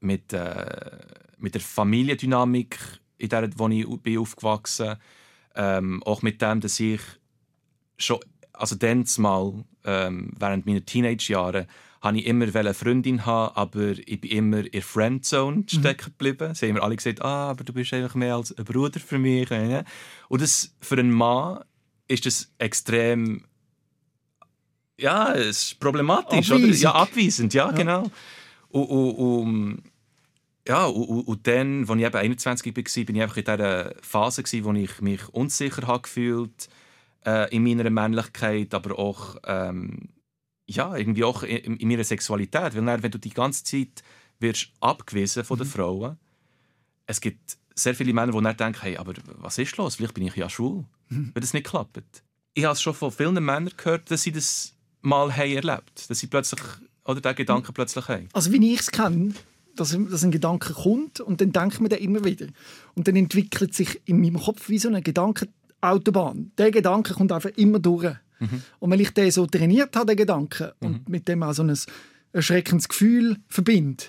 mit, 0.02 0.34
äh, 0.34 0.98
mit 1.38 1.54
der 1.54 1.62
Familiendynamik, 1.62 2.78
in 3.18 3.30
der 3.30 3.50
wo 3.58 3.68
ich 3.70 3.88
bin 4.02 4.20
aufgewachsen 4.20 4.98
ähm, 5.56 6.04
auch 6.04 6.22
mit 6.22 6.42
dem, 6.42 6.62
dass 6.62 6.80
ich 6.80 7.02
schon, 7.98 8.20
also 8.54 8.76
dann 8.76 9.06
mal, 9.18 9.64
ähm, 9.84 10.32
während 10.38 10.66
meiner 10.66 10.86
Teenage-Jahre, 10.86 11.68
habe 12.02 12.20
ich 12.20 12.28
immer 12.28 12.54
eine 12.56 12.74
Freundin 12.74 13.26
haben, 13.26 13.56
aber 13.56 13.98
ich 13.98 14.22
bin 14.22 14.32
immer 14.32 14.60
in 14.60 14.72
der 14.72 14.82
Friendzone 14.84 15.64
stecken 15.68 16.06
geblieben. 16.18 16.54
Sie 16.54 16.68
haben 16.68 16.76
mir 16.76 16.84
alle 16.84 16.96
gesagt, 16.96 17.22
ah, 17.24 17.50
aber 17.50 17.64
du 17.64 17.74
bist 17.74 17.94
eigentlich 17.94 18.14
mehr 18.14 18.36
als 18.36 18.56
ein 18.56 18.64
Bruder 18.64 19.00
für 19.00 19.18
mich. 19.18 19.50
ne? 19.50 19.86
Und 20.30 20.42
das, 20.42 20.76
für 20.82 20.98
einen 21.00 21.12
Mann 21.12 21.62
ist 22.08 22.26
das 22.28 22.54
extrem 22.60 23.46
ja, 24.98 25.34
es 25.34 25.48
ist 25.74 25.80
problematisch, 25.80 26.50
oder? 26.52 26.60
Abweisend. 26.64 26.82
Ja, 26.82 26.92
abweisend, 26.94 27.54
ja, 27.54 27.66
Ja. 27.66 27.72
genau. 27.72 28.12
Und, 28.70 28.84
und, 28.86 29.12
und, 29.16 29.84
ja, 30.68 30.86
und, 30.86 31.04
und- 31.04 31.28
und 31.28 31.48
dann, 31.48 31.82
als 31.88 32.00
ich 32.00 32.06
eben 32.06 32.16
21 32.16 32.76
war, 32.76 33.06
bin 33.06 33.16
ich 33.16 33.22
einfach 33.22 33.38
in 33.38 33.46
dieser 33.46 33.96
Phase, 34.02 34.44
gewesen, 34.44 34.66
wo 34.66 34.74
ich 34.74 35.02
mich 35.02 35.28
unsicher 35.30 36.00
gefühlt 36.00 36.70
äh, 37.26 37.54
in 37.56 37.64
meiner 37.64 37.90
Männlichkeit, 37.90 38.74
aber 38.74 38.98
auch, 38.98 39.38
ähm, 39.46 40.10
ja, 40.68 40.96
irgendwie 40.96 41.24
auch 41.24 41.44
in, 41.44 41.78
in 41.78 41.88
meiner 41.88 42.04
Sexualität. 42.04 42.76
Weil 42.76 42.86
dann, 42.86 43.04
wenn 43.04 43.12
du 43.12 43.20
die 43.20 43.30
ganze 43.30 43.64
Zeit 43.64 44.04
wirst 44.40 44.72
abgewiesen 44.80 45.44
von 45.44 45.58
den 45.58 45.68
Frauen, 45.68 46.18
es 47.06 47.22
gibt 47.22 47.58
sehr 47.76 47.94
viele 47.94 48.14
Männer, 48.14 48.32
die 48.32 48.42
dann 48.42 48.58
denken, 48.58 48.82
hey, 48.82 48.98
aber 48.98 49.14
was 49.38 49.58
ist 49.58 49.78
los? 49.78 49.96
Vielleicht 49.96 50.14
bin 50.14 50.26
ich 50.26 50.36
ja 50.36 50.50
schwul, 50.50 50.86
wenn 51.10 51.34
das 51.36 51.54
nicht 51.54 51.68
klappt. 51.68 52.24
Ich 52.54 52.64
habe 52.64 52.74
es 52.74 52.82
schon 52.82 52.94
von 52.94 53.12
vielen 53.12 53.34
Männern 53.34 53.72
gehört, 53.76 54.10
dass 54.10 54.24
sie 54.24 54.32
das 54.32 54.74
mal 55.02 55.36
haben 55.36 55.52
erlebt 55.52 56.10
dass 56.10 56.20
sie 56.20 56.28
plötzlich, 56.28 56.62
oder 57.04 57.22
den 57.22 57.36
Gedanken 57.36 57.74
plötzlich 57.74 58.08
haben. 58.08 58.30
Also 58.34 58.52
wie 58.52 58.74
ich 58.74 58.80
es 58.80 58.92
kenne, 58.92 59.36
dass, 59.76 59.98
dass 60.10 60.24
ein 60.24 60.32
Gedanke 60.32 60.74
kommt 60.74 61.20
und 61.20 61.42
dann 61.42 61.52
denkt 61.52 61.80
man 61.80 61.90
den 61.90 62.00
immer 62.00 62.24
wieder. 62.24 62.48
Und 62.94 63.08
dann 63.08 63.16
entwickelt 63.16 63.74
sich 63.74 64.02
in 64.06 64.22
meinem 64.22 64.40
Kopf 64.40 64.70
wie 64.70 64.80
so 64.80 64.88
eine 64.88 65.02
Gedankenautobahn. 65.02 66.52
Der 66.58 66.72
Gedanke 66.72 67.14
kommt 67.14 67.32
einfach 67.32 67.52
immer 67.56 67.80
durch. 67.80 68.16
Und 68.80 68.92
wenn 68.92 69.00
ich 69.00 69.12
den 69.12 69.32
so 69.32 69.46
trainiert 69.46 69.96
habe, 69.96 70.08
den 70.08 70.18
Gedanken, 70.18 70.72
und 70.80 71.08
mit 71.10 71.28
dem 71.28 71.42
auch 71.44 71.54
so 71.54 71.64
ein 71.64 71.76
erschreckendes 72.34 72.90
Gefühl 72.90 73.38
verbinde, 73.48 74.04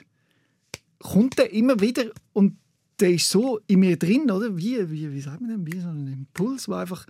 kommt 0.98 1.38
der 1.38 1.52
immer 1.52 1.81
wieder 1.81 2.07
und 2.33 2.57
der 2.98 3.12
ist 3.12 3.29
so 3.29 3.61
in 3.66 3.81
mir 3.81 3.98
drin, 3.98 4.31
oder? 4.31 4.57
Wie, 4.57 4.90
wie, 4.90 5.12
wie 5.12 5.20
sagt 5.20 5.40
man 5.40 5.50
denn? 5.50 5.66
Wie 5.66 5.79
so 5.79 5.88
ein 5.88 6.07
Impuls, 6.07 6.64
der 6.64 6.76
einfach, 6.76 7.07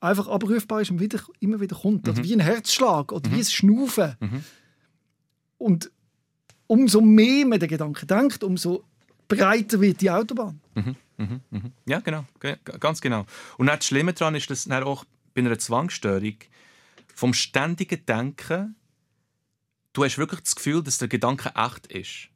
einfach 0.00 0.28
abrufbar 0.28 0.82
ist 0.82 0.90
und 0.90 1.00
wieder, 1.00 1.20
immer 1.40 1.60
wieder 1.60 1.76
kommt. 1.76 2.08
Oder 2.08 2.22
wie 2.22 2.34
ein 2.34 2.40
Herzschlag 2.40 3.10
oder 3.10 3.30
wie 3.32 3.38
ein 3.38 3.44
Schnaufen. 3.44 4.16
Und 5.58 5.90
umso 6.70 7.00
mehr 7.00 7.44
man 7.46 7.58
den 7.58 7.68
Gedanken 7.68 8.06
denkt, 8.06 8.44
umso 8.44 8.84
breiter 9.26 9.80
wird 9.80 10.00
die 10.00 10.10
Autobahn. 10.10 10.60
Ja, 11.84 11.98
genau, 12.00 12.24
ge- 12.38 12.56
ganz 12.78 13.00
genau. 13.00 13.26
Und 13.58 13.66
das 13.66 13.84
Schlimme 13.84 14.12
daran 14.12 14.36
ist, 14.36 14.48
dass 14.50 14.70
auch 14.70 15.04
bei 15.34 15.40
einer 15.42 15.58
Zwangsstörung 15.58 16.36
vom 17.14 17.34
ständigen 17.34 18.06
Denken, 18.06 18.76
du 19.92 20.04
hast 20.04 20.16
wirklich 20.16 20.40
das 20.40 20.54
Gefühl, 20.54 20.82
dass 20.82 20.98
der 20.98 21.08
Gedanke 21.08 21.52
echt 21.56 21.88
ist. 21.88 22.28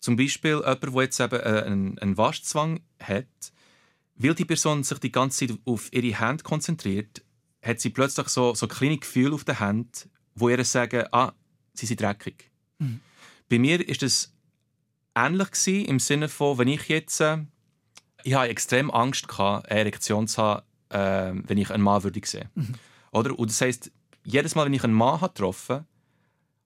Zum 0.00 0.16
Beispiel 0.16 0.56
jemand, 0.56 0.82
der 0.82 1.02
jetzt 1.02 1.20
eben 1.20 1.40
äh, 1.40 1.62
einen, 1.66 1.98
einen 1.98 2.16
Waschzwang 2.16 2.80
hat, 2.98 3.26
weil 4.16 4.34
die 4.34 4.44
Person 4.46 4.82
sich 4.84 4.98
die 4.98 5.12
ganze 5.12 5.46
Zeit 5.46 5.58
auf 5.66 5.92
ihre 5.92 6.18
Hand 6.18 6.44
konzentriert, 6.44 7.22
hat 7.62 7.80
sie 7.80 7.90
plötzlich 7.90 8.28
so, 8.28 8.54
so 8.54 8.66
kleine 8.66 8.98
Gefühle 8.98 9.34
auf 9.34 9.44
der 9.44 9.60
Hand, 9.60 10.08
wo 10.34 10.48
ihr 10.48 10.64
sagen, 10.64 11.04
ah, 11.12 11.32
sie 11.74 11.86
sind 11.86 12.00
dreckig. 12.00 12.50
Bei 13.52 13.58
mir 13.58 13.86
ist 13.86 14.02
es 14.02 14.34
ähnlich 15.14 15.50
gewesen, 15.50 15.84
im 15.84 15.98
Sinne 16.00 16.30
von, 16.30 16.56
wenn 16.56 16.68
ich 16.68 16.88
jetzt 16.88 17.20
äh, 17.20 17.36
ich 18.24 18.32
hatte 18.32 18.48
extrem 18.48 18.90
Angst, 18.90 19.28
gehabt, 19.28 19.70
eine 19.70 19.80
Erektion 19.80 20.26
zu 20.26 20.42
haben, 20.42 20.62
äh, 20.88 21.32
wenn 21.46 21.58
ich 21.58 21.70
einen 21.70 21.82
Mann 21.82 22.02
würde 22.02 22.18
sehen 22.24 22.48
Oder? 23.12 23.38
Und 23.38 23.50
das 23.50 23.60
heisst, 23.60 23.92
jedes 24.24 24.54
Mal, 24.54 24.64
wenn 24.64 24.72
ich 24.72 24.82
einen 24.84 24.94
Mann 24.94 25.20
habe 25.20 25.34
getroffen 25.34 25.84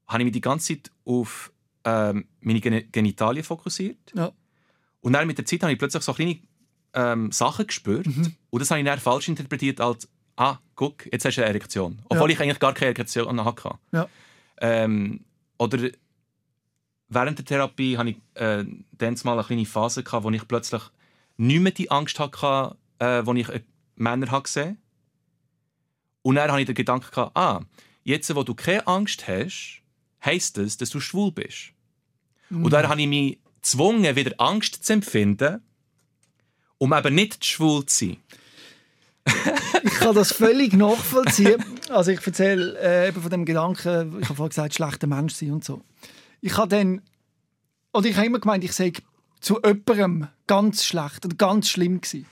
habe, 0.07 0.23
ich 0.23 0.25
mich 0.27 0.33
die 0.33 0.41
ganze 0.41 0.75
Zeit 0.75 0.93
auf 1.05 1.53
ähm, 1.83 2.29
meine 2.39 2.61
Gen 2.61 2.89
Genitalien 2.93 3.43
fokussiert. 3.43 4.13
Ja. 4.15 4.31
Und 5.01 5.15
dann 5.15 5.27
mit 5.27 5.39
der 5.39 5.45
Zeit 5.45 5.63
habe 5.65 5.73
ich 5.73 5.79
plötzlich 5.81 6.05
so 6.05 6.13
kleine 6.13 6.39
ähm, 6.93 7.33
Sachen 7.33 7.67
gespürt. 7.67 8.07
Und 8.07 8.61
das 8.61 8.71
habe 8.71 8.79
ich 8.79 8.87
dann 8.87 9.01
falsch 9.01 9.27
interpretiert 9.29 9.81
als 9.81 10.09
«Ah, 10.37 10.59
guck, 10.77 11.05
jetzt 11.13 11.25
hast 11.25 11.37
du 11.37 11.41
eine 11.41 11.49
Erektion». 11.49 12.01
Obwohl 12.09 12.31
Ja. 12.31 12.37
ich 12.37 12.41
eigentlich 12.43 12.61
gar 12.61 12.75
keine 12.75 12.95
Erektion 12.95 13.45
hatte. 13.45 13.77
Ja. 13.91 14.09
Ähm, 14.61 15.25
oder 15.59 15.91
während 17.09 17.39
der 17.39 17.45
Therapie 17.45 17.97
hatte 17.99 18.11
ich 18.11 18.17
äh, 18.35 18.65
dann 18.93 19.17
mal 19.25 19.35
eine 19.35 19.45
kleine 19.45 19.67
Phase, 19.67 20.03
gehabt, 20.03 20.25
wo 20.25 20.31
ich 20.31 20.47
plötzlich 20.47 20.83
nicht 21.37 21.61
mehr 21.61 21.73
die 21.73 21.91
Angst 21.91 22.19
hatte, 22.19 22.77
äh, 22.99 23.23
wo 23.25 23.35
ich 23.35 23.49
äh, 23.49 23.63
Männer 23.97 24.31
habe 24.31 24.43
gesehen 24.43 24.79
Und 26.23 26.37
dann 26.37 26.51
hatte 26.51 26.61
ich 26.61 26.67
den 26.67 26.75
Gedanken, 26.75 27.11
gehabt, 27.11 27.37
ah, 27.37 27.63
jetzt, 28.05 28.35
wo 28.35 28.43
du 28.43 28.55
keine 28.55 28.87
Angst 28.87 29.27
hast, 29.29 29.83
heisst 30.25 30.59
das, 30.59 30.77
dass 30.77 30.91
du 30.91 31.01
schwul 31.01 31.33
bist. 31.33 31.73
Und 32.51 32.73
dann 32.73 32.89
habe 32.89 33.01
ich 33.01 33.09
mich 33.09 33.39
gezwungen, 33.57 34.15
wieder 34.15 34.35
Angst 34.39 34.85
zu 34.85 34.93
empfinden, 34.93 35.61
um 36.79 36.93
eben 36.93 37.15
nicht 37.15 37.45
schwul 37.45 37.85
zu 37.87 38.07
sein. 38.07 38.17
Ich 39.83 39.95
kann 39.95 40.17
das 40.17 40.33
völlig 40.33 40.73
nachvollziehen. 40.73 41.63
Also 41.91 42.11
ich 42.11 42.27
erzähle 42.27 42.77
äh, 42.81 43.09
eben 43.09 43.23
von 43.23 43.31
dem 43.31 43.45
Gedanken, 43.45 44.19
ich 44.21 44.25
habe 44.25 44.35
vorhin 44.35 44.49
gesagt, 44.49 44.75
schlechter 44.75 45.07
Mensch 45.07 45.35
sein 45.35 45.53
und 45.53 45.65
so. 45.65 45.83
Ich 46.41 46.57
habe 46.57 46.69
dann, 46.69 47.03
oder 47.93 48.09
ich 48.09 48.17
habe 48.17 48.27
immer 48.27 48.39
gemeint, 48.39 48.65
ich 48.65 48.73
sei 48.73 48.93
zu 49.41 49.61
jemandem 49.65 50.29
ganz 50.47 50.85
schlecht 50.85 51.25
oder 51.25 51.37
ganz 51.37 51.69
schlimm 51.69 52.01
gewesen. 52.01 52.27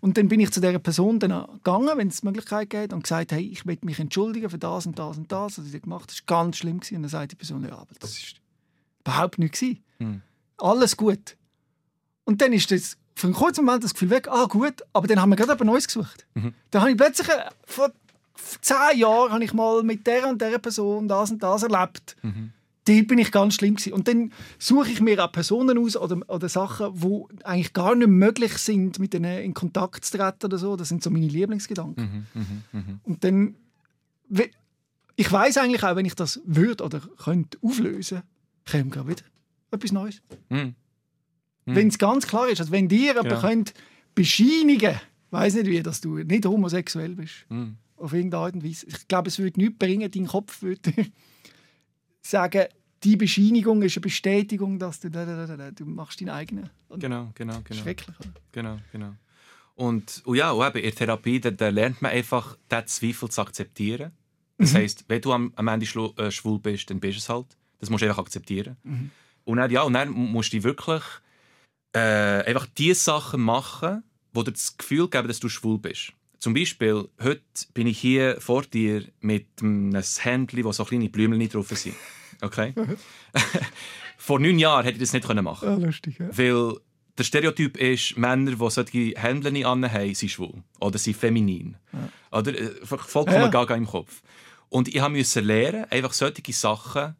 Und 0.00 0.18
dann 0.18 0.28
bin 0.28 0.40
ich 0.40 0.52
zu 0.52 0.60
dieser 0.60 0.78
Person 0.78 1.18
dann 1.18 1.46
gegangen, 1.54 1.96
wenn 1.96 2.08
es 2.08 2.20
die 2.20 2.26
Möglichkeit 2.26 2.70
gibt, 2.70 2.92
und 2.92 3.02
gesagt, 3.02 3.32
hey, 3.32 3.42
ich 3.42 3.64
möchte 3.64 3.86
mich 3.86 3.98
entschuldigen 3.98 4.50
für 4.50 4.58
das 4.58 4.86
und 4.86 4.98
das 4.98 5.16
und 5.16 5.32
das, 5.32 5.58
was 5.58 5.72
ich 5.72 5.82
gemacht 5.82 6.02
habe. 6.02 6.12
Das 6.12 6.22
war 6.26 6.44
ganz 6.44 6.58
schlimm. 6.58 6.80
Gewesen. 6.80 6.96
Und 6.96 7.02
dann 7.02 7.10
sagt 7.10 7.32
die 7.32 7.36
Person, 7.36 7.64
ja, 7.64 7.76
aber 7.76 7.94
das 7.98 8.10
ist 8.10 8.36
überhaupt 9.00 9.38
nicht 9.38 9.54
gewesen. 9.54 9.82
Hm. 9.98 10.22
Alles 10.58 10.96
gut. 10.96 11.36
Und 12.24 12.42
dann 12.42 12.52
ist 12.52 12.70
das 12.70 12.96
für 13.14 13.28
einen 13.28 13.34
kurzen 13.34 13.64
Moment 13.64 13.82
das 13.84 13.94
Gefühl 13.94 14.10
weg, 14.10 14.28
ah 14.28 14.44
gut, 14.44 14.82
aber 14.92 15.06
dann 15.06 15.20
haben 15.20 15.30
wir 15.30 15.36
gerade 15.36 15.52
etwas 15.52 15.66
Neues 15.66 15.86
gesucht. 15.86 16.26
Dann 16.70 16.82
habe 16.82 16.90
ich 16.90 16.96
plötzlich, 16.96 17.28
äh, 17.28 17.50
vor 17.64 17.90
zehn 18.60 18.98
Jahren, 18.98 19.32
habe 19.32 19.44
ich 19.44 19.54
mal 19.54 19.82
mit 19.82 20.06
der 20.06 20.28
und 20.28 20.40
der 20.40 20.58
Person 20.58 21.08
das 21.08 21.30
und 21.30 21.42
das 21.42 21.62
erlebt. 21.62 22.16
Dort 22.86 23.08
bin 23.08 23.18
ich 23.18 23.32
ganz 23.32 23.54
schlimm 23.54 23.74
gewesen. 23.76 23.92
Und 23.92 24.06
dann 24.08 24.32
suche 24.58 24.90
ich 24.90 25.00
mir 25.00 25.22
auch 25.24 25.32
Personen 25.32 25.76
aus 25.78 25.96
oder, 25.96 26.18
oder 26.28 26.48
Sachen, 26.48 26.94
die 27.00 27.44
eigentlich 27.44 27.72
gar 27.72 27.94
nicht 27.94 28.08
möglich 28.08 28.52
sind, 28.58 28.98
mit 28.98 29.12
denen 29.12 29.38
in 29.42 29.54
Kontakt 29.54 30.04
zu 30.04 30.16
treten 30.16 30.46
oder 30.46 30.58
so. 30.58 30.76
Das 30.76 30.88
sind 30.88 31.02
so 31.02 31.10
meine 31.10 31.26
Lieblingsgedanken. 31.26 32.26
Und 33.04 33.24
dann, 33.24 33.56
ich 35.16 35.30
weiß 35.32 35.56
eigentlich 35.58 35.82
auch, 35.82 35.96
wenn 35.96 36.06
ich 36.06 36.14
das 36.14 36.40
würde 36.44 36.84
oder 36.84 37.00
könnte 37.00 37.58
auflösen, 37.62 38.22
käme 38.64 38.90
gerade 38.90 39.08
wieder 39.08 39.22
etwas 39.72 39.92
Neues. 39.92 40.22
Hm. 40.50 40.74
Wenn 41.64 41.88
es 41.88 41.98
ganz 41.98 42.26
klar 42.26 42.48
ist, 42.48 42.60
also 42.60 42.70
wenn 42.70 42.88
dir 42.88 42.98
jemand 43.14 43.28
Genau. 43.28 43.40
könnt 43.40 43.74
bescheinigen, 44.14 45.00
weiß 45.32 45.54
nicht 45.54 45.66
wie, 45.66 45.82
dass 45.82 46.00
du 46.00 46.18
nicht 46.18 46.46
homosexuell 46.46 47.16
bist, 47.16 47.46
Hm. 47.48 47.76
auf 47.96 48.12
irgendeine 48.12 48.44
Art 48.44 48.54
und 48.54 48.64
Weise. 48.64 48.86
Ich 48.86 49.08
glaube, 49.08 49.28
es 49.28 49.38
würde 49.40 49.58
nichts 49.60 49.76
bringen, 49.78 50.08
dein 50.10 50.26
Kopf 50.28 50.62
würde 50.62 50.92
sagen, 52.22 52.66
die 53.06 53.16
Bescheinigung 53.16 53.82
ist 53.82 53.96
eine 53.96 54.02
Bestätigung, 54.02 54.78
dass 54.78 54.98
du, 54.98 55.10
du 55.10 55.84
machst 55.84 56.20
deinen 56.20 56.30
eigenen. 56.30 56.70
Und 56.88 57.00
Genau, 57.00 57.30
genau, 57.34 57.60
genau. 57.62 57.82
Schrecklich. 57.82 58.16
Oder? 58.18 58.30
Genau, 58.50 58.78
genau. 58.90 59.14
Und, 59.76 60.22
und 60.24 60.36
ja, 60.36 60.50
und 60.50 60.66
eben 60.66 60.78
in 60.78 60.82
der 60.82 60.94
Therapie 60.94 61.38
da, 61.38 61.50
da 61.50 61.68
lernt 61.68 62.02
man 62.02 62.10
einfach, 62.10 62.56
diesen 62.70 62.86
Zweifel 62.86 63.28
zu 63.30 63.40
akzeptieren. 63.42 64.10
Das 64.58 64.74
heisst, 64.74 65.04
wenn 65.06 65.20
du 65.20 65.32
am, 65.32 65.52
am 65.54 65.68
Ende 65.68 65.86
äh, 66.16 66.30
schwul 66.30 66.58
bist, 66.58 66.90
dann 66.90 66.98
bist 66.98 67.16
du 67.16 67.20
es 67.20 67.28
halt. 67.28 67.46
Das 67.78 67.90
musst 67.90 68.02
du 68.02 68.08
einfach 68.08 68.22
akzeptieren. 68.22 68.76
Und 69.44 69.58
dann, 69.58 69.70
ja, 69.70 69.82
und 69.82 69.92
dann 69.92 70.10
musst 70.10 70.52
du 70.52 70.62
wirklich 70.64 71.02
äh, 71.92 71.98
einfach 71.98 72.66
die 72.66 72.94
Sachen 72.94 73.42
machen, 73.42 74.02
wo 74.32 74.42
dir 74.42 74.52
das 74.52 74.76
Gefühl 74.76 75.08
geben, 75.08 75.28
dass 75.28 75.40
du 75.40 75.48
schwul 75.48 75.78
bist. 75.78 76.12
Zum 76.38 76.54
Beispiel, 76.54 77.08
heute 77.22 77.42
bin 77.72 77.86
ich 77.86 77.98
hier 77.98 78.40
vor 78.40 78.62
dir 78.62 79.04
mit 79.20 79.46
einem 79.60 79.94
Händchen, 79.94 80.64
wo 80.64 80.72
so 80.72 80.84
kleine 80.84 81.08
Blümchen 81.08 81.48
drauf 81.48 81.68
sind. 81.68 81.94
Okay? 82.42 82.74
vor 84.16 84.38
neun 84.40 84.58
Jahren 84.58 84.84
hätte 84.84 84.96
ich 84.96 85.02
das 85.02 85.12
nicht 85.12 85.26
machen 85.42 85.68
können. 85.68 85.82
lustig, 85.84 86.18
ja. 86.18 86.28
Weil 86.36 86.74
der 87.18 87.24
Stereotyp 87.24 87.76
ist, 87.78 88.16
Männer, 88.18 88.52
die 88.52 88.70
solche 88.70 89.14
Hemden 89.16 89.64
anhaben, 89.64 90.14
sind 90.14 90.28
schwul. 90.30 90.62
Oder 90.80 90.98
sind 90.98 91.16
feminin. 91.16 91.76
Oder? 92.30 92.58
Äh, 92.58 92.70
Vollkommen 92.84 93.32
Ja. 93.40 93.48
gaga 93.48 93.74
im 93.74 93.86
Kopf. 93.86 94.22
Und 94.68 94.88
ich 94.94 95.08
musste 95.08 95.40
lernen, 95.40 95.86
einfach 95.90 96.12
solche 96.12 96.52
Sachen 96.52 97.16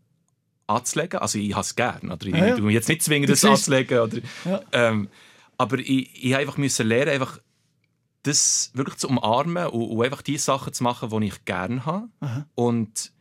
anzulegen. 0.66 1.20
Also 1.20 1.38
ich 1.38 1.52
habe 1.52 1.62
es 1.62 1.74
gerne. 1.76 2.12
Oder? 2.12 2.26
Ich 2.26 2.34
Ja, 2.34 2.56
ja. 2.56 2.68
jetzt 2.68 2.88
nicht 2.88 3.02
zwingen, 3.02 3.28
das 3.28 3.40
siehst- 3.40 3.50
anzulegen. 3.52 3.98
Oder? 4.00 4.18
Ja. 4.44 4.60
Ähm, 4.72 5.08
aber 5.56 5.78
ich, 5.78 5.88
ich 6.24 6.24
musste 6.24 6.38
einfach 6.38 6.56
müssen 6.58 6.86
lernen, 6.88 7.12
einfach 7.12 7.38
das 8.24 8.72
wirklich 8.74 8.96
zu 8.96 9.08
umarmen 9.08 9.68
und, 9.68 9.82
und 9.90 10.04
einfach 10.04 10.20
die 10.22 10.36
Sachen 10.36 10.72
zu 10.72 10.82
machen, 10.82 11.08
die 11.08 11.26
ich 11.28 11.44
gerne 11.44 11.86
habe. 11.86 12.08
Und 12.56 13.12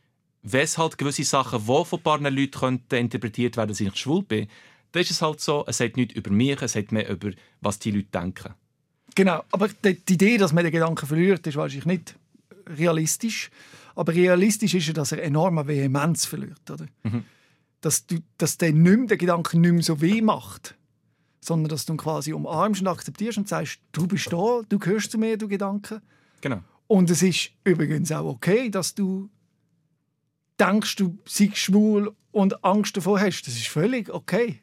wenn 0.48 0.62
es 0.62 0.78
halt 0.78 0.96
gewisse 0.96 1.24
Sachen, 1.24 1.58
die 1.60 1.66
von 1.66 1.98
ein 1.98 2.02
paar 2.02 2.20
Leuten 2.20 2.50
könnten 2.52 2.94
interpretiert 2.94 3.56
werden, 3.56 3.70
dass 3.70 3.80
ich 3.80 3.96
schwul 3.96 4.22
bin, 4.22 4.46
dann 4.92 5.02
ist 5.02 5.10
es 5.10 5.20
halt 5.20 5.40
so, 5.40 5.64
es 5.66 5.78
sagt 5.78 5.96
nichts 5.96 6.14
über 6.14 6.30
mich, 6.30 6.62
es 6.62 6.72
sagt 6.72 6.92
mehr 6.92 7.08
über, 7.10 7.30
was 7.60 7.80
die 7.80 7.90
Leute 7.90 8.08
denken. 8.12 8.54
Genau, 9.16 9.42
aber 9.50 9.68
die, 9.68 9.98
Idee, 10.08 10.38
dass 10.38 10.52
man 10.52 10.62
den 10.62 10.72
Gedanken 10.72 11.06
verliert, 11.06 11.46
ist 11.46 11.56
wahrscheinlich 11.56 11.86
nicht 11.86 12.16
realistisch. 12.68 13.50
Aber 13.96 14.14
realistisch 14.14 14.74
ist 14.74 14.86
ja, 14.86 14.92
dass 14.92 15.12
er 15.12 15.22
enorme 15.22 15.66
Vehemenz 15.66 16.26
verliert. 16.26 16.70
Oder? 16.70 16.86
Dass, 17.80 18.06
du, 18.06 18.18
dass 18.38 18.56
der, 18.58 18.72
nicht 18.72 18.98
mehr, 18.98 19.06
der 19.06 19.16
Gedanke 19.16 19.58
nicht 19.58 19.72
mehr 19.72 19.82
so 19.82 20.00
weh 20.00 20.20
macht, 20.20 20.76
sondern 21.40 21.70
dass 21.70 21.86
du 21.86 21.94
ihn 21.94 21.96
quasi 21.96 22.32
umarmst 22.32 22.82
und 22.82 22.88
akzeptierst 22.88 23.38
und 23.38 23.48
sagst, 23.48 23.80
du 23.92 24.06
bist 24.06 24.32
da, 24.32 24.60
du 24.68 24.78
gehörst 24.78 25.10
zu 25.10 25.18
mir, 25.18 25.36
du 25.36 25.48
Gedanke. 25.48 26.02
Genau. 26.40 26.60
Und 26.86 27.10
es 27.10 27.22
ist 27.22 27.50
übrigens 27.64 28.12
auch 28.12 28.26
okay, 28.26 28.70
dass 28.70 28.94
du 28.94 29.28
denkst, 30.60 30.96
du 30.96 31.18
seist 31.26 31.56
schwul 31.58 32.14
und 32.32 32.64
Angst 32.64 32.96
davor 32.96 33.20
hast. 33.20 33.42
Das 33.42 33.54
ist 33.54 33.68
völlig 33.68 34.10
okay. 34.10 34.60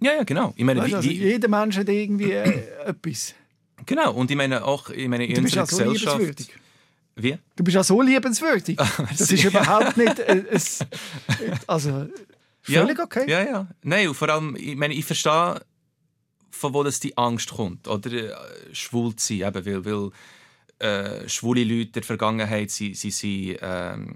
Ja, 0.00 0.14
ja, 0.14 0.22
genau. 0.24 0.52
Ich 0.56 0.64
meine, 0.64 0.80
Weißt, 0.80 0.90
wie, 0.90 0.96
also 0.96 1.10
jeder 1.10 1.48
Mensch 1.48 1.76
hat 1.76 1.88
irgendwie 1.88 2.32
äh, 2.32 2.62
etwas. 2.86 3.34
genau. 3.86 4.12
Und 4.14 4.30
ich 4.30 4.36
meine 4.36 4.64
auch 4.64 4.90
ich 4.90 5.08
meine, 5.08 5.26
in 5.26 5.34
Du 5.34 5.42
bist 5.42 5.56
unserer 5.56 5.62
auch 5.64 5.68
so 5.68 5.76
Gesellschaft. 5.92 6.18
liebenswürdig. 6.18 6.54
Wie? 7.16 7.38
Du 7.56 7.64
bist 7.64 7.76
auch 7.76 7.84
so 7.84 8.02
liebenswürdig. 8.02 8.78
Das 9.18 9.30
ist 9.30 9.44
überhaupt 9.44 9.96
nicht. 9.96 10.18
Äh, 10.18 10.44
es, 10.50 10.80
also, 11.66 12.08
völlig 12.62 12.98
ja, 12.98 13.04
okay. 13.04 13.30
Ja, 13.30 13.44
ja. 13.44 13.68
Nein, 13.82 14.08
und 14.08 14.14
vor 14.14 14.28
allem, 14.28 14.56
ich 14.56 14.76
meine, 14.76 14.94
ich 14.94 15.04
verstehe, 15.04 15.60
von 16.50 16.74
wo 16.74 16.82
das 16.82 17.00
die 17.00 17.16
Angst 17.16 17.50
kommt, 17.50 17.88
oder 17.88 18.12
äh, 18.12 18.34
schwul 18.74 19.14
zu 19.16 19.36
sein, 19.38 19.48
eben, 19.48 19.66
weil, 19.66 19.84
weil 19.84 20.10
äh, 20.78 21.28
schwule 21.28 21.64
Leute 21.64 21.82
in 21.82 21.92
der 21.92 22.02
Vergangenheit 22.02 22.70
sie, 22.70 22.94
sie 22.94 23.10
sind 23.10 23.58
ähm, 23.62 24.14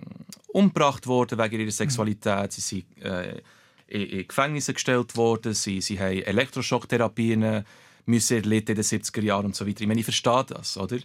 umgebracht 0.48 1.06
worden 1.06 1.38
wegen 1.38 1.60
ihrer 1.60 1.70
Sexualität, 1.70 2.52
sie 2.52 2.60
sind 2.60 3.02
äh, 3.02 3.40
in, 3.86 4.02
in 4.02 4.28
Gefängnisse 4.28 4.74
gestellt 4.74 5.16
worden, 5.16 5.54
sie, 5.54 5.80
sie 5.80 5.98
haben 5.98 6.22
Elektroschocktherapien 6.22 7.64
müssen 8.06 8.38
erlitten 8.38 8.72
in 8.72 8.76
den 8.76 8.84
70er 8.84 9.22
Jahren 9.22 9.46
und 9.46 9.56
so 9.56 9.66
weiter. 9.66 9.82
Ich 9.82 9.86
meine, 9.86 10.00
ich 10.00 10.06
verstehe 10.06 10.44
das, 10.48 10.76
oder? 10.76 10.98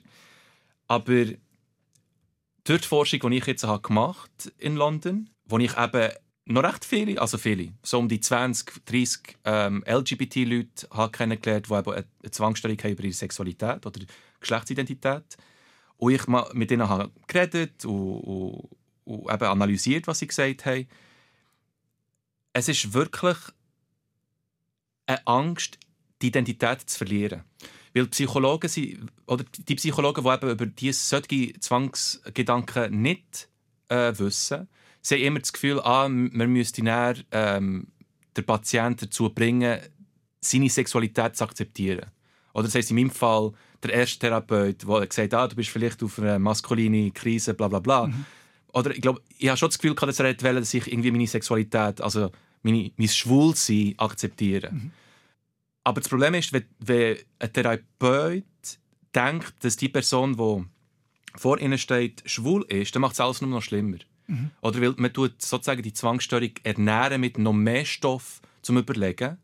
Aber 0.87 1.25
durch 2.63 2.81
die 2.81 2.87
Forschung, 2.87 3.19
die 3.29 3.37
ich 3.37 3.45
jetzt 3.45 3.63
habe 3.65 3.81
gemacht 3.81 4.51
in 4.57 4.75
London, 4.75 5.29
wo 5.45 5.57
ich 5.59 5.77
eben 5.77 6.11
noch 6.45 6.63
recht 6.63 6.83
viele, 6.83 7.21
also 7.21 7.37
viele, 7.37 7.73
so 7.83 7.99
um 7.99 8.09
die 8.09 8.19
20, 8.19 8.85
30 8.85 9.37
ähm, 9.45 9.83
LGBT-Leute 9.87 10.87
kennengelernt, 11.11 11.69
die 11.69 11.73
eben 11.73 11.93
eine 11.93 12.31
Zwangsstörung 12.31 12.77
haben 12.77 12.91
über 12.91 13.03
ihre 13.03 13.13
Sexualität 13.13 13.85
oder 13.85 14.01
Geschlechtsidentität. 14.43 15.37
Und 15.97 16.13
ich 16.13 16.27
mit 16.53 16.71
ihnen 16.71 16.87
habe 16.87 17.11
geredet 17.27 17.85
und, 17.85 18.19
und, 18.19 18.69
und 19.05 19.33
eben 19.33 19.43
analysiert, 19.45 20.07
was 20.07 20.19
sie 20.19 20.27
gesagt 20.27 20.65
haben. 20.65 20.87
Es 22.53 22.67
ist 22.67 22.93
wirklich 22.93 23.37
eine 25.05 25.25
Angst, 25.27 25.79
die 26.21 26.27
Identität 26.27 26.89
zu 26.89 26.97
verlieren. 26.97 27.43
Weil 27.93 28.07
Psychologen 28.07 28.69
sind, 28.69 29.11
oder 29.27 29.43
die 29.67 29.75
Psychologen, 29.75 30.23
die 30.23 30.29
eben 30.29 30.49
über 30.49 30.65
diese 30.65 30.99
solche 30.99 31.53
Zwangsgedanken 31.59 33.01
nicht 33.01 33.49
äh, 33.89 34.13
wissen, 34.17 34.67
sie 35.01 35.15
haben 35.15 35.23
immer 35.23 35.39
das 35.39 35.53
Gefühl, 35.53 35.79
ah, 35.81 36.09
man 36.09 36.49
müsste 36.49 36.83
dann, 36.83 37.23
ähm, 37.31 37.87
den 38.35 38.45
Patienten 38.45 39.05
dazu 39.05 39.29
bringen, 39.29 39.79
seine 40.39 40.69
Sexualität 40.69 41.35
zu 41.35 41.43
akzeptieren. 41.43 42.11
Oder 42.53 42.63
das 42.63 42.75
heisst 42.75 42.89
in 42.89 42.97
meinem 42.97 43.11
Fall, 43.11 43.53
der 43.83 43.93
erste 43.93 44.19
Therapeut, 44.19 44.87
der 44.87 45.07
gesagt 45.07 45.33
hat, 45.33 45.39
ah, 45.39 45.47
du 45.47 45.55
bist 45.55 45.69
vielleicht 45.69 46.01
auf 46.03 46.19
einer 46.19 46.39
maskulinen 46.39 47.13
Krise, 47.13 47.53
bla 47.53 47.67
bla 47.67 47.79
bla. 47.79 48.09
Oder 48.73 48.91
ich 48.95 49.01
glaube, 49.01 49.21
ich 49.37 49.47
habe 49.49 49.57
schon 49.57 49.69
das 49.69 49.77
Gefühl, 49.77 49.95
dass 49.95 50.19
er 50.19 50.41
wollen, 50.41 50.55
dass 50.55 50.73
ich 50.73 50.87
irgendwie 50.91 51.11
meine 51.11 51.27
Sexualität, 51.27 52.01
also 52.01 52.31
meine, 52.63 52.91
mein 52.97 53.07
Schwulsein 53.07 53.93
akzeptiere. 53.97 54.71
Aber 55.83 56.01
das 56.01 56.09
Problem 56.09 56.33
ist, 56.33 56.53
wenn, 56.53 56.65
wenn 56.79 57.17
ein 57.39 57.53
Therapeut 57.53 58.43
denkt, 59.13 59.53
dass 59.59 59.75
die 59.75 59.89
Person, 59.89 60.37
die 60.37 60.65
vor 61.37 61.59
ihnen 61.59 61.77
steht, 61.77 62.23
schwul 62.25 62.63
ist, 62.69 62.95
dann 62.95 63.01
macht 63.01 63.13
es 63.13 63.19
alles 63.19 63.41
nur 63.41 63.49
noch 63.49 63.61
schlimmer. 63.61 63.97
Oder 64.61 64.81
weil 64.81 64.93
man 64.97 65.11
tut 65.13 65.41
sozusagen 65.41 65.83
die 65.83 65.93
Zwangsstörung 65.93 66.51
ernähren 66.63 67.19
mit 67.21 67.37
noch 67.37 67.53
mehr 67.53 67.85
Stoff 67.85 68.41
zum 68.61 68.77
Überlegen. 68.77 69.37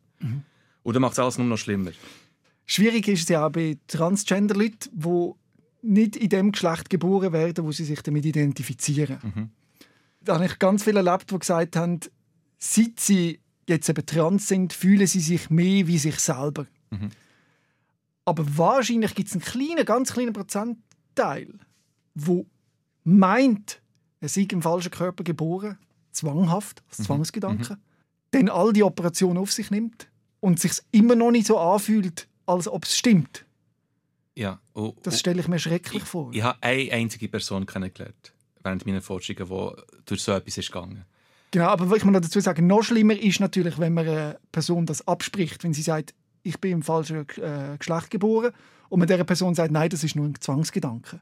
Und 0.83 0.93
dann 0.93 1.01
macht 1.01 1.13
es 1.13 1.19
alles 1.19 1.37
nur 1.37 1.47
noch 1.47 1.57
schlimmer. 1.57 1.91
Schwierig 2.71 3.07
ist 3.07 3.23
es 3.23 3.29
ja 3.29 3.47
auch 3.47 3.51
bei 3.51 3.79
Transgender-Leuten, 3.87 4.91
die 4.91 5.31
nicht 5.81 6.15
in 6.15 6.29
dem 6.29 6.51
Geschlecht 6.51 6.91
geboren 6.91 7.33
werden, 7.33 7.65
wo 7.65 7.71
sie 7.71 7.83
sich 7.83 8.03
damit 8.03 8.27
identifizieren. 8.27 9.17
Da 10.21 10.35
habe 10.35 10.45
ich 10.45 10.59
ganz 10.59 10.83
viele 10.83 10.99
erlebt, 10.99 11.31
die 11.31 11.39
gesagt 11.39 11.75
haben, 11.75 11.99
seit 12.59 12.99
sie 12.99 13.39
jetzt 13.67 13.89
eben 13.89 14.05
trans 14.05 14.47
sind, 14.47 14.73
fühlen 14.73 15.07
sie 15.07 15.19
sich 15.19 15.49
mehr 15.49 15.87
wie 15.87 15.97
sich 15.97 16.19
selber. 16.19 16.67
Aber 18.23 18.45
wahrscheinlich 18.55 19.15
gibt 19.15 19.29
es 19.29 19.33
einen 19.33 19.41
kleinen, 19.41 19.85
ganz 19.85 20.13
kleinen 20.13 20.33
Prozentteil, 20.33 21.51
wo 22.13 22.45
meint, 23.03 23.81
er 24.19 24.29
sei 24.29 24.45
im 24.51 24.61
falschen 24.61 24.91
Körper 24.91 25.23
geboren, 25.23 25.79
zwanghaft, 26.11 26.83
als 26.89 26.97
Zwangsgedanke, 26.97 27.79
dann 28.29 28.47
all 28.47 28.73
die 28.73 28.83
Operationen 28.83 29.39
auf 29.39 29.51
sich 29.51 29.71
nimmt 29.71 30.07
und 30.39 30.59
sich 30.59 30.73
immer 30.91 31.15
noch 31.15 31.31
nicht 31.31 31.47
so 31.47 31.57
anfühlt, 31.57 32.27
als 32.49 32.67
ob 32.67 32.83
es 32.85 32.97
stimmt. 32.97 33.45
Ja. 34.35 34.59
Und, 34.73 34.95
Das 35.05 35.19
stelle 35.19 35.39
ich 35.41 35.47
mir 35.47 35.59
schrecklich 35.59 36.03
vor. 36.03 36.31
ich 36.33 36.41
habe 36.43 36.57
eine 36.61 36.91
einzige 36.91 37.27
Person 37.27 37.65
kennengelernt 37.65 38.33
während 38.63 38.85
meiner 38.85 39.01
Forschungen, 39.01 39.47
die 39.47 39.81
durch 40.05 40.21
so 40.21 40.33
etwas 40.33 40.57
ist 40.57 40.71
gegangen. 40.71 41.05
Genau, 41.51 41.65
aber 41.67 41.85
ich 41.95 42.03
muss 42.03 42.13
noch 42.13 42.19
dazu 42.21 42.39
sagen, 42.39 42.67
noch 42.67 42.83
schlimmer 42.83 43.17
ist 43.17 43.39
natürlich, 43.39 43.79
wenn 43.79 43.93
man 43.93 44.07
eine 44.07 44.39
Person 44.51 44.85
das 44.85 45.07
abspricht, 45.07 45.63
wenn 45.63 45.73
sie 45.73 45.81
sagt, 45.81 46.13
ich 46.43 46.59
bin 46.59 46.71
im 46.73 46.81
falschen 46.83 47.25
äh, 47.37 47.77
Geschlecht 47.77 48.11
geboren 48.11 48.51
und 48.89 48.99
man 48.99 49.07
dieser 49.07 49.23
Person 49.23 49.55
sagt, 49.55 49.71
nein, 49.71 49.89
das 49.89 50.03
ist 50.03 50.15
nur 50.15 50.25
ein 50.25 50.35
Zwangsgedanke. 50.39 51.19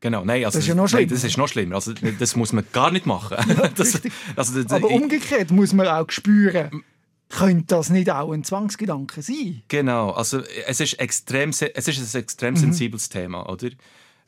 Genau, 0.00 0.24
nein, 0.24 0.44
also, 0.46 0.56
Das 0.56 0.64
ist 0.64 0.68
ja 0.68 0.74
noch 0.74 0.84
nein, 0.84 0.88
schlimmer. 0.88 1.10
das 1.12 1.24
ist 1.24 1.36
noch 1.36 1.48
schlimmer. 1.48 1.74
Also, 1.74 1.92
das 1.92 2.36
muss 2.36 2.52
man 2.54 2.64
gar 2.72 2.90
nicht 2.90 3.04
machen. 3.04 3.36
das, 3.76 3.94
richtig. 3.94 4.12
also, 4.34 4.62
das, 4.62 4.72
Aber 4.72 4.88
ich- 4.88 4.94
umgekehrt 4.94 5.50
muss 5.50 5.72
man 5.74 5.86
auch 5.88 6.10
spüren, 6.10 6.82
könnte 7.30 7.66
das 7.74 7.90
nicht 7.90 8.10
auch 8.10 8.32
ein 8.32 8.44
Zwangsgedanke 8.44 9.22
sein? 9.22 9.62
Genau, 9.68 10.10
also 10.10 10.40
es 10.66 10.80
ist, 10.80 10.94
extrem, 10.94 11.50
es 11.50 11.62
ist 11.62 12.14
ein 12.14 12.20
extrem 12.20 12.56
sensibles 12.56 13.08
Thema, 13.08 13.48
oder? 13.48 13.70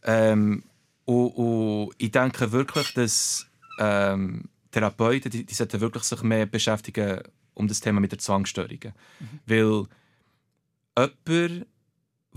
Ähm, 0.04 0.64
und, 1.04 1.28
und 1.30 1.90
ich 1.98 2.12
denke 2.12 2.52
wirklich, 2.52 2.94
dass 2.94 3.46
ähm, 3.78 4.48
Therapeuten, 4.70 5.30
die, 5.30 5.44
die 5.44 5.54
sollten 5.54 5.80
wirklich 5.80 6.04
sich 6.04 6.22
mehr 6.22 6.46
beschäftigen 6.46 7.20
um 7.54 7.68
das 7.68 7.80
Thema 7.80 8.00
mit 8.00 8.12
der 8.12 8.18
Zwangsstörungen. 8.18 8.94
Weil 9.46 9.84
jemand, 10.96 11.66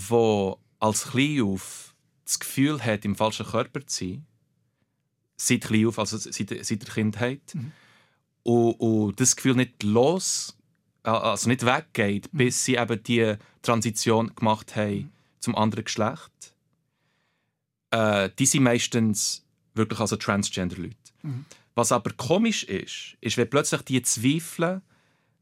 der 0.10 0.58
als 0.80 1.04
klein 1.04 1.42
auf 1.42 1.96
das 2.26 2.40
Gefühl 2.40 2.84
hat, 2.84 3.06
im 3.06 3.16
falschen 3.16 3.46
Körper 3.46 3.86
zu 3.88 4.06
sein, 4.06 4.26
seit 5.38 5.62
klein 5.62 5.88
auf, 5.88 6.00
also 6.00 6.18
seit, 6.18 6.36
seit 6.36 6.70
der 6.70 6.94
Kindheit, 6.94 7.56
und, 8.44 8.74
und 8.74 9.20
das 9.20 9.36
Gefühl 9.36 9.56
nicht 9.56 9.84
los, 9.84 10.55
also 11.12 11.50
nicht 11.50 11.66
weggeht, 11.66 12.30
bis 12.32 12.66
sie 12.66 12.76
eben 12.76 13.02
die 13.04 13.36
Transition 13.62 14.32
gemacht 14.36 14.76
haben 14.76 15.12
zum 15.40 15.56
anderen 15.56 15.86
Geschlecht. 15.86 16.54
Äh, 17.92 18.30
die 18.40 18.46
sind 18.46 18.64
meistens 18.64 19.44
wirklich 19.74 20.00
also 20.00 20.16
Transgender-Leute. 20.16 20.96
Was 21.76 21.92
aber 21.92 22.12
komisch 22.12 22.64
ist, 22.64 23.18
ist, 23.22 23.38
wenn 23.38 23.50
plötzlich 23.50 23.82
die 23.82 24.02
zweifeln 24.02 24.82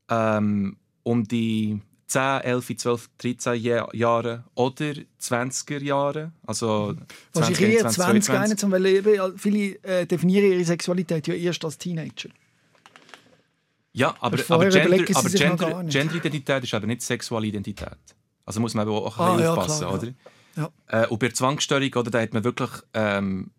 ähm, 0.10 0.78
um 1.04 1.24
die 1.28 1.80
10, 2.08 2.22
11, 2.42 2.78
12, 2.78 3.10
13 3.18 3.62
Ja- 3.62 3.94
Jahren 3.94 4.44
oder 4.56 4.94
20er 5.22 5.82
Jahren. 5.82 6.32
Also 6.46 6.96
Wahrscheinlich 7.34 7.60
20, 7.60 7.62
eher 7.62 7.86
21, 7.86 7.96
20, 7.96 8.24
22. 8.26 8.34
21, 8.70 8.72
weil 8.72 9.38
viele 9.38 9.84
äh, 9.84 10.06
definieren 10.06 10.52
ihre 10.52 10.64
Sexualität 10.64 11.28
ja 11.28 11.34
erst 11.34 11.66
als 11.66 11.78
Teenager. 11.78 12.30
Ja, 13.94 14.16
aber, 14.20 14.38
Aber 14.50 14.70
Gender, 14.70 15.18
aber 15.18 15.30
Gender. 15.30 15.84
Genderidentität 15.84 16.64
ist 16.64 16.74
aber 16.74 16.88
nicht 16.88 17.02
Sexualidentität. 17.04 17.98
Also 18.46 18.60
muss 18.60 18.74
man 18.74 18.88
eben 18.88 18.96
auch 18.96 19.18
ein 19.20 19.24
Ah, 19.24 19.32
bisschen 19.36 19.44
ja, 19.46 19.54
aufpassen, 19.54 19.80
klar, 19.88 19.92
ja. 19.92 19.98
oder? 20.00 20.14
Ja. 20.90 21.04
Äh, 21.04 21.08
und 21.08 21.20
bei 21.20 21.28
der 21.28 21.36
Zwangsstörung, 21.36 21.94
oder, 21.96 22.12
da 22.12 22.22
hat 22.22 22.34
man 22.34 22.44
wirklich 22.44 22.70
ähm, 22.94 23.52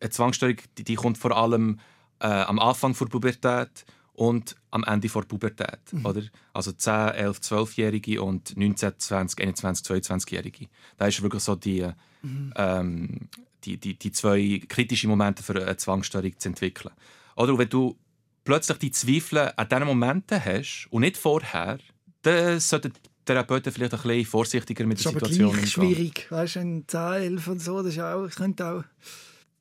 eine 0.00 0.10
Zwangsstörung, 0.10 0.56
die, 0.78 0.84
die 0.84 0.94
kommt 0.94 1.18
vor 1.18 1.36
allem 1.36 1.78
äh, 2.20 2.26
am 2.26 2.58
Anfang 2.58 2.94
der 2.98 3.06
Pubertät 3.06 3.84
und 4.14 4.56
am 4.70 4.84
Ende 4.84 5.08
der 5.08 5.20
Pubertät, 5.22 5.80
Mhm. 5.92 6.06
oder? 6.06 6.22
Also 6.52 6.72
10, 6.72 6.92
11, 7.14 7.38
12-Jährige 7.38 8.22
und 8.22 8.56
19, 8.56 8.98
20, 8.98 9.40
21, 9.40 9.86
22-Jährige. 9.86 10.66
Da 10.96 11.06
ist 11.06 11.22
wirklich 11.22 11.42
so 11.42 11.54
die, 11.54 11.86
Mhm. 12.22 12.52
ähm, 12.56 13.28
die, 13.64 13.76
die, 13.78 13.98
die 13.98 14.12
zwei 14.12 14.60
kritischen 14.68 15.10
Momente 15.10 15.42
für 15.42 15.54
eine 15.60 15.76
Zwangsstörung 15.76 16.38
zu 16.38 16.48
entwickeln. 16.48 16.92
Oder 17.36 17.52
Und 17.52 17.58
wenn 17.58 17.68
du 17.68 17.96
plötzlich 18.44 18.78
die 18.78 18.90
Zweifel 18.90 19.52
an 19.56 19.68
diesen 19.68 19.84
Momenten 19.86 20.44
hast 20.44 20.86
und 20.90 21.02
nicht 21.02 21.16
vorher, 21.16 21.78
dann 22.22 22.60
sollten 22.60 22.92
Therapeuten 23.24 23.72
vielleicht 23.72 23.94
ein 23.94 24.00
bisschen 24.02 24.24
vorsichtiger 24.26 24.84
mit 24.84 24.98
Das 24.98 25.04
der 25.04 25.12
ist 25.12 25.16
aber 25.16 25.26
Situation 25.28 25.52
gleich 25.56 25.76
umgehen. 25.78 25.94
schwierig. 25.96 26.26
Weißt 26.30 26.56
du, 26.56 26.60
ein 26.60 26.84
10, 26.86 27.00
11 27.00 27.46
und 27.48 27.62
so, 27.62 27.82
das 27.82 27.92
ist 27.92 28.00
auch, 28.00 28.26
ich 28.26 28.34
könnte 28.34 28.66
auch 28.66 28.84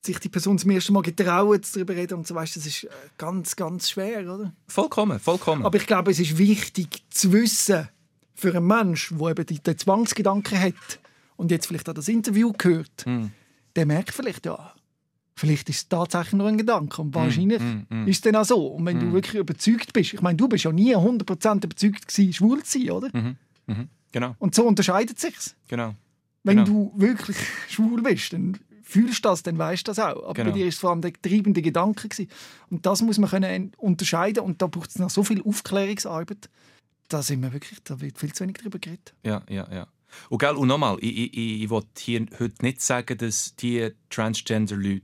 sich 0.03 0.17
die 0.17 0.29
Person 0.29 0.57
zum 0.57 0.71
ersten 0.71 0.93
Mal 0.93 1.01
getrauen, 1.03 1.61
darüber 1.73 1.95
reden 1.95 2.15
und 2.15 2.25
so, 2.27 2.33
weißt, 2.33 2.55
das 2.55 2.65
ist 2.65 2.85
äh, 2.85 2.89
ganz, 3.19 3.55
ganz 3.55 3.91
schwer, 3.91 4.21
oder? 4.33 4.51
Vollkommen, 4.67 5.19
vollkommen. 5.19 5.63
Aber 5.63 5.77
ich 5.77 5.85
glaube, 5.85 6.09
es 6.09 6.19
ist 6.19 6.39
wichtig 6.39 7.03
zu 7.11 7.31
wissen, 7.33 7.87
für 8.33 8.55
einen 8.55 8.65
Menschen, 8.65 9.19
der 9.19 9.29
eben 9.29 9.45
den 9.45 9.77
Zwangsgedanken 9.77 10.59
hat 10.59 10.99
und 11.35 11.51
jetzt 11.51 11.67
vielleicht 11.67 11.87
auch 11.87 11.93
das 11.93 12.07
Interview 12.07 12.51
gehört, 12.57 13.05
Mm. 13.05 13.25
der 13.75 13.85
merkt 13.85 14.11
vielleicht, 14.15 14.47
ja, 14.47 14.73
vielleicht 15.41 15.67
ist 15.69 15.75
es 15.77 15.89
tatsächlich 15.89 16.33
nur 16.33 16.47
ein 16.47 16.57
Gedanke 16.57 17.01
und 17.01 17.13
wahrscheinlich 17.15 17.59
mm, 17.61 17.85
mm. 18.03 18.07
ist 18.07 18.17
es 18.17 18.21
dann 18.21 18.35
auch 18.35 18.45
so. 18.45 18.67
Und 18.67 18.85
wenn 18.85 18.99
du 18.99 19.11
wirklich 19.11 19.35
überzeugt 19.35 19.91
bist, 19.91 20.13
ich 20.13 20.21
meine, 20.21 20.37
du 20.37 20.47
bist 20.47 20.63
ja 20.63 20.71
nie 20.71 20.95
100% 20.95 21.65
überzeugt 21.65 22.07
gewesen, 22.07 22.33
schwul 22.33 22.63
zu 22.63 22.79
sein, 22.79 22.91
oder? 22.91 23.09
Mhm. 23.11 23.35
Mhm. 23.67 23.89
Genau, 24.11 24.35
Und 24.39 24.53
so 24.55 24.65
unterscheidet 24.65 25.19
sich's. 25.19 25.55
genau. 25.67 25.95
Wenn 26.43 26.57
Genau. 26.65 26.65
du 26.65 26.93
wirklich 26.95 27.37
schwul 27.69 28.01
bist, 28.01 28.33
dann 28.33 28.57
fühlst 28.83 29.23
du 29.25 29.29
das, 29.29 29.43
dann 29.43 29.57
weißt 29.57 29.87
du 29.87 29.91
das 29.91 29.99
auch. 29.99 30.23
Aber 30.23 30.33
Genau. 30.33 30.51
bei 30.51 30.57
dir 30.57 30.65
ist 30.67 30.75
es 30.75 30.79
vor 30.79 30.89
allem 30.91 31.01
der 31.01 31.13
treibende 31.13 31.61
Gedanke. 31.61 32.07
Gewesen. 32.09 32.29
Und 32.69 32.85
das 32.85 33.01
muss 33.01 33.17
man 33.19 33.29
können 33.29 33.71
unterscheiden 33.77 34.43
und 34.43 34.61
da 34.61 34.67
braucht 34.67 34.89
es 34.89 34.99
noch 34.99 35.09
so 35.09 35.23
viel 35.23 35.41
Aufklärungsarbeit. 35.43 36.49
Da 37.09 37.21
sind 37.21 37.41
wir 37.41 37.51
wirklich, 37.53 37.79
da 37.83 37.99
wird 38.01 38.17
viel 38.19 38.33
zu 38.33 38.43
wenig 38.43 38.57
drüber 38.57 38.79
geredet. 38.79 39.13
Ja, 39.23 39.43
ja, 39.49 39.67
ja. 39.71 39.87
Und, 40.29 40.39
gell, 40.39 40.55
und 40.55 40.67
nochmal, 40.67 40.97
ich, 41.01 41.33
ich, 41.33 41.63
ich, 41.63 41.69
will 41.69 41.81
hier 41.97 42.25
heute 42.39 42.55
nicht 42.65 42.81
sagen, 42.81 43.17
dass 43.17 43.55
die 43.55 43.89
Transgender-Leute, 44.09 45.01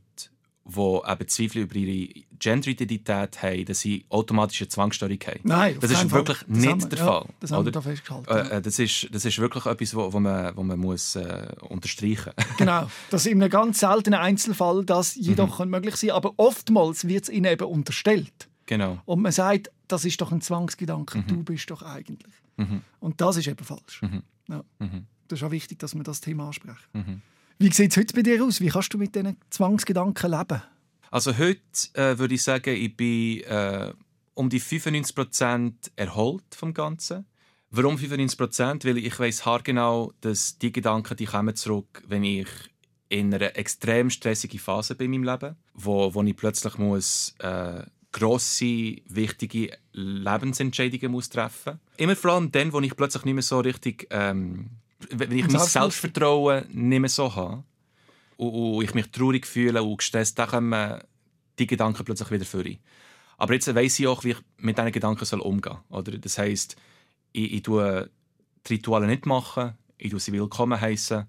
die 0.69 0.79
eben 1.07 1.27
Zweifel 1.27 1.61
über 1.61 1.75
ihre 1.75 2.13
Genderidentität 2.39 3.41
haben, 3.41 3.65
dass 3.65 3.79
sie 3.79 4.05
automatisch 4.09 4.61
eine 4.61 4.67
Zwangsstörung 4.67 5.17
haben. 5.25 5.39
Nein, 5.43 5.77
das 5.79 5.91
ist 5.91 6.01
Fall. 6.01 6.11
wirklich 6.11 6.37
Das 6.39 6.47
nicht 6.57 6.81
wir- 6.81 6.89
der 6.89 6.99
ja, 6.99 7.05
Fall. 7.05 7.25
Das 7.39 7.51
haben 7.51 7.65
wir 7.65 7.71
da 7.71 7.81
festgehalten. 7.81 8.29
Äh, 8.29 8.57
äh, 8.57 8.61
das, 8.61 8.77
ist, 8.79 9.07
das 9.11 9.25
ist 9.25 9.39
wirklich 9.39 9.65
etwas, 9.65 9.95
wo, 9.95 10.11
wo 10.11 10.19
man, 10.19 10.55
wo 10.55 10.63
man 10.63 10.77
muss, 10.79 11.15
äh, 11.15 11.47
unterstreichen 11.69 12.33
muss. 12.37 12.45
Genau, 12.57 12.89
das 13.09 13.25
ist 13.25 13.31
in 13.31 13.41
einem 13.41 13.49
ganz 13.49 13.79
seltenen 13.79 14.19
Einzelfall 14.19 14.83
das 14.85 15.15
jedoch 15.15 15.59
Mhm. 15.59 15.71
möglich 15.71 15.95
sein 15.95 16.11
aber 16.11 16.33
oftmals 16.37 17.07
wird 17.07 17.23
es 17.23 17.29
ihnen 17.29 17.51
eben 17.51 17.65
unterstellt. 17.67 18.47
genau. 18.65 18.99
Und 19.05 19.21
man 19.21 19.31
sagt, 19.31 19.71
das 19.87 20.03
ist 20.05 20.19
doch 20.19 20.31
ein 20.33 20.41
Zwangsgedanke, 20.41 21.23
du 21.27 21.43
bist 21.43 21.71
doch 21.71 21.81
eigentlich. 21.81 22.33
Mhm. 22.57 22.81
Und 22.99 23.21
das 23.21 23.37
ist 23.37 23.47
eben 23.47 23.63
falsch. 23.63 24.01
Ja. 24.47 24.63
Mhm. 24.79 25.05
Das 25.27 25.39
ist 25.39 25.43
auch 25.43 25.51
wichtig, 25.51 25.79
dass 25.79 25.95
wir 25.95 26.03
das 26.03 26.21
Thema 26.21 26.47
ansprechen. 26.47 26.79
Mhm. 26.93 27.21
Wie 27.59 27.71
sieht 27.71 27.91
es 27.91 27.97
heute 27.97 28.13
bei 28.13 28.21
dir 28.21 28.43
aus? 28.43 28.61
Wie 28.61 28.69
kannst 28.69 28.93
du 28.93 28.97
mit 28.97 29.15
diesen 29.15 29.35
Zwangsgedanken 29.49 30.31
leben? 30.31 30.61
Also 31.09 31.37
heute 31.37 31.59
äh, 31.93 32.17
würde 32.17 32.35
ich 32.35 32.43
sagen, 32.43 32.75
ich 32.75 32.95
bin 32.95 33.41
äh, 33.43 33.93
um 34.33 34.49
die 34.49 34.61
95% 34.61 35.73
erholt 35.95 36.43
vom 36.51 36.73
Ganzen. 36.73 37.25
Warum 37.69 37.95
95%? 37.95 38.85
Weil 38.85 38.97
ich 38.97 39.19
weiß 39.19 39.45
haargenau, 39.45 40.13
dass 40.21 40.57
die 40.57 40.71
Gedanken 40.71 41.17
die 41.17 41.25
kommen 41.25 41.55
zurück, 41.55 42.03
wenn 42.07 42.23
ich 42.23 42.47
in 43.09 43.33
einer 43.33 43.55
extrem 43.57 44.09
stressigen 44.09 44.59
Phase 44.59 44.95
bin 44.95 45.13
in 45.13 45.21
meinem 45.21 45.33
Leben, 45.33 45.55
wo, 45.73 46.13
wo 46.13 46.23
ich 46.23 46.35
plötzlich 46.35 46.77
muss, 46.77 47.35
äh, 47.39 47.83
grosse, 48.17 48.95
wichtige 49.07 49.77
Lebensentscheidungen 49.93 51.11
muss 51.11 51.29
treffen 51.29 51.79
Immer 51.97 52.15
vor 52.15 52.31
allem 52.31 52.51
dann, 52.51 52.73
wo 52.73 52.79
ich 52.79 52.95
plötzlich 52.95 53.25
nicht 53.25 53.33
mehr 53.33 53.43
so 53.43 53.59
richtig, 53.59 54.07
ähm, 54.09 54.69
wenn 55.09 55.31
ich 55.31 55.47
mein. 55.47 55.61
Selbstvertrauen 55.61 56.65
nicht 56.69 56.99
mehr 56.99 57.09
so 57.09 57.33
habe 57.35 57.63
und, 58.37 58.49
und 58.49 58.83
ich 58.83 58.93
mich 58.93 59.11
traurig 59.11 59.45
fühle 59.45 59.83
und 59.83 59.97
gestresst, 59.97 60.39
dann 60.39 60.49
kommen 60.49 60.99
die 61.59 61.67
Gedanken 61.67 62.05
plötzlich 62.05 62.31
wieder 62.31 62.45
vor. 62.45 62.63
Aber 63.37 63.53
jetzt 63.53 63.73
weiss 63.73 63.99
ich 63.99 64.07
auch, 64.07 64.23
wie 64.23 64.31
ich 64.31 64.37
mit 64.57 64.77
diesen 64.77 64.91
Gedanken 64.91 65.41
umgehen 65.41 65.77
soll. 65.89 65.99
Oder? 65.99 66.17
Das 66.17 66.37
heisst, 66.37 66.75
ich, 67.31 67.53
ich 67.53 67.61
tue 67.63 68.09
die 68.67 68.73
Rituale 68.73 69.07
nicht 69.07 69.25
machen, 69.25 69.73
ich 69.97 70.09
tue 70.09 70.19
sie 70.19 70.33
willkommen 70.33 70.79
heißen 70.79 71.25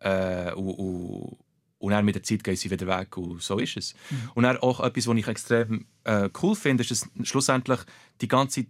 äh, 0.00 0.52
und, 0.52 0.74
und, 0.74 1.36
und 1.84 1.90
dann 1.90 2.04
mit 2.06 2.14
der 2.14 2.22
Zeit 2.22 2.42
gehen 2.42 2.56
sie 2.56 2.70
wieder 2.70 2.86
weg 2.86 3.16
und 3.18 3.42
so 3.42 3.58
ist 3.58 3.76
es. 3.76 3.94
Und 4.34 4.44
dann 4.44 4.56
auch 4.56 4.80
etwas, 4.80 5.06
was 5.06 5.16
ich 5.16 5.28
extrem 5.28 5.86
äh, 6.04 6.30
cool 6.42 6.56
finde, 6.56 6.82
ist, 6.82 6.90
dass 6.90 7.08
schlussendlich 7.28 7.80
die 8.22 8.28
ganze 8.28 8.64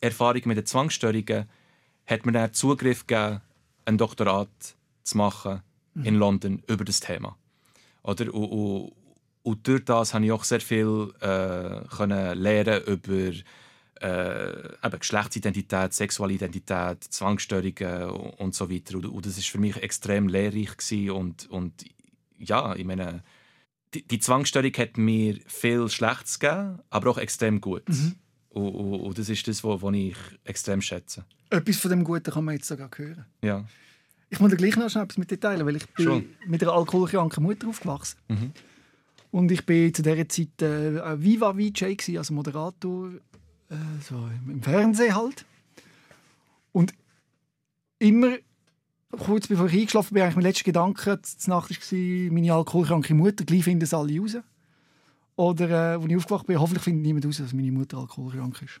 Erfahrung 0.00 0.40
mit 0.46 0.56
den 0.56 0.64
Zwangsstörungen 0.64 1.44
hat 2.06 2.24
mir 2.24 2.32
dann 2.32 2.54
Zugriff 2.54 3.06
gegeben, 3.06 3.42
ein 3.84 3.98
Doktorat 3.98 4.48
zu 5.02 5.18
machen 5.18 5.62
in 6.02 6.14
London 6.14 6.62
über 6.66 6.84
das 6.84 7.00
Thema. 7.00 7.36
Oder? 8.02 8.32
Und, 8.32 8.48
und, 8.48 8.92
und 9.42 9.66
durch 9.68 9.84
das 9.84 10.14
habe 10.14 10.24
ich 10.24 10.32
auch 10.32 10.44
sehr 10.44 10.60
viel 10.60 11.12
äh, 11.20 11.86
können 11.94 12.38
lernen 12.38 12.82
über 12.84 13.32
äh, 14.00 14.86
eben 14.86 14.98
Geschlechtsidentität, 14.98 15.92
Sexualidentität, 15.92 17.04
Zwangsstörungen 17.04 18.10
und, 18.10 18.40
und 18.40 18.54
so 18.54 18.70
weiter. 18.70 18.96
Und, 18.96 19.06
und 19.06 19.26
das 19.26 19.38
ist 19.38 19.48
für 19.48 19.58
mich 19.58 19.76
extrem 19.82 20.28
lehrreich 20.28 20.76
gewesen 20.76 21.10
und, 21.10 21.50
und 21.50 21.84
ja, 22.38 22.74
ich 22.76 22.84
meine, 22.84 23.22
die, 23.94 24.06
die 24.06 24.18
Zwangsstörung 24.18 24.72
hat 24.74 24.96
mir 24.98 25.38
viel 25.46 25.88
Schlechtes 25.88 26.38
gegeben, 26.38 26.80
aber 26.90 27.10
auch 27.10 27.18
extrem 27.18 27.60
gut. 27.60 27.88
Mhm. 27.88 28.14
Und, 28.50 28.68
und, 28.74 29.00
und 29.00 29.18
das 29.18 29.28
ist 29.28 29.46
das, 29.48 29.62
was 29.64 29.94
ich 29.94 30.16
extrem 30.44 30.80
schätze. 30.80 31.24
Etwas 31.50 31.76
von 31.76 31.90
dem 31.90 32.04
Guten 32.04 32.30
kann 32.32 32.44
man 32.44 32.54
jetzt 32.56 32.66
sogar 32.68 32.90
hören. 32.96 33.24
Ja. 33.42 33.64
Ich 34.30 34.40
muss 34.40 34.50
dir 34.50 34.56
gleich 34.56 34.76
noch 34.76 34.90
schnell 34.90 35.04
etwas 35.04 35.18
mit 35.18 35.40
teilen, 35.40 35.64
weil 35.66 35.76
ich 35.76 35.86
bin 35.90 36.04
Schon. 36.04 36.26
mit 36.46 36.62
einer 36.62 36.72
alkoholkranken 36.72 37.42
Mutter 37.44 37.68
aufgewachsen. 37.68 38.18
Mhm. 38.28 38.52
Und 39.30 39.52
ich 39.52 39.64
bin 39.66 39.92
zu 39.94 40.02
dieser 40.02 40.28
Zeit 40.28 40.62
äh, 40.62 41.00
ein 41.00 41.22
Viva 41.22 41.52
VJ, 41.54 41.94
gewesen, 41.94 42.18
also 42.18 42.34
Moderator 42.34 43.10
äh, 43.70 43.74
so 44.02 44.14
im- 44.44 44.50
im 44.50 44.62
Fernsehen 44.62 45.14
halt. 45.14 45.44
Und 46.72 46.92
immer 47.98 48.36
kurz 49.10 49.46
bevor 49.46 49.66
ich 49.66 49.74
eingeschlafen 49.74 50.14
bin, 50.14 50.22
eigentlich 50.22 50.36
mein 50.36 50.44
letzter 50.44 50.64
Gedanke 50.64 51.20
zur 51.22 51.54
Nacht 51.54 51.70
war, 51.70 52.32
meine 52.32 52.52
alkoholkranke 52.52 53.14
Mutter, 53.14 53.44
gleich 53.44 53.64
finden 53.64 53.84
es 53.84 53.94
alle 53.94 54.18
raus. 54.20 54.36
Oder 55.36 55.70
äh, 55.70 55.96
als 55.96 56.06
ich 56.06 56.16
aufgewacht 56.16 56.46
bin, 56.46 56.58
hoffentlich 56.58 56.82
findet 56.84 57.04
niemand 57.04 57.26
raus, 57.26 57.36
dass 57.38 57.52
meine 57.52 57.72
Mutter 57.72 57.98
alkoholkrank 57.98 58.62
ist. 58.62 58.80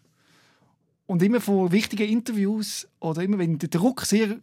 Und 1.06 1.22
immer 1.22 1.40
vor 1.40 1.70
wichtigen 1.70 2.08
Interviews 2.08 2.88
oder 2.98 3.22
immer 3.22 3.38
wenn 3.38 3.58
der 3.58 3.68
Druck 3.68 4.02
sehr 4.02 4.36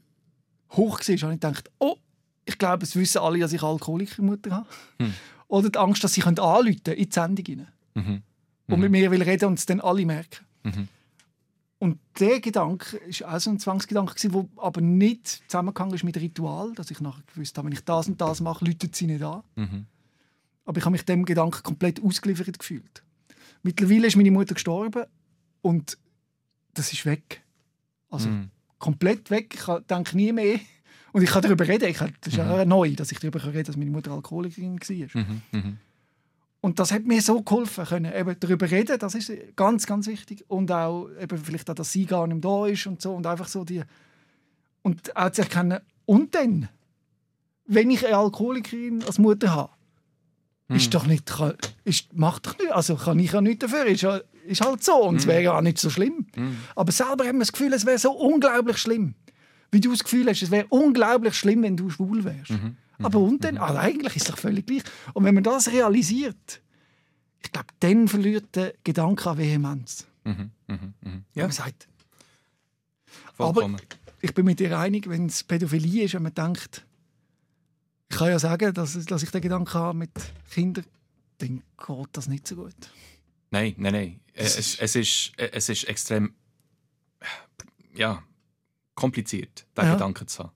hoch 0.71 0.99
war, 0.99 1.05
habe 1.05 1.13
ich 1.13 1.21
gedacht, 1.21 1.69
oh, 1.79 1.97
ich 2.45 2.57
glaube, 2.57 2.84
es 2.84 2.95
wissen 2.95 3.19
alle, 3.19 3.39
dass 3.39 3.53
ich 3.53 3.63
Alkoholikermutter 3.63 4.51
habe. 4.51 4.67
Hm. 4.99 5.13
Oder 5.47 5.69
die 5.69 5.79
Angst, 5.79 6.03
dass 6.03 6.13
sie 6.13 6.23
anrufen 6.23 6.84
können 6.84 6.97
in 6.97 7.09
die 7.09 7.13
Sendung 7.13 7.45
rein 7.47 7.67
Mhm. 7.95 8.23
und 8.67 8.79
mit 8.79 8.91
mir 8.91 9.11
will 9.11 9.21
reden 9.21 9.45
und 9.45 9.59
es 9.59 9.67
dann 9.67 9.79
alle 9.79 10.03
merken. 10.05 10.43
Mhm. 10.63 10.88
Und 11.84 11.99
der 12.17 12.39
Gedanke 12.39 13.01
war 13.19 13.36
auch 13.36 13.39
so 13.41 13.49
ein 13.49 13.59
Zwangsgedanke, 13.59 14.15
der 14.29 14.45
aber 14.55 14.79
nicht 14.79 15.43
zusammengehangen 15.49 15.93
ist 15.95 16.05
mit 16.05 16.15
Ritual, 16.15 16.71
dass 16.75 16.89
ich 16.89 17.01
nachher 17.01 17.23
gewusst 17.34 17.57
habe, 17.57 17.65
wenn 17.65 17.73
ich 17.73 17.84
das 17.84 18.07
und 18.07 18.21
das 18.21 18.39
mache, 18.39 18.63
läutet 18.63 18.95
sie 18.95 19.05
nicht 19.05 19.21
an. 19.21 19.43
Mhm. 19.55 19.86
Aber 20.63 20.77
ich 20.77 20.86
habe 20.86 20.93
mich 20.93 21.03
dem 21.03 21.25
Gedanken 21.25 21.61
komplett 21.61 22.01
ausgeliefert 22.01 22.57
gefühlt. 22.57 23.03
Mittlerweile 23.63 24.07
ist 24.07 24.15
meine 24.15 24.31
Mutter 24.31 24.53
gestorben 24.53 25.03
und 25.61 25.97
das 26.73 26.93
ist 26.93 27.05
weg. 27.05 27.41
Also 28.09 28.29
Mhm. 28.29 28.49
komplett 28.79 29.29
weg. 29.29 29.53
Ich 29.53 29.86
denke 29.89 30.15
nie 30.15 30.31
mehr. 30.31 30.61
Und 31.11 31.21
ich 31.21 31.31
kann 31.31 31.41
darüber 31.41 31.67
reden. 31.67 31.89
Ich, 31.89 31.97
das 31.97 32.09
ist 32.27 32.38
ja 32.38 32.63
neu, 32.63 32.93
dass 32.95 33.11
ich 33.11 33.19
darüber 33.19 33.43
reden 33.43 33.55
kann, 33.55 33.63
dass 33.65 33.75
meine 33.77 33.91
Mutter 33.91 34.11
Alkoholikerin 34.11 34.79
war. 34.79 35.41
Mhm. 35.51 35.77
Mhm. 36.64 36.70
Und 36.70 36.80
das 36.80 36.91
hat 36.91 37.03
mir 37.05 37.22
so 37.22 37.41
geholfen, 37.41 37.86
können 37.86 38.14
eben 38.14 38.36
darüber 38.39 38.70
reden, 38.72 38.97
das 38.97 39.16
ist 39.16 39.32
ganz, 39.55 39.86
ganz 39.86 40.07
wichtig. 40.07 40.45
Und 40.47 40.72
auch 40.72 41.09
eben 41.22 41.38
vielleicht 41.38 41.70
auch, 41.70 41.76
dass 41.76 41.91
sie 41.91 42.05
gar 42.05 42.26
nicht 42.28 42.43
da 42.43 42.66
ist 42.68 42.88
und 42.88 43.01
so. 43.01 43.14
Und 43.14 43.28
einfach 43.28 43.47
so 43.47 43.64
die... 43.66 43.84
Und 44.82 45.16
auch 45.16 45.30
zu 45.32 45.41
erkennen, 45.43 45.80
und 46.05 46.36
dann, 46.36 46.68
wenn 47.66 47.89
ich 47.91 48.05
eine 48.05 48.18
Alkoholikerin 48.18 49.03
als 49.03 49.20
Mutter 49.20 49.53
habe, 49.53 49.70
Mhm. 50.70 50.76
ist 50.78 50.93
doch 50.93 51.05
nicht... 51.05 51.26
kann- 51.26 51.57
ist, 51.84 52.14
macht 52.14 52.47
doch 52.47 52.57
nicht, 52.57 52.72
also 52.72 52.95
kann 52.95 53.20
ich 53.20 53.34
ja 53.34 53.41
nichts 53.41 53.59
dafür, 53.66 53.86
ist, 53.86 54.07
ist 54.47 54.61
halt 54.61 54.82
so 54.84 54.95
und 55.03 55.18
es 55.18 55.28
wäre 55.28 55.41
ja 55.43 55.57
auch 55.57 55.61
nicht 55.61 55.78
so 55.78 55.89
schlimm. 55.89 56.26
Aber 56.76 56.91
selber 56.93 57.26
haben 57.26 57.36
wir 57.36 57.39
das 57.39 57.51
Gefühl, 57.51 57.74
es 57.74 57.86
wäre 57.86 57.97
so 57.97 58.11
unglaublich 58.14 58.78
schlimm. 58.78 59.16
Wie 59.72 59.82
du 59.82 59.91
das 59.91 60.03
Gefühl 60.05 60.28
hast, 60.30 60.41
es 60.41 60.51
wäre 60.51 60.66
unglaublich 60.70 61.34
schlimm, 61.36 61.64
wenn 61.64 61.76
du 61.76 61.89
schwul 61.89 62.24
wärst. 62.24 62.51
Aber 63.03 63.19
und 63.19 63.43
dann, 63.43 63.57
also 63.57 63.77
eigentlich 63.79 64.15
ist 64.15 64.23
es 64.23 64.31
doch 64.31 64.37
völlig 64.37 64.65
gleich. 64.67 64.83
Und 65.13 65.23
wenn 65.25 65.35
man 65.35 65.43
das 65.43 65.67
realisiert, 65.71 66.61
ich 67.43 67.51
glaube, 67.51 67.67
dann 67.79 68.07
verliert 68.07 68.55
der 68.55 68.73
Gedanke 68.83 69.29
an 69.29 69.37
Vehemenz. 69.37 70.05
Mhm, 70.23 70.51
mhm, 70.67 70.93
mhm. 71.01 71.25
Ja. 71.33 71.43
Man 71.43 71.51
sagt, 71.51 71.87
vollkommen. 73.33 73.81
ich 74.21 74.33
bin 74.33 74.45
mit 74.45 74.59
dir 74.59 74.77
einig, 74.79 75.09
wenn 75.09 75.25
es 75.27 75.43
Pädophilie 75.43 76.03
ist 76.05 76.15
und 76.15 76.23
man 76.23 76.33
denkt, 76.33 76.85
ich 78.09 78.17
kann 78.17 78.29
ja 78.29 78.39
sagen, 78.39 78.73
dass, 78.73 78.93
dass 79.05 79.23
ich 79.23 79.31
den 79.31 79.41
Gedanken 79.41 79.73
habe 79.73 79.97
mit 79.97 80.11
Kindern, 80.51 80.85
dann 81.39 81.57
geht 81.77 82.07
das 82.13 82.27
nicht 82.27 82.47
so 82.47 82.55
gut. 82.55 82.75
Nein, 83.51 83.73
nein, 83.77 83.93
nein. 83.93 84.19
Es, 84.33 84.57
ist- 84.57 84.79
es, 84.81 84.95
ist, 84.95 85.31
es 85.37 85.69
ist 85.69 85.83
extrem 85.85 86.33
ja, 87.93 88.23
kompliziert, 88.95 89.65
diesen 89.77 89.87
Ja. 89.87 89.93
Gedanken 89.93 90.27
zu 90.27 90.43
haben. 90.43 90.51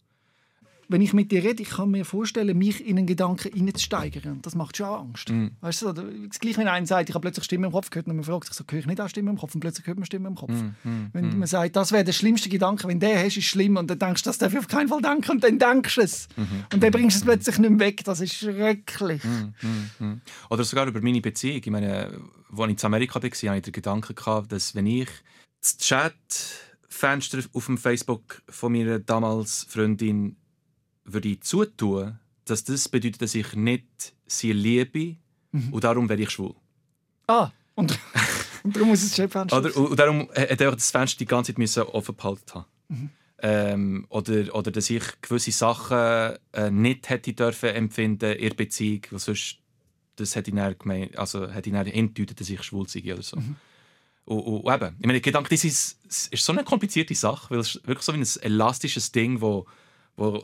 Wenn 0.89 1.01
ich 1.01 1.13
mit 1.13 1.31
dir 1.31 1.43
rede, 1.43 1.61
ich 1.61 1.69
kann 1.69 1.91
mir 1.91 2.05
vorstellen, 2.05 2.57
mich 2.57 2.85
in 2.85 2.97
einen 2.97 3.07
Gedanken 3.07 3.51
hineinzusteigern. 3.53 4.41
Das 4.41 4.55
macht 4.55 4.77
schon 4.77 4.88
Angst. 4.88 5.29
Mhm. 5.29 5.51
Weißt 5.59 5.81
du, 5.81 5.91
das 5.91 6.39
gleich 6.39 6.57
wenn 6.57 6.67
einer 6.67 6.85
sagt, 6.85 7.09
ich 7.09 7.15
habe 7.15 7.23
plötzlich 7.23 7.45
Stimme 7.45 7.67
im 7.67 7.73
Kopf 7.73 7.89
gehört 7.89 8.07
und 8.07 8.15
man 8.15 8.23
fragt 8.23 8.47
sich 8.47 8.55
so, 8.55 8.63
höre 8.69 8.79
ich 8.79 8.85
nicht 8.85 9.01
auch 9.01 9.09
Stimme 9.09 9.31
im 9.31 9.38
Kopf? 9.38 9.53
Und 9.53 9.61
plötzlich 9.61 9.85
hört 9.85 9.97
man 9.97 10.05
Stimme 10.05 10.29
im 10.29 10.35
Kopf. 10.35 10.51
Mhm. 10.51 11.09
Wenn 11.11 11.38
man 11.38 11.47
sagt, 11.47 11.75
das 11.75 11.91
wäre 11.91 12.03
der 12.03 12.13
schlimmste 12.13 12.49
Gedanke, 12.49 12.88
wenn 12.88 12.99
der 12.99 13.23
hast, 13.23 13.38
ist 13.38 13.45
schlimm 13.45 13.75
und 13.75 13.89
dann 13.89 13.99
denkst 13.99 14.23
du, 14.23 14.29
das 14.29 14.38
darf 14.38 14.53
ich 14.53 14.59
auf 14.59 14.67
keinen 14.67 14.88
Fall 14.88 15.01
denken 15.01 15.31
und 15.31 15.43
dann 15.43 15.59
denkst 15.59 15.95
du 15.95 16.01
es. 16.01 16.27
Mhm. 16.35 16.65
Und 16.73 16.83
dann 16.83 16.91
bringst 16.91 17.17
du 17.17 17.19
es 17.19 17.25
plötzlich 17.25 17.59
nicht 17.59 17.69
mehr 17.69 17.79
weg. 17.79 18.03
Das 18.05 18.21
ist 18.21 18.35
schrecklich. 18.35 19.23
Mhm. 19.23 20.21
Oder 20.49 20.63
sogar 20.63 20.88
über 20.88 21.01
meine 21.01 21.21
Beziehung. 21.21 21.57
Ich 21.57 21.67
meine, 21.67 22.19
als 22.49 22.71
ich 22.71 22.83
in 22.83 22.85
Amerika 22.85 23.15
war, 23.15 23.21
hatte 23.21 23.27
ich 23.27 23.61
den 23.63 23.73
Gedanken, 23.73 24.15
gehabt, 24.15 24.51
dass 24.51 24.73
wenn 24.73 24.85
ich 24.85 25.09
das 25.61 25.77
Chatfenster 25.79 27.39
auf 27.53 27.65
dem 27.65 27.77
Facebook 27.77 28.41
von 28.49 28.71
meiner 28.71 28.99
damals 28.99 29.65
Freundin 29.69 30.38
würde 31.08 31.39
zutun, 31.39 32.20
dass 32.45 32.64
das 32.64 32.88
bedeutet, 32.88 33.22
dass 33.22 33.36
ich 33.36 33.53
nicht 33.53 34.14
sie 34.26 34.51
liebe 34.51 35.18
und 35.72 35.84
darum 35.84 36.08
wäre 36.10 36.22
ich 36.22 36.30
schwul. 36.30 36.55
Ah, 37.28 37.51
und, 37.76 37.97
und 38.64 38.76
darum 38.76 38.89
muss 38.89 39.03
es 39.03 39.16
Chefenster 39.16 39.58
Oder, 39.58 39.76
und 39.76 39.97
darum 39.97 40.30
hätte 40.34 40.66
ich 40.66 40.74
das 40.76 40.91
Fenster 40.91 41.20
die 41.20 41.26
ganze 41.26 41.53
Zeit 41.53 41.88
offen 41.88 42.16
behalten 42.16 42.53
haben. 42.53 43.12
Ähm, 43.39 44.05
oder, 44.10 44.55
oder 44.55 44.72
dass 44.72 44.89
ich 44.89 45.03
gewisse 45.22 45.51
Sachen 45.51 46.38
äh, 46.53 46.72
nicht 46.72 47.10
hätte 47.10 47.34
dürfen 47.34 47.70
empfinden 47.70 48.34
in 48.34 48.49
der 48.49 48.55
Beziehung, 48.55 49.01
weil 49.12 49.20
sonst 49.20 49.60
das 50.16 50.36
hätte 50.36 50.49
ich 50.49 50.80
gemeint, 50.80 51.16
also 51.18 51.47
hätte 51.47 51.70
ich 51.70 51.93
hingedeutet, 51.93 52.39
dass 52.39 52.49
ich 52.49 52.64
schwul 52.64 52.88
sei 52.88 53.03
oder 53.14 53.22
so. 53.22 53.38
Und, 53.38 53.55
und, 54.26 54.64
und 54.64 54.74
eben, 54.74 54.95
ich 54.99 55.05
meine, 55.05 55.22
Gedanke, 55.22 55.49
das 55.49 55.64
ist, 55.64 55.99
ist 56.32 56.43
so 56.43 56.51
eine 56.51 56.64
komplizierte 56.64 57.14
Sache, 57.14 57.51
weil 57.51 57.60
es 57.60 57.76
ist 57.76 57.88
wirklich 57.88 58.03
so 58.03 58.14
wie 58.14 58.18
ein 58.18 58.28
elastisches 58.41 59.12
Ding, 59.12 59.39
wo, 59.39 59.68
wo 60.16 60.43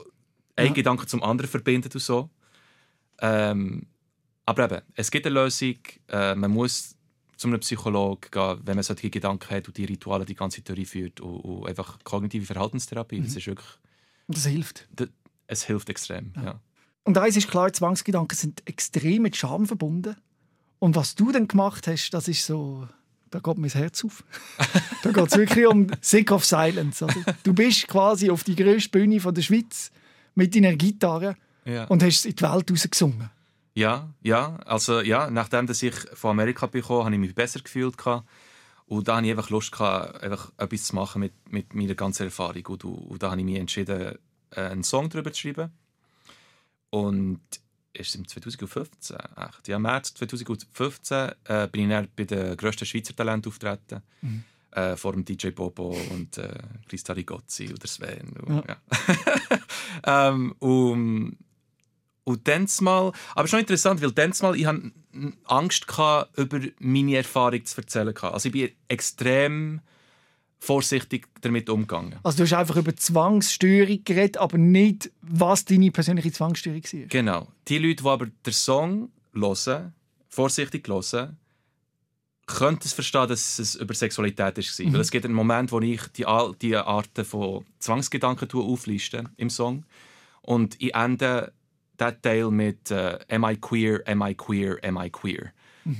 ein 0.55 0.67
Ja. 0.67 0.73
Gedanke 0.73 1.07
zum 1.07 1.23
anderen 1.23 1.49
verbindet 1.49 1.95
und 1.95 2.01
so. 2.01 2.29
Ähm, 3.19 3.87
aber 4.45 4.65
eben, 4.65 4.81
es 4.95 5.09
gibt 5.11 5.25
eine 5.25 5.35
Lösung. 5.35 5.77
Äh, 6.09 6.35
man 6.35 6.51
muss 6.51 6.95
zu 7.37 7.47
einem 7.47 7.59
Psychologen 7.59 8.29
gehen, 8.31 8.59
wenn 8.63 8.75
man 8.75 8.83
solche 8.83 9.09
Gedanken 9.09 9.49
hat 9.55 9.67
und 9.67 9.77
die 9.77 9.85
Rituale 9.85 10.25
die 10.25 10.35
ganze 10.35 10.61
Theorie 10.61 10.85
führt 10.85 11.19
und, 11.19 11.37
und 11.39 11.67
einfach 11.67 11.97
kognitive 12.03 12.45
Verhaltenstherapie. 12.45 13.21
Das 13.21 13.35
ist 13.35 13.47
wirklich, 13.47 13.67
das 14.27 14.45
hilft. 14.45 14.87
das, 14.95 15.09
es 15.47 15.63
hilft 15.63 15.89
extrem. 15.89 16.33
Ja. 16.43 16.59
Und 17.03 17.17
eins 17.17 17.35
ist 17.35 17.49
klar, 17.49 17.71
Zwangsgedanken 17.73 18.37
sind 18.37 18.63
extrem 18.65 19.23
mit 19.23 19.35
Scham 19.35 19.65
verbunden. 19.65 20.15
Und 20.79 20.95
was 20.95 21.15
du 21.15 21.31
dann 21.31 21.47
gemacht 21.47 21.87
hast, 21.87 22.11
das 22.11 22.27
ist 22.27 22.45
so, 22.45 22.87
da 23.29 23.39
geht 23.39 23.57
mir 23.57 23.67
das 23.67 23.75
Herz 23.75 24.03
auf. 24.05 24.23
da 25.03 25.11
geht 25.11 25.27
es 25.27 25.37
wirklich 25.37 25.65
um 25.67 25.87
Sick 26.01 26.31
of 26.31 26.45
Silence. 26.45 27.03
Oder? 27.03 27.35
Du 27.43 27.53
bist 27.53 27.87
quasi 27.87 28.29
auf 28.29 28.43
die 28.43 28.55
grösste 28.55 28.89
Bühne 28.89 29.19
von 29.19 29.33
der 29.33 29.41
Schweiz 29.41 29.91
mit 30.35 30.55
deiner 30.55 30.75
Gitarre 30.75 31.35
Ja. 31.65 31.85
und 31.85 32.03
hast 32.03 32.19
es 32.19 32.25
in 32.25 32.35
die 32.35 32.43
Welt 32.43 32.69
rausgesungen. 32.71 33.29
Ja, 33.75 34.13
ja, 34.21 34.57
also 34.65 35.01
ja, 35.01 35.29
nachdem 35.31 35.65
dass 35.65 35.81
ich 35.81 35.95
von 36.13 36.31
Amerika 36.31 36.67
bekommen, 36.67 37.05
habe 37.05 37.15
ich 37.15 37.21
mich 37.21 37.33
besser 37.35 37.59
gefühlt 37.59 37.95
und 38.85 39.07
da 39.07 39.15
hatte 39.15 39.25
ich 39.25 39.31
einfach 39.31 39.49
Lust 39.49 39.71
gehabt, 39.71 40.21
einfach 40.21 40.51
etwas 40.57 40.83
zu 40.85 40.95
machen 40.95 41.21
mit, 41.21 41.33
mit 41.51 41.73
meiner 41.73 41.95
ganzen 41.95 42.23
Erfahrung 42.25 42.65
und, 42.67 42.83
und 42.83 43.23
da 43.23 43.31
habe 43.31 43.39
ich 43.41 43.45
mich 43.45 43.57
entschieden, 43.57 44.19
äh, 44.51 44.59
einen 44.61 44.83
Song 44.83 45.09
darüber 45.09 45.31
zu 45.33 45.41
schreiben 45.41 45.71
und 46.91 47.39
ist 47.93 48.15
im 48.15 48.27
2015, 48.27 49.17
echt, 49.37 49.67
ja, 49.67 49.79
März 49.79 50.13
2015 50.15 51.31
äh, 51.45 51.67
bin 51.67 51.83
ich 51.83 51.89
dann 51.89 52.07
bei 52.15 52.23
den 52.25 52.57
grössten 52.57 52.85
Schweizer 52.85 53.15
Talenten 53.15 53.51
auftreten. 53.51 54.01
Äh, 54.71 54.95
vor 54.97 55.11
dem 55.13 55.23
DJ 55.23 55.49
Bobo 55.51 55.95
und 56.09 56.39
äh, 56.39 56.49
Christa 56.89 57.13
Rigozzi 57.13 57.69
oder 57.71 57.85
Sven. 57.87 58.29
Und, 58.43 58.65
ja. 58.67 58.77
ähm, 60.05 60.53
und 60.59 61.37
und 62.25 62.47
dann 62.47 62.67
mal, 62.79 63.11
aber 63.35 63.43
es 63.43 63.49
ist 63.49 63.53
noch 63.53 63.59
interessant, 63.59 64.01
weil 64.01 64.11
dann 64.11 64.33
mal, 64.41 64.55
ich 64.55 64.65
hatte 64.65 64.91
Angst, 65.43 65.87
gehabt, 65.87 66.37
über 66.37 66.59
meine 66.79 67.17
Erfahrung 67.17 67.65
zu 67.65 67.81
erzählen. 67.81 68.15
Also 68.15 68.47
ich 68.47 68.53
bin 68.53 68.69
extrem 68.87 69.81
vorsichtig 70.59 71.27
damit 71.41 71.69
umgegangen. 71.69 72.15
Also 72.23 72.37
du 72.37 72.43
hast 72.43 72.53
einfach 72.53 72.77
über 72.77 72.95
Zwangsstörung 72.95 74.03
geredet, 74.05 74.37
aber 74.37 74.57
nicht, 74.57 75.11
was 75.21 75.65
deine 75.65 75.91
persönliche 75.91 76.31
Zwangsstörung 76.31 76.81
war. 76.81 77.07
Genau. 77.07 77.47
Die 77.67 77.77
Leute, 77.77 78.03
die 78.03 78.09
aber 78.09 78.27
den 78.27 78.53
Song 78.53 79.09
hören, 79.33 79.93
vorsichtig 80.29 80.87
hören, 80.87 81.37
können 82.53 82.79
es 82.83 82.93
verstehen, 82.93 83.27
dass 83.27 83.59
es 83.59 83.75
über 83.75 83.93
Sexualität 83.93 84.57
war. 84.57 84.93
Weil 84.93 85.01
es 85.01 85.11
gibt 85.11 85.25
einen 85.25 85.33
Moment, 85.33 85.71
wo 85.71 85.79
ich 85.79 86.01
die, 86.15 86.25
all 86.25 86.53
die 86.61 86.75
Arten 86.75 87.25
von 87.25 87.65
Zwangsgedanken 87.79 88.49
aufliste 88.51 89.25
im 89.37 89.49
Song. 89.49 89.85
Und 90.41 90.81
ich 90.81 90.93
ende 90.93 91.53
diesen 91.99 92.21
Teil 92.21 92.51
mit 92.51 92.91
äh, 92.91 93.19
«Am 93.29 93.43
I 93.45 93.55
queer? 93.55 94.01
Am 94.05 94.21
I 94.21 94.33
queer? 94.35 94.77
Am 94.83 94.97
I 94.97 95.09
queer?» 95.09 95.51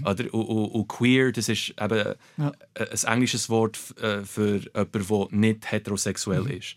Oder? 0.06 0.34
Und, 0.34 0.46
und, 0.46 0.66
und 0.72 0.88
queer, 0.88 1.32
das 1.32 1.50
ist 1.50 1.74
eben 1.80 2.16
Ja. 2.38 2.52
äh, 2.74 2.86
ein 2.90 3.14
englisches 3.14 3.50
Wort 3.50 3.78
äh, 4.00 4.24
für 4.24 4.60
jemanden, 4.60 5.08
der 5.08 5.28
nicht 5.32 5.72
heterosexuell 5.72 6.50
ist. 6.50 6.76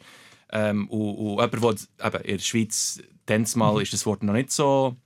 Ähm, 0.51 0.89
und, 0.89 1.39
und 1.39 1.53
jemand, 1.53 1.89
der 2.01 2.07
eben 2.07 2.25
in 2.25 2.37
der 2.37 2.43
Schweiz, 2.43 3.03
mal 3.55 3.81
ist 3.81 3.93
das 3.93 4.07
Wort 4.07 4.23
noch 4.23 4.33
nicht 4.33 4.51
so 4.51 4.97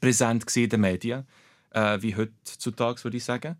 präsent 0.00 0.56
in 0.56 0.68
den 0.68 0.80
Medien, 0.80 1.26
äh, 1.70 1.98
wie 2.00 2.16
heutzutage, 2.16 3.02
würde 3.04 3.16
ich 3.16 3.24
sagen. 3.24 3.56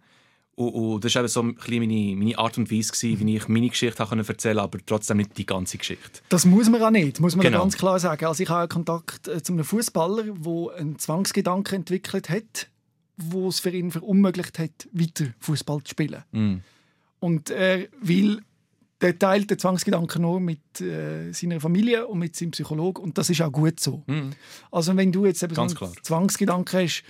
Und, 0.61 0.75
und 0.75 1.05
das 1.05 1.15
war 1.15 1.23
eben 1.23 1.29
so 1.29 1.43
ein 1.43 1.55
bisschen 1.55 1.79
meine, 1.81 2.17
meine 2.17 2.39
Art 2.39 2.59
und 2.59 2.71
Weise, 2.71 2.93
gewesen, 2.93 3.27
wie 3.27 3.37
ich 3.37 3.49
meine 3.49 3.71
Geschichte 3.71 4.03
erzählen 4.03 4.25
konnte, 4.27 4.61
aber 4.61 4.79
trotzdem 4.85 5.17
nicht 5.17 5.39
die 5.39 5.47
ganze 5.47 5.79
Geschichte. 5.79 6.21
Das 6.29 6.45
muss 6.45 6.69
man 6.69 6.83
auch 6.83 6.91
nicht, 6.91 7.19
muss 7.19 7.35
man 7.35 7.47
Genau. 7.47 7.61
ganz 7.61 7.79
klar 7.79 7.99
sagen. 7.99 8.27
Also 8.27 8.43
ich 8.43 8.49
habe 8.51 8.69
Kontakt 8.69 9.27
äh, 9.27 9.43
zu 9.43 9.55
einem 9.55 9.65
Fußballer, 9.65 10.25
der 10.25 10.77
einen 10.77 10.99
Zwangsgedanken 10.99 11.77
entwickelt 11.77 12.29
hat, 12.29 12.69
wo 13.17 13.49
es 13.49 13.61
für 13.61 13.71
ihn 13.71 13.91
verunmöglicht 13.91 14.59
hat, 14.59 14.87
weiter 14.93 15.29
Fußball 15.39 15.83
zu 15.83 15.91
spielen. 15.93 16.25
Mm. 16.33 16.57
Und 17.21 17.49
er 17.49 17.87
will, 18.03 18.43
der 19.01 19.19
teilt 19.19 19.51
den 19.51 19.59
Zwangsgedanken 19.59 20.21
nur 20.21 20.41
mit 20.41 20.81
äh, 20.83 21.33
seiner 21.33 21.61
Familie 21.61 22.07
und 22.07 22.19
mit 22.19 22.37
seinem 22.37 22.51
Psychologen 22.51 23.03
und 23.03 23.17
das 23.17 23.31
ist 23.31 23.41
auch 23.41 23.53
gut 23.53 23.81
so. 23.81 24.03
Mm. 24.07 24.31
Also 24.71 24.95
wenn 24.95 25.11
du 25.11 25.25
jetzt 25.25 25.43
eben 25.43 25.55
Ganz 25.55 25.73
so 25.73 25.79
einen 25.79 25.93
klar. 25.95 26.03
Zwangsgedanken 26.05 26.81
hast, 26.81 27.03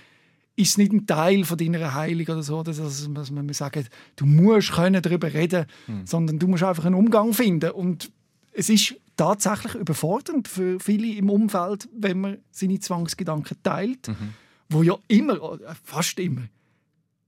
ist 0.55 0.71
es 0.71 0.77
nicht 0.77 0.91
ein 0.91 1.07
Teil 1.07 1.43
von 1.45 1.57
deiner 1.57 1.93
Heilung 1.93 2.27
oder 2.27 2.43
so, 2.43 2.61
dass, 2.63 2.79
also, 2.79 3.09
dass 3.13 3.31
man 3.31 3.51
sagt, 3.53 3.89
du 4.15 4.25
musst 4.25 4.73
können 4.73 5.01
darüber 5.01 5.33
reden, 5.33 5.65
Hm. 5.85 6.05
sondern 6.05 6.39
du 6.39 6.47
musst 6.47 6.63
einfach 6.63 6.85
einen 6.85 6.95
Umgang 6.95 7.33
finden 7.33 7.71
und 7.71 8.11
es 8.53 8.69
ist 8.69 8.95
tatsächlich 9.15 9.75
überfordernd 9.75 10.47
für 10.47 10.79
viele 10.79 11.07
im 11.15 11.29
Umfeld, 11.29 11.87
wenn 11.95 12.19
man 12.21 12.37
seine 12.51 12.79
Zwangsgedanken 12.79 13.57
teilt, 13.63 14.09
Mhm. 14.09 14.33
wo 14.69 14.83
ja 14.83 14.97
immer, 15.07 15.35
äh, 15.35 15.73
fast 15.83 16.19
immer, 16.19 16.43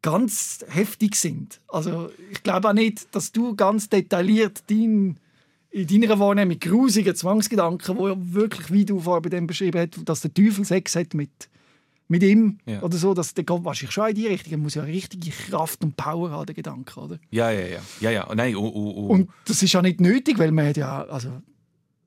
ganz 0.01 0.65
heftig 0.67 1.15
sind. 1.15 1.61
Also 1.67 2.09
ich 2.32 2.43
glaube 2.43 2.69
auch 2.69 2.74
nicht, 2.74 3.13
dass 3.15 3.32
du 3.32 3.55
ganz 3.55 3.88
detailliert 3.89 4.63
dein, 4.69 5.17
in 5.71 5.88
deiner 5.88 6.19
Wahrnehmung 6.19 6.59
grusige 6.59 7.13
Zwangsgedanken, 7.13 7.97
wo 7.97 8.09
ja 8.09 8.15
wirklich, 8.17 8.71
wie 8.71 8.86
du 8.86 8.99
vorher 8.99 9.21
bei 9.21 9.30
dem 9.30 9.47
beschrieben 9.47 9.80
hast, 9.80 10.07
dass 10.07 10.21
der 10.21 10.34
Teufel 10.34 10.65
Sex 10.65 10.95
hat 10.95 11.13
mit, 11.13 11.49
mit 12.14 12.22
ihm 12.22 12.59
Ja. 12.68 12.82
oder 12.84 12.95
so, 12.95 13.16
dass 13.16 13.34
der 13.34 13.43
geht 13.43 13.64
wahrscheinlich 13.64 13.91
schon 13.91 14.07
in 14.09 14.16
die 14.16 14.28
Richtung. 14.28 14.53
Er 14.53 14.57
muss 14.59 14.76
ja 14.76 14.84
richtige 14.84 15.32
Kraft 15.32 15.84
und 15.84 15.97
Power 15.97 16.30
haben, 16.30 16.45
der 16.45 16.53
Gedanke, 16.53 16.99
oder? 16.99 17.20
Ja, 17.32 17.49
ja, 17.49 17.66
ja. 17.66 17.80
ja, 18.01 18.11
ja. 18.11 18.36
Nein, 18.36 18.55
und, 18.55 18.70
und, 18.70 18.93
und, 18.93 19.09
Und 19.09 19.30
das 19.45 19.64
ist 19.64 19.74
ja 19.74 19.82
nicht 19.82 19.99
nötig, 19.99 20.38
weil 20.38 20.51
man 20.51 20.68
hat 20.68 20.78
ja, 20.78 21.05
also 21.05 21.30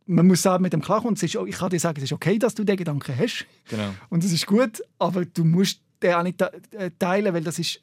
man 0.06 0.28
muss 0.28 0.42
sagen, 0.42 0.62
mit 0.62 0.72
dem 0.72 0.80
klarkommen. 0.80 1.16
Ist, 1.16 1.24
ich 1.34 1.56
kann 1.58 1.70
dir 1.70 1.80
sagen, 1.80 1.98
es 1.98 2.04
ist 2.04 2.12
okay, 2.12 2.38
dass 2.38 2.54
du 2.54 2.62
den 2.62 2.76
Gedanken 2.76 3.18
hast 3.18 3.46
genau. 3.68 3.90
und 4.08 4.22
es 4.22 4.32
ist 4.32 4.46
gut, 4.46 4.80
aber 5.00 5.24
du 5.24 5.44
musst 5.44 5.80
den 6.02 6.14
auch 6.14 6.22
nicht 6.22 6.40
äh, 6.40 6.92
teilen, 7.00 7.34
weil 7.34 7.42
das 7.42 7.58
ist, 7.58 7.82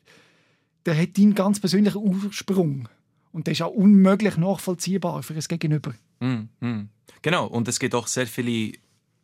der 0.86 0.98
hat 0.98 1.18
deinen 1.18 1.36
ganz 1.36 1.60
persönlichen 1.60 1.98
Ursprung 1.98 2.88
und 3.34 3.48
der 3.48 3.52
ist 3.52 3.62
auch 3.62 3.72
unmöglich 3.72 4.38
nachvollziehbar 4.38 5.24
für 5.24 5.34
das 5.34 5.50
Gegenüber. 5.50 5.94
Mm, 6.22 6.44
mm. 6.66 6.90
Genau, 7.22 7.48
und 7.48 7.68
es 7.68 7.80
gibt 7.80 7.96
auch 7.96 8.08
sehr 8.08 8.28
viele 8.28 8.78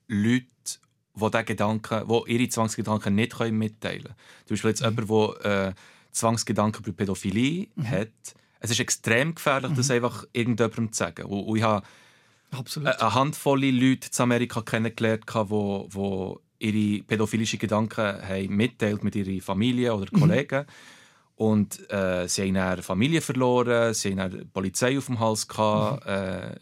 Leute, 0.09 0.45
wo, 1.19 1.29
der 1.29 1.43
Gedanke, 1.43 2.03
wo 2.07 2.25
ihre 2.25 2.47
Zwangsgedanken 2.49 3.15
nicht 3.15 3.37
können 3.37 3.57
mitteilen 3.57 4.03
können. 4.03 4.15
Zum 4.45 4.55
Beispiel 4.55 4.69
jetzt 4.69 4.81
mhm. 4.81 5.05
jemand, 5.07 5.43
der 5.43 5.67
äh, 5.67 5.73
Zwangsgedanken 6.11 6.83
bei 6.83 6.91
Pädophilie 6.91 7.67
mhm. 7.75 7.89
hat. 7.89 8.09
Es 8.59 8.71
ist 8.71 8.79
extrem 8.79 9.35
gefährlich, 9.35 9.71
mhm. 9.71 9.75
das 9.75 9.91
einfach 9.91 10.25
irgendjemandem 10.33 10.91
zu 10.91 10.97
sagen. 10.97 11.25
Und, 11.25 11.43
und 11.45 11.57
ich 11.57 11.63
habe 11.63 11.85
Absolut. 12.51 12.89
eine 12.89 13.13
Handvoll 13.13 13.65
Leute 13.65 14.09
in 14.13 14.21
Amerika 14.21 14.61
kennengelernt, 14.61 15.25
die 15.27 15.49
wo, 15.49 15.87
wo 15.89 16.41
ihre 16.59 17.03
pädophilischen 17.03 17.59
Gedanken 17.59 18.21
haben 18.21 18.55
mitteilt 18.55 19.03
mit 19.03 19.15
ihrer 19.15 19.41
Familie 19.41 19.93
oder 19.95 20.07
mhm. 20.11 20.19
Kollegen. 20.19 20.65
Und 21.35 21.89
äh, 21.89 22.27
sie 22.27 22.41
haben 22.41 22.57
eine 22.57 22.83
Familie 22.83 23.21
verloren, 23.21 23.93
sie 23.93 24.11
haben 24.11 24.19
eine 24.19 24.45
Polizei 24.45 24.97
auf 24.97 25.05
dem 25.05 25.19
Hals 25.19 25.47
gehabt. 25.47 26.05
Mhm. 26.05 26.11
Äh, 26.11 26.55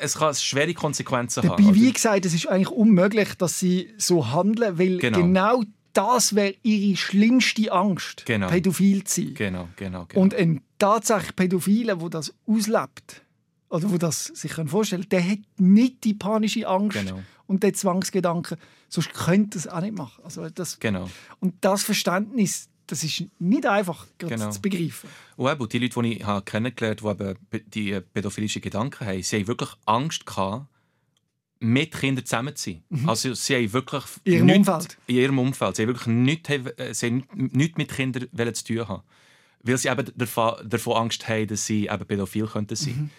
es 0.00 0.16
kann 0.16 0.34
schwere 0.34 0.74
Konsequenzen 0.74 1.42
Dabei, 1.42 1.64
haben. 1.64 1.74
Wie 1.74 1.92
gesagt, 1.92 2.24
es 2.26 2.34
ist 2.34 2.46
eigentlich 2.48 2.70
unmöglich, 2.70 3.34
dass 3.34 3.58
sie 3.58 3.92
so 3.98 4.32
handeln, 4.32 4.78
weil 4.78 4.98
genau, 4.98 5.18
genau 5.18 5.62
das 5.92 6.34
wäre 6.34 6.54
ihre 6.62 6.96
schlimmste 6.96 7.70
Angst, 7.70 8.24
genau. 8.26 8.48
pädophil 8.48 9.04
zu 9.04 9.22
sein. 9.22 9.34
Genau, 9.34 9.68
genau, 9.76 10.06
genau. 10.06 10.22
Und 10.22 10.34
ein 10.34 10.62
tatsächlich 10.78 11.36
Pädophiler, 11.36 11.96
der 11.96 12.08
das 12.08 12.34
auslebt, 12.46 13.22
oder 13.68 13.90
wo 13.90 13.96
das 13.96 14.24
sich 14.26 14.52
vorstellen 14.52 15.06
der 15.10 15.26
hat 15.26 15.38
nicht 15.56 16.04
die 16.04 16.14
panische 16.14 16.66
Angst 16.68 16.98
genau. 16.98 17.22
und 17.46 17.62
den 17.62 17.74
Zwangsgedanken, 17.74 18.58
sonst 18.88 19.12
könnte 19.14 19.58
er 19.58 19.60
es 19.60 19.68
auch 19.68 19.80
nicht 19.80 19.96
machen. 19.96 20.22
Also 20.24 20.48
das, 20.50 20.78
genau. 20.78 21.08
Und 21.40 21.54
das 21.62 21.82
Verständnis, 21.82 22.68
das 22.92 23.02
ist 23.04 23.24
nicht 23.38 23.64
einfach 23.64 24.06
genau. 24.18 24.50
zu 24.50 24.60
begreifen. 24.60 25.08
Und 25.36 25.50
eben, 25.50 25.66
die 25.66 25.78
Leute, 25.78 26.02
die 26.02 26.12
ich 26.12 26.24
habe 26.24 26.44
kennengelernt 26.44 27.02
habe, 27.02 27.36
die 27.50 27.56
eben 27.56 27.70
die 27.70 28.00
pädophilischen 28.12 28.60
Gedanken 28.60 29.06
haben, 29.06 29.22
sie 29.22 29.36
haben 29.36 29.46
wirklich 29.46 29.70
Angst 29.86 30.26
gehabt, 30.26 30.66
mit 31.58 31.92
Kindern 31.92 32.26
zusammen 32.26 32.54
zu 32.54 32.70
sein. 32.70 32.82
Mhm. 32.90 33.08
Also 33.08 33.32
sie 33.32 33.54
haben 33.54 33.72
wirklich... 33.72 34.04
In 34.24 34.32
ihrem 34.34 34.46
nichts, 34.46 34.68
Umfeld? 34.68 34.98
In 35.06 35.16
ihrem 35.16 35.38
Umfeld. 35.38 35.76
Sie 35.76 35.82
haben 35.82 35.88
wirklich 35.88 36.06
nichts, 36.06 36.50
äh, 36.50 36.92
sie 36.92 37.06
haben 37.06 37.24
nichts 37.34 37.78
mit 37.78 37.90
Kindern 37.94 38.54
zu 38.54 38.64
tun 38.64 38.88
haben. 38.88 39.02
Weil 39.62 39.78
sie 39.78 39.88
eben 39.88 40.12
davon, 40.14 40.92
Angst 40.94 41.26
haben, 41.28 41.46
dass 41.46 41.64
sie 41.64 41.86
eben 41.86 42.06
pädophil 42.06 42.46
könnten 42.46 42.76
sein 42.76 42.94
mhm. 42.94 43.10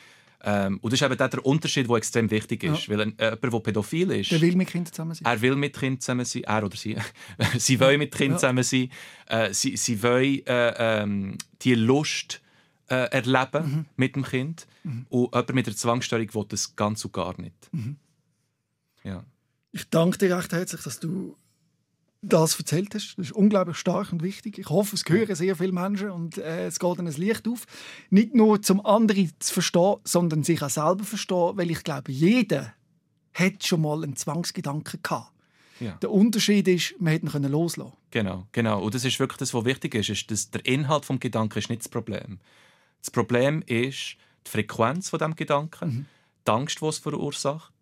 Ähm, 0.46 0.78
und 0.82 0.92
das 0.92 1.00
ist 1.02 1.06
eben 1.06 1.18
der 1.18 1.46
Unterschied, 1.46 1.88
der 1.88 1.96
extrem 1.96 2.30
wichtig 2.30 2.64
ist. 2.64 2.88
Ja. 2.88 2.94
Weil 2.94 3.02
ein, 3.02 3.18
jemand, 3.18 3.38
der 3.38 3.60
pädophil 3.60 4.12
ist... 4.12 4.32
Der 4.32 4.42
will 4.42 4.56
mit 4.56 4.68
Kindern 4.70 4.92
zusammen 4.92 5.16
sein. 5.16 5.26
Er 5.26 5.42
will 5.42 5.56
mit 5.56 5.78
Kindern 5.78 6.02
zusammen 6.02 6.26
sein. 6.26 6.44
Er 6.44 6.64
oder 6.66 6.76
sie. 6.76 6.98
sie 7.58 7.80
wollen 7.80 8.00
mit 8.00 8.14
Kindern 8.14 8.34
ja. 8.34 8.40
zusammen 8.40 8.64
sein. 8.64 8.90
Äh, 9.28 9.54
sie, 9.54 9.78
sie 9.78 10.04
wollen 10.04 10.46
äh, 10.46 11.02
ähm, 11.02 11.38
die 11.62 11.76
Lust 11.76 12.42
äh, 12.90 13.10
erleben 13.12 13.72
mhm. 13.72 13.86
mit 13.96 14.16
dem 14.16 14.24
Kind. 14.24 14.68
Mhm. 14.84 15.06
Und 15.10 15.34
jemand 15.34 15.54
mit 15.54 15.68
der 15.68 15.76
Zwangsstörung 15.76 16.34
will 16.34 16.46
das 16.50 16.76
ganz 16.76 17.06
und 17.06 17.14
gar 17.14 17.40
nicht. 17.40 17.56
Mhm. 17.72 17.96
Ja. 19.04 19.24
Ich 19.72 19.90
danke 19.90 20.18
dir 20.18 20.38
recht 20.38 20.52
herzlich, 20.52 20.82
dass 20.82 21.00
du 21.00 21.38
das 22.24 22.58
erzählt 22.58 22.96
hast. 22.96 23.16
Das 23.18 23.28
ist 23.28 23.32
unglaublich 23.34 23.78
stark 23.78 24.12
und 24.12 24.24
wichtig. 24.24 24.58
Ich 24.58 24.70
hoffe, 24.70 24.96
es 24.96 25.04
hören 25.08 25.36
sehr 25.36 25.56
viele 25.56 25.72
Menschen 25.72 26.10
und 26.10 26.38
äh, 26.38 26.68
es 26.68 26.80
geht 26.80 26.98
ihnen 26.98 27.08
ein 27.08 27.14
Licht 27.14 27.48
auf. 27.48 27.66
Nicht 28.10 28.34
nur 28.34 28.62
zum 28.62 28.86
anderen 28.86 29.32
zu 29.40 29.54
verstehen, 29.54 29.96
sondern 30.04 30.44
sich 30.44 30.62
auch 30.62 30.70
selber 30.70 31.00
zu 31.00 31.06
verstehen, 31.06 31.52
weil 31.56 31.70
ich 31.70 31.84
glaube, 31.84 32.12
jeder 32.12 32.74
hat 33.34 33.66
schon 33.66 33.82
mal 33.82 34.04
einen 34.04 34.16
Zwangsgedanken 34.16 35.00
gehabt. 35.04 35.32
Ja. 35.80 35.94
Der 36.02 36.12
Unterschied 36.12 36.68
ist, 36.68 36.96
man 37.00 37.14
hätte 37.14 37.26
ihn 37.26 37.44
loslassen 37.44 37.94
Genau, 38.12 38.48
genau. 38.52 38.82
Und 38.82 38.94
das 38.94 39.06
ist 39.06 39.20
wirklich 39.20 39.38
das, 39.38 39.54
was 39.54 39.66
wichtig 39.66 39.96
ist, 39.96 40.10
ist 40.10 40.30
dass 40.30 40.52
der 40.52 40.66
Inhalt 40.66 41.10
des 41.10 41.20
Gedanken 41.20 41.58
ist 41.58 41.70
nicht 41.70 41.82
das 41.82 41.90
Problem. 41.90 42.40
Das 43.02 43.10
Problem 43.10 43.64
ist 43.64 44.18
die 44.46 44.52
Frequenz 44.52 45.10
von 45.10 45.20
dem 45.20 45.36
Gedanken, 45.36 45.90
mhm. 45.90 46.06
die 46.48 46.52
Angst, 46.52 46.80
die 46.80 46.86
es 46.86 47.00
verursacht 47.00 47.74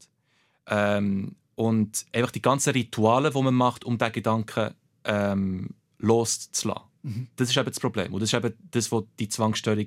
ähm, 0.68 1.36
und 1.62 2.08
einfach 2.12 2.32
die 2.32 2.42
ganzen 2.42 2.72
Rituale, 2.72 3.30
die 3.30 3.42
man 3.42 3.54
macht, 3.54 3.86
um 3.86 3.96
diesen 3.96 4.14
Gedanken 4.14 4.74
ähm, 5.04 5.70
loszulassen. 6.00 6.90
Mhm. 7.04 7.28
Das 7.36 7.50
ist 7.50 7.58
eben 7.58 7.70
das 7.70 7.80
Problem. 7.80 8.12
Und 8.14 8.20
das 8.22 8.34
ist 8.34 8.34
eben 8.34 8.56
das, 8.72 8.92
was 8.92 9.04
die 9.20 9.30
Zwangsstörung 9.30 9.86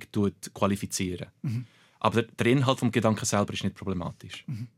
qualifizieren. 0.54 1.26
Mhm. 1.42 1.66
Aber 1.98 2.22
der, 2.22 2.30
der, 2.32 2.46
Inhalt 2.46 2.80
des 2.80 2.92
Gedanken 2.92 3.24
selber 3.24 3.52
ist 3.52 3.64
nicht 3.64 3.74
problematisch. 3.74 4.44
Mhm. 4.46 4.68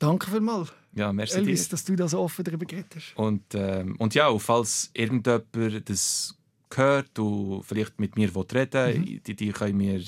Danke 0.00 0.28
vielmals. 0.28 0.72
Ja, 0.92 1.12
merci 1.12 1.36
Elvis, 1.36 1.64
dir. 1.64 1.70
dass 1.70 1.84
du 1.84 1.94
da 1.94 2.08
so 2.08 2.18
offen 2.18 2.44
darüber 2.44 2.66
geredet 2.66 2.96
hast. 2.96 3.16
Und, 3.16 3.44
ähm, 3.54 3.94
und 3.98 4.14
ja, 4.14 4.36
falls 4.38 4.90
irgendjemand 4.92 5.88
das 5.88 6.36
hört 6.74 7.16
und 7.18 7.62
vielleicht 7.62 8.00
mit 8.00 8.16
mir 8.16 8.28
reden 8.34 9.00
mhm. 9.00 9.22
die, 9.24 9.36
die 9.36 9.52
können 9.52 9.76
mir 9.76 10.02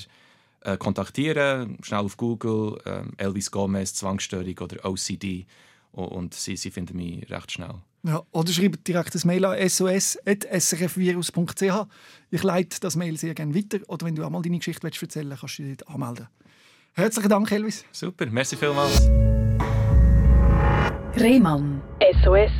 äh, 0.61 0.77
kontaktieren, 0.77 1.77
schnell 1.83 2.01
auf 2.01 2.17
Google, 2.17 2.79
äh, 2.83 3.03
Elvis 3.15 3.49
Gomez, 3.49 3.93
Zwangsstörung 3.93 4.57
oder 4.59 4.83
OCD 4.83 5.45
und 5.91 6.33
sie, 6.33 6.55
sie 6.55 6.71
finden 6.71 6.97
mich 6.97 7.29
recht 7.29 7.51
schnell. 7.51 7.75
Ja, 8.03 8.21
oder 8.31 8.51
schreibt 8.51 8.87
direkt 8.87 9.13
ein 9.13 9.21
Mail 9.25 9.45
an 9.45 9.69
sos.srfvirus.ch. 9.69 11.87
Ich 12.31 12.43
leite 12.43 12.79
das 12.79 12.95
Mail 12.95 13.17
sehr 13.17 13.33
gerne 13.33 13.53
weiter. 13.53 13.79
Oder 13.87 14.05
wenn 14.05 14.15
du 14.15 14.23
auch 14.23 14.29
mal 14.29 14.41
deine 14.41 14.59
Geschichte 14.59 14.87
erzählen 14.87 15.29
willst, 15.29 15.41
kannst 15.41 15.59
du 15.59 15.63
dich 15.63 15.75
dort 15.77 15.93
anmelden. 15.93 16.27
Herzlichen 16.93 17.29
Dank, 17.29 17.51
Elvis. 17.51 17.83
Super, 17.91 18.27
merci 18.27 18.55
vielmals. 18.55 19.01
Rehmann. 21.17 21.81
SOS, 22.23 22.51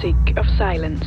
Sick 0.00 0.16
of 0.38 0.46
Silence. 0.56 1.04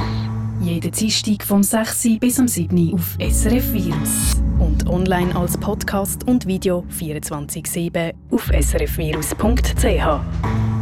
Jeden 0.62 0.92
Dienstag 0.92 1.42
vom 1.44 1.64
6. 1.64 2.20
bis 2.20 2.40
am 2.40 2.48
7. 2.48 2.94
auf 2.94 3.18
SRF 3.20 3.74
Virus. 3.74 4.36
Und 4.60 4.88
online 4.88 5.36
als 5.36 5.58
Podcast 5.58 6.28
und 6.28 6.46
Video 6.46 6.86
24-7 6.92 8.14
auf 8.30 8.48
srfvirus.ch. 8.48 10.79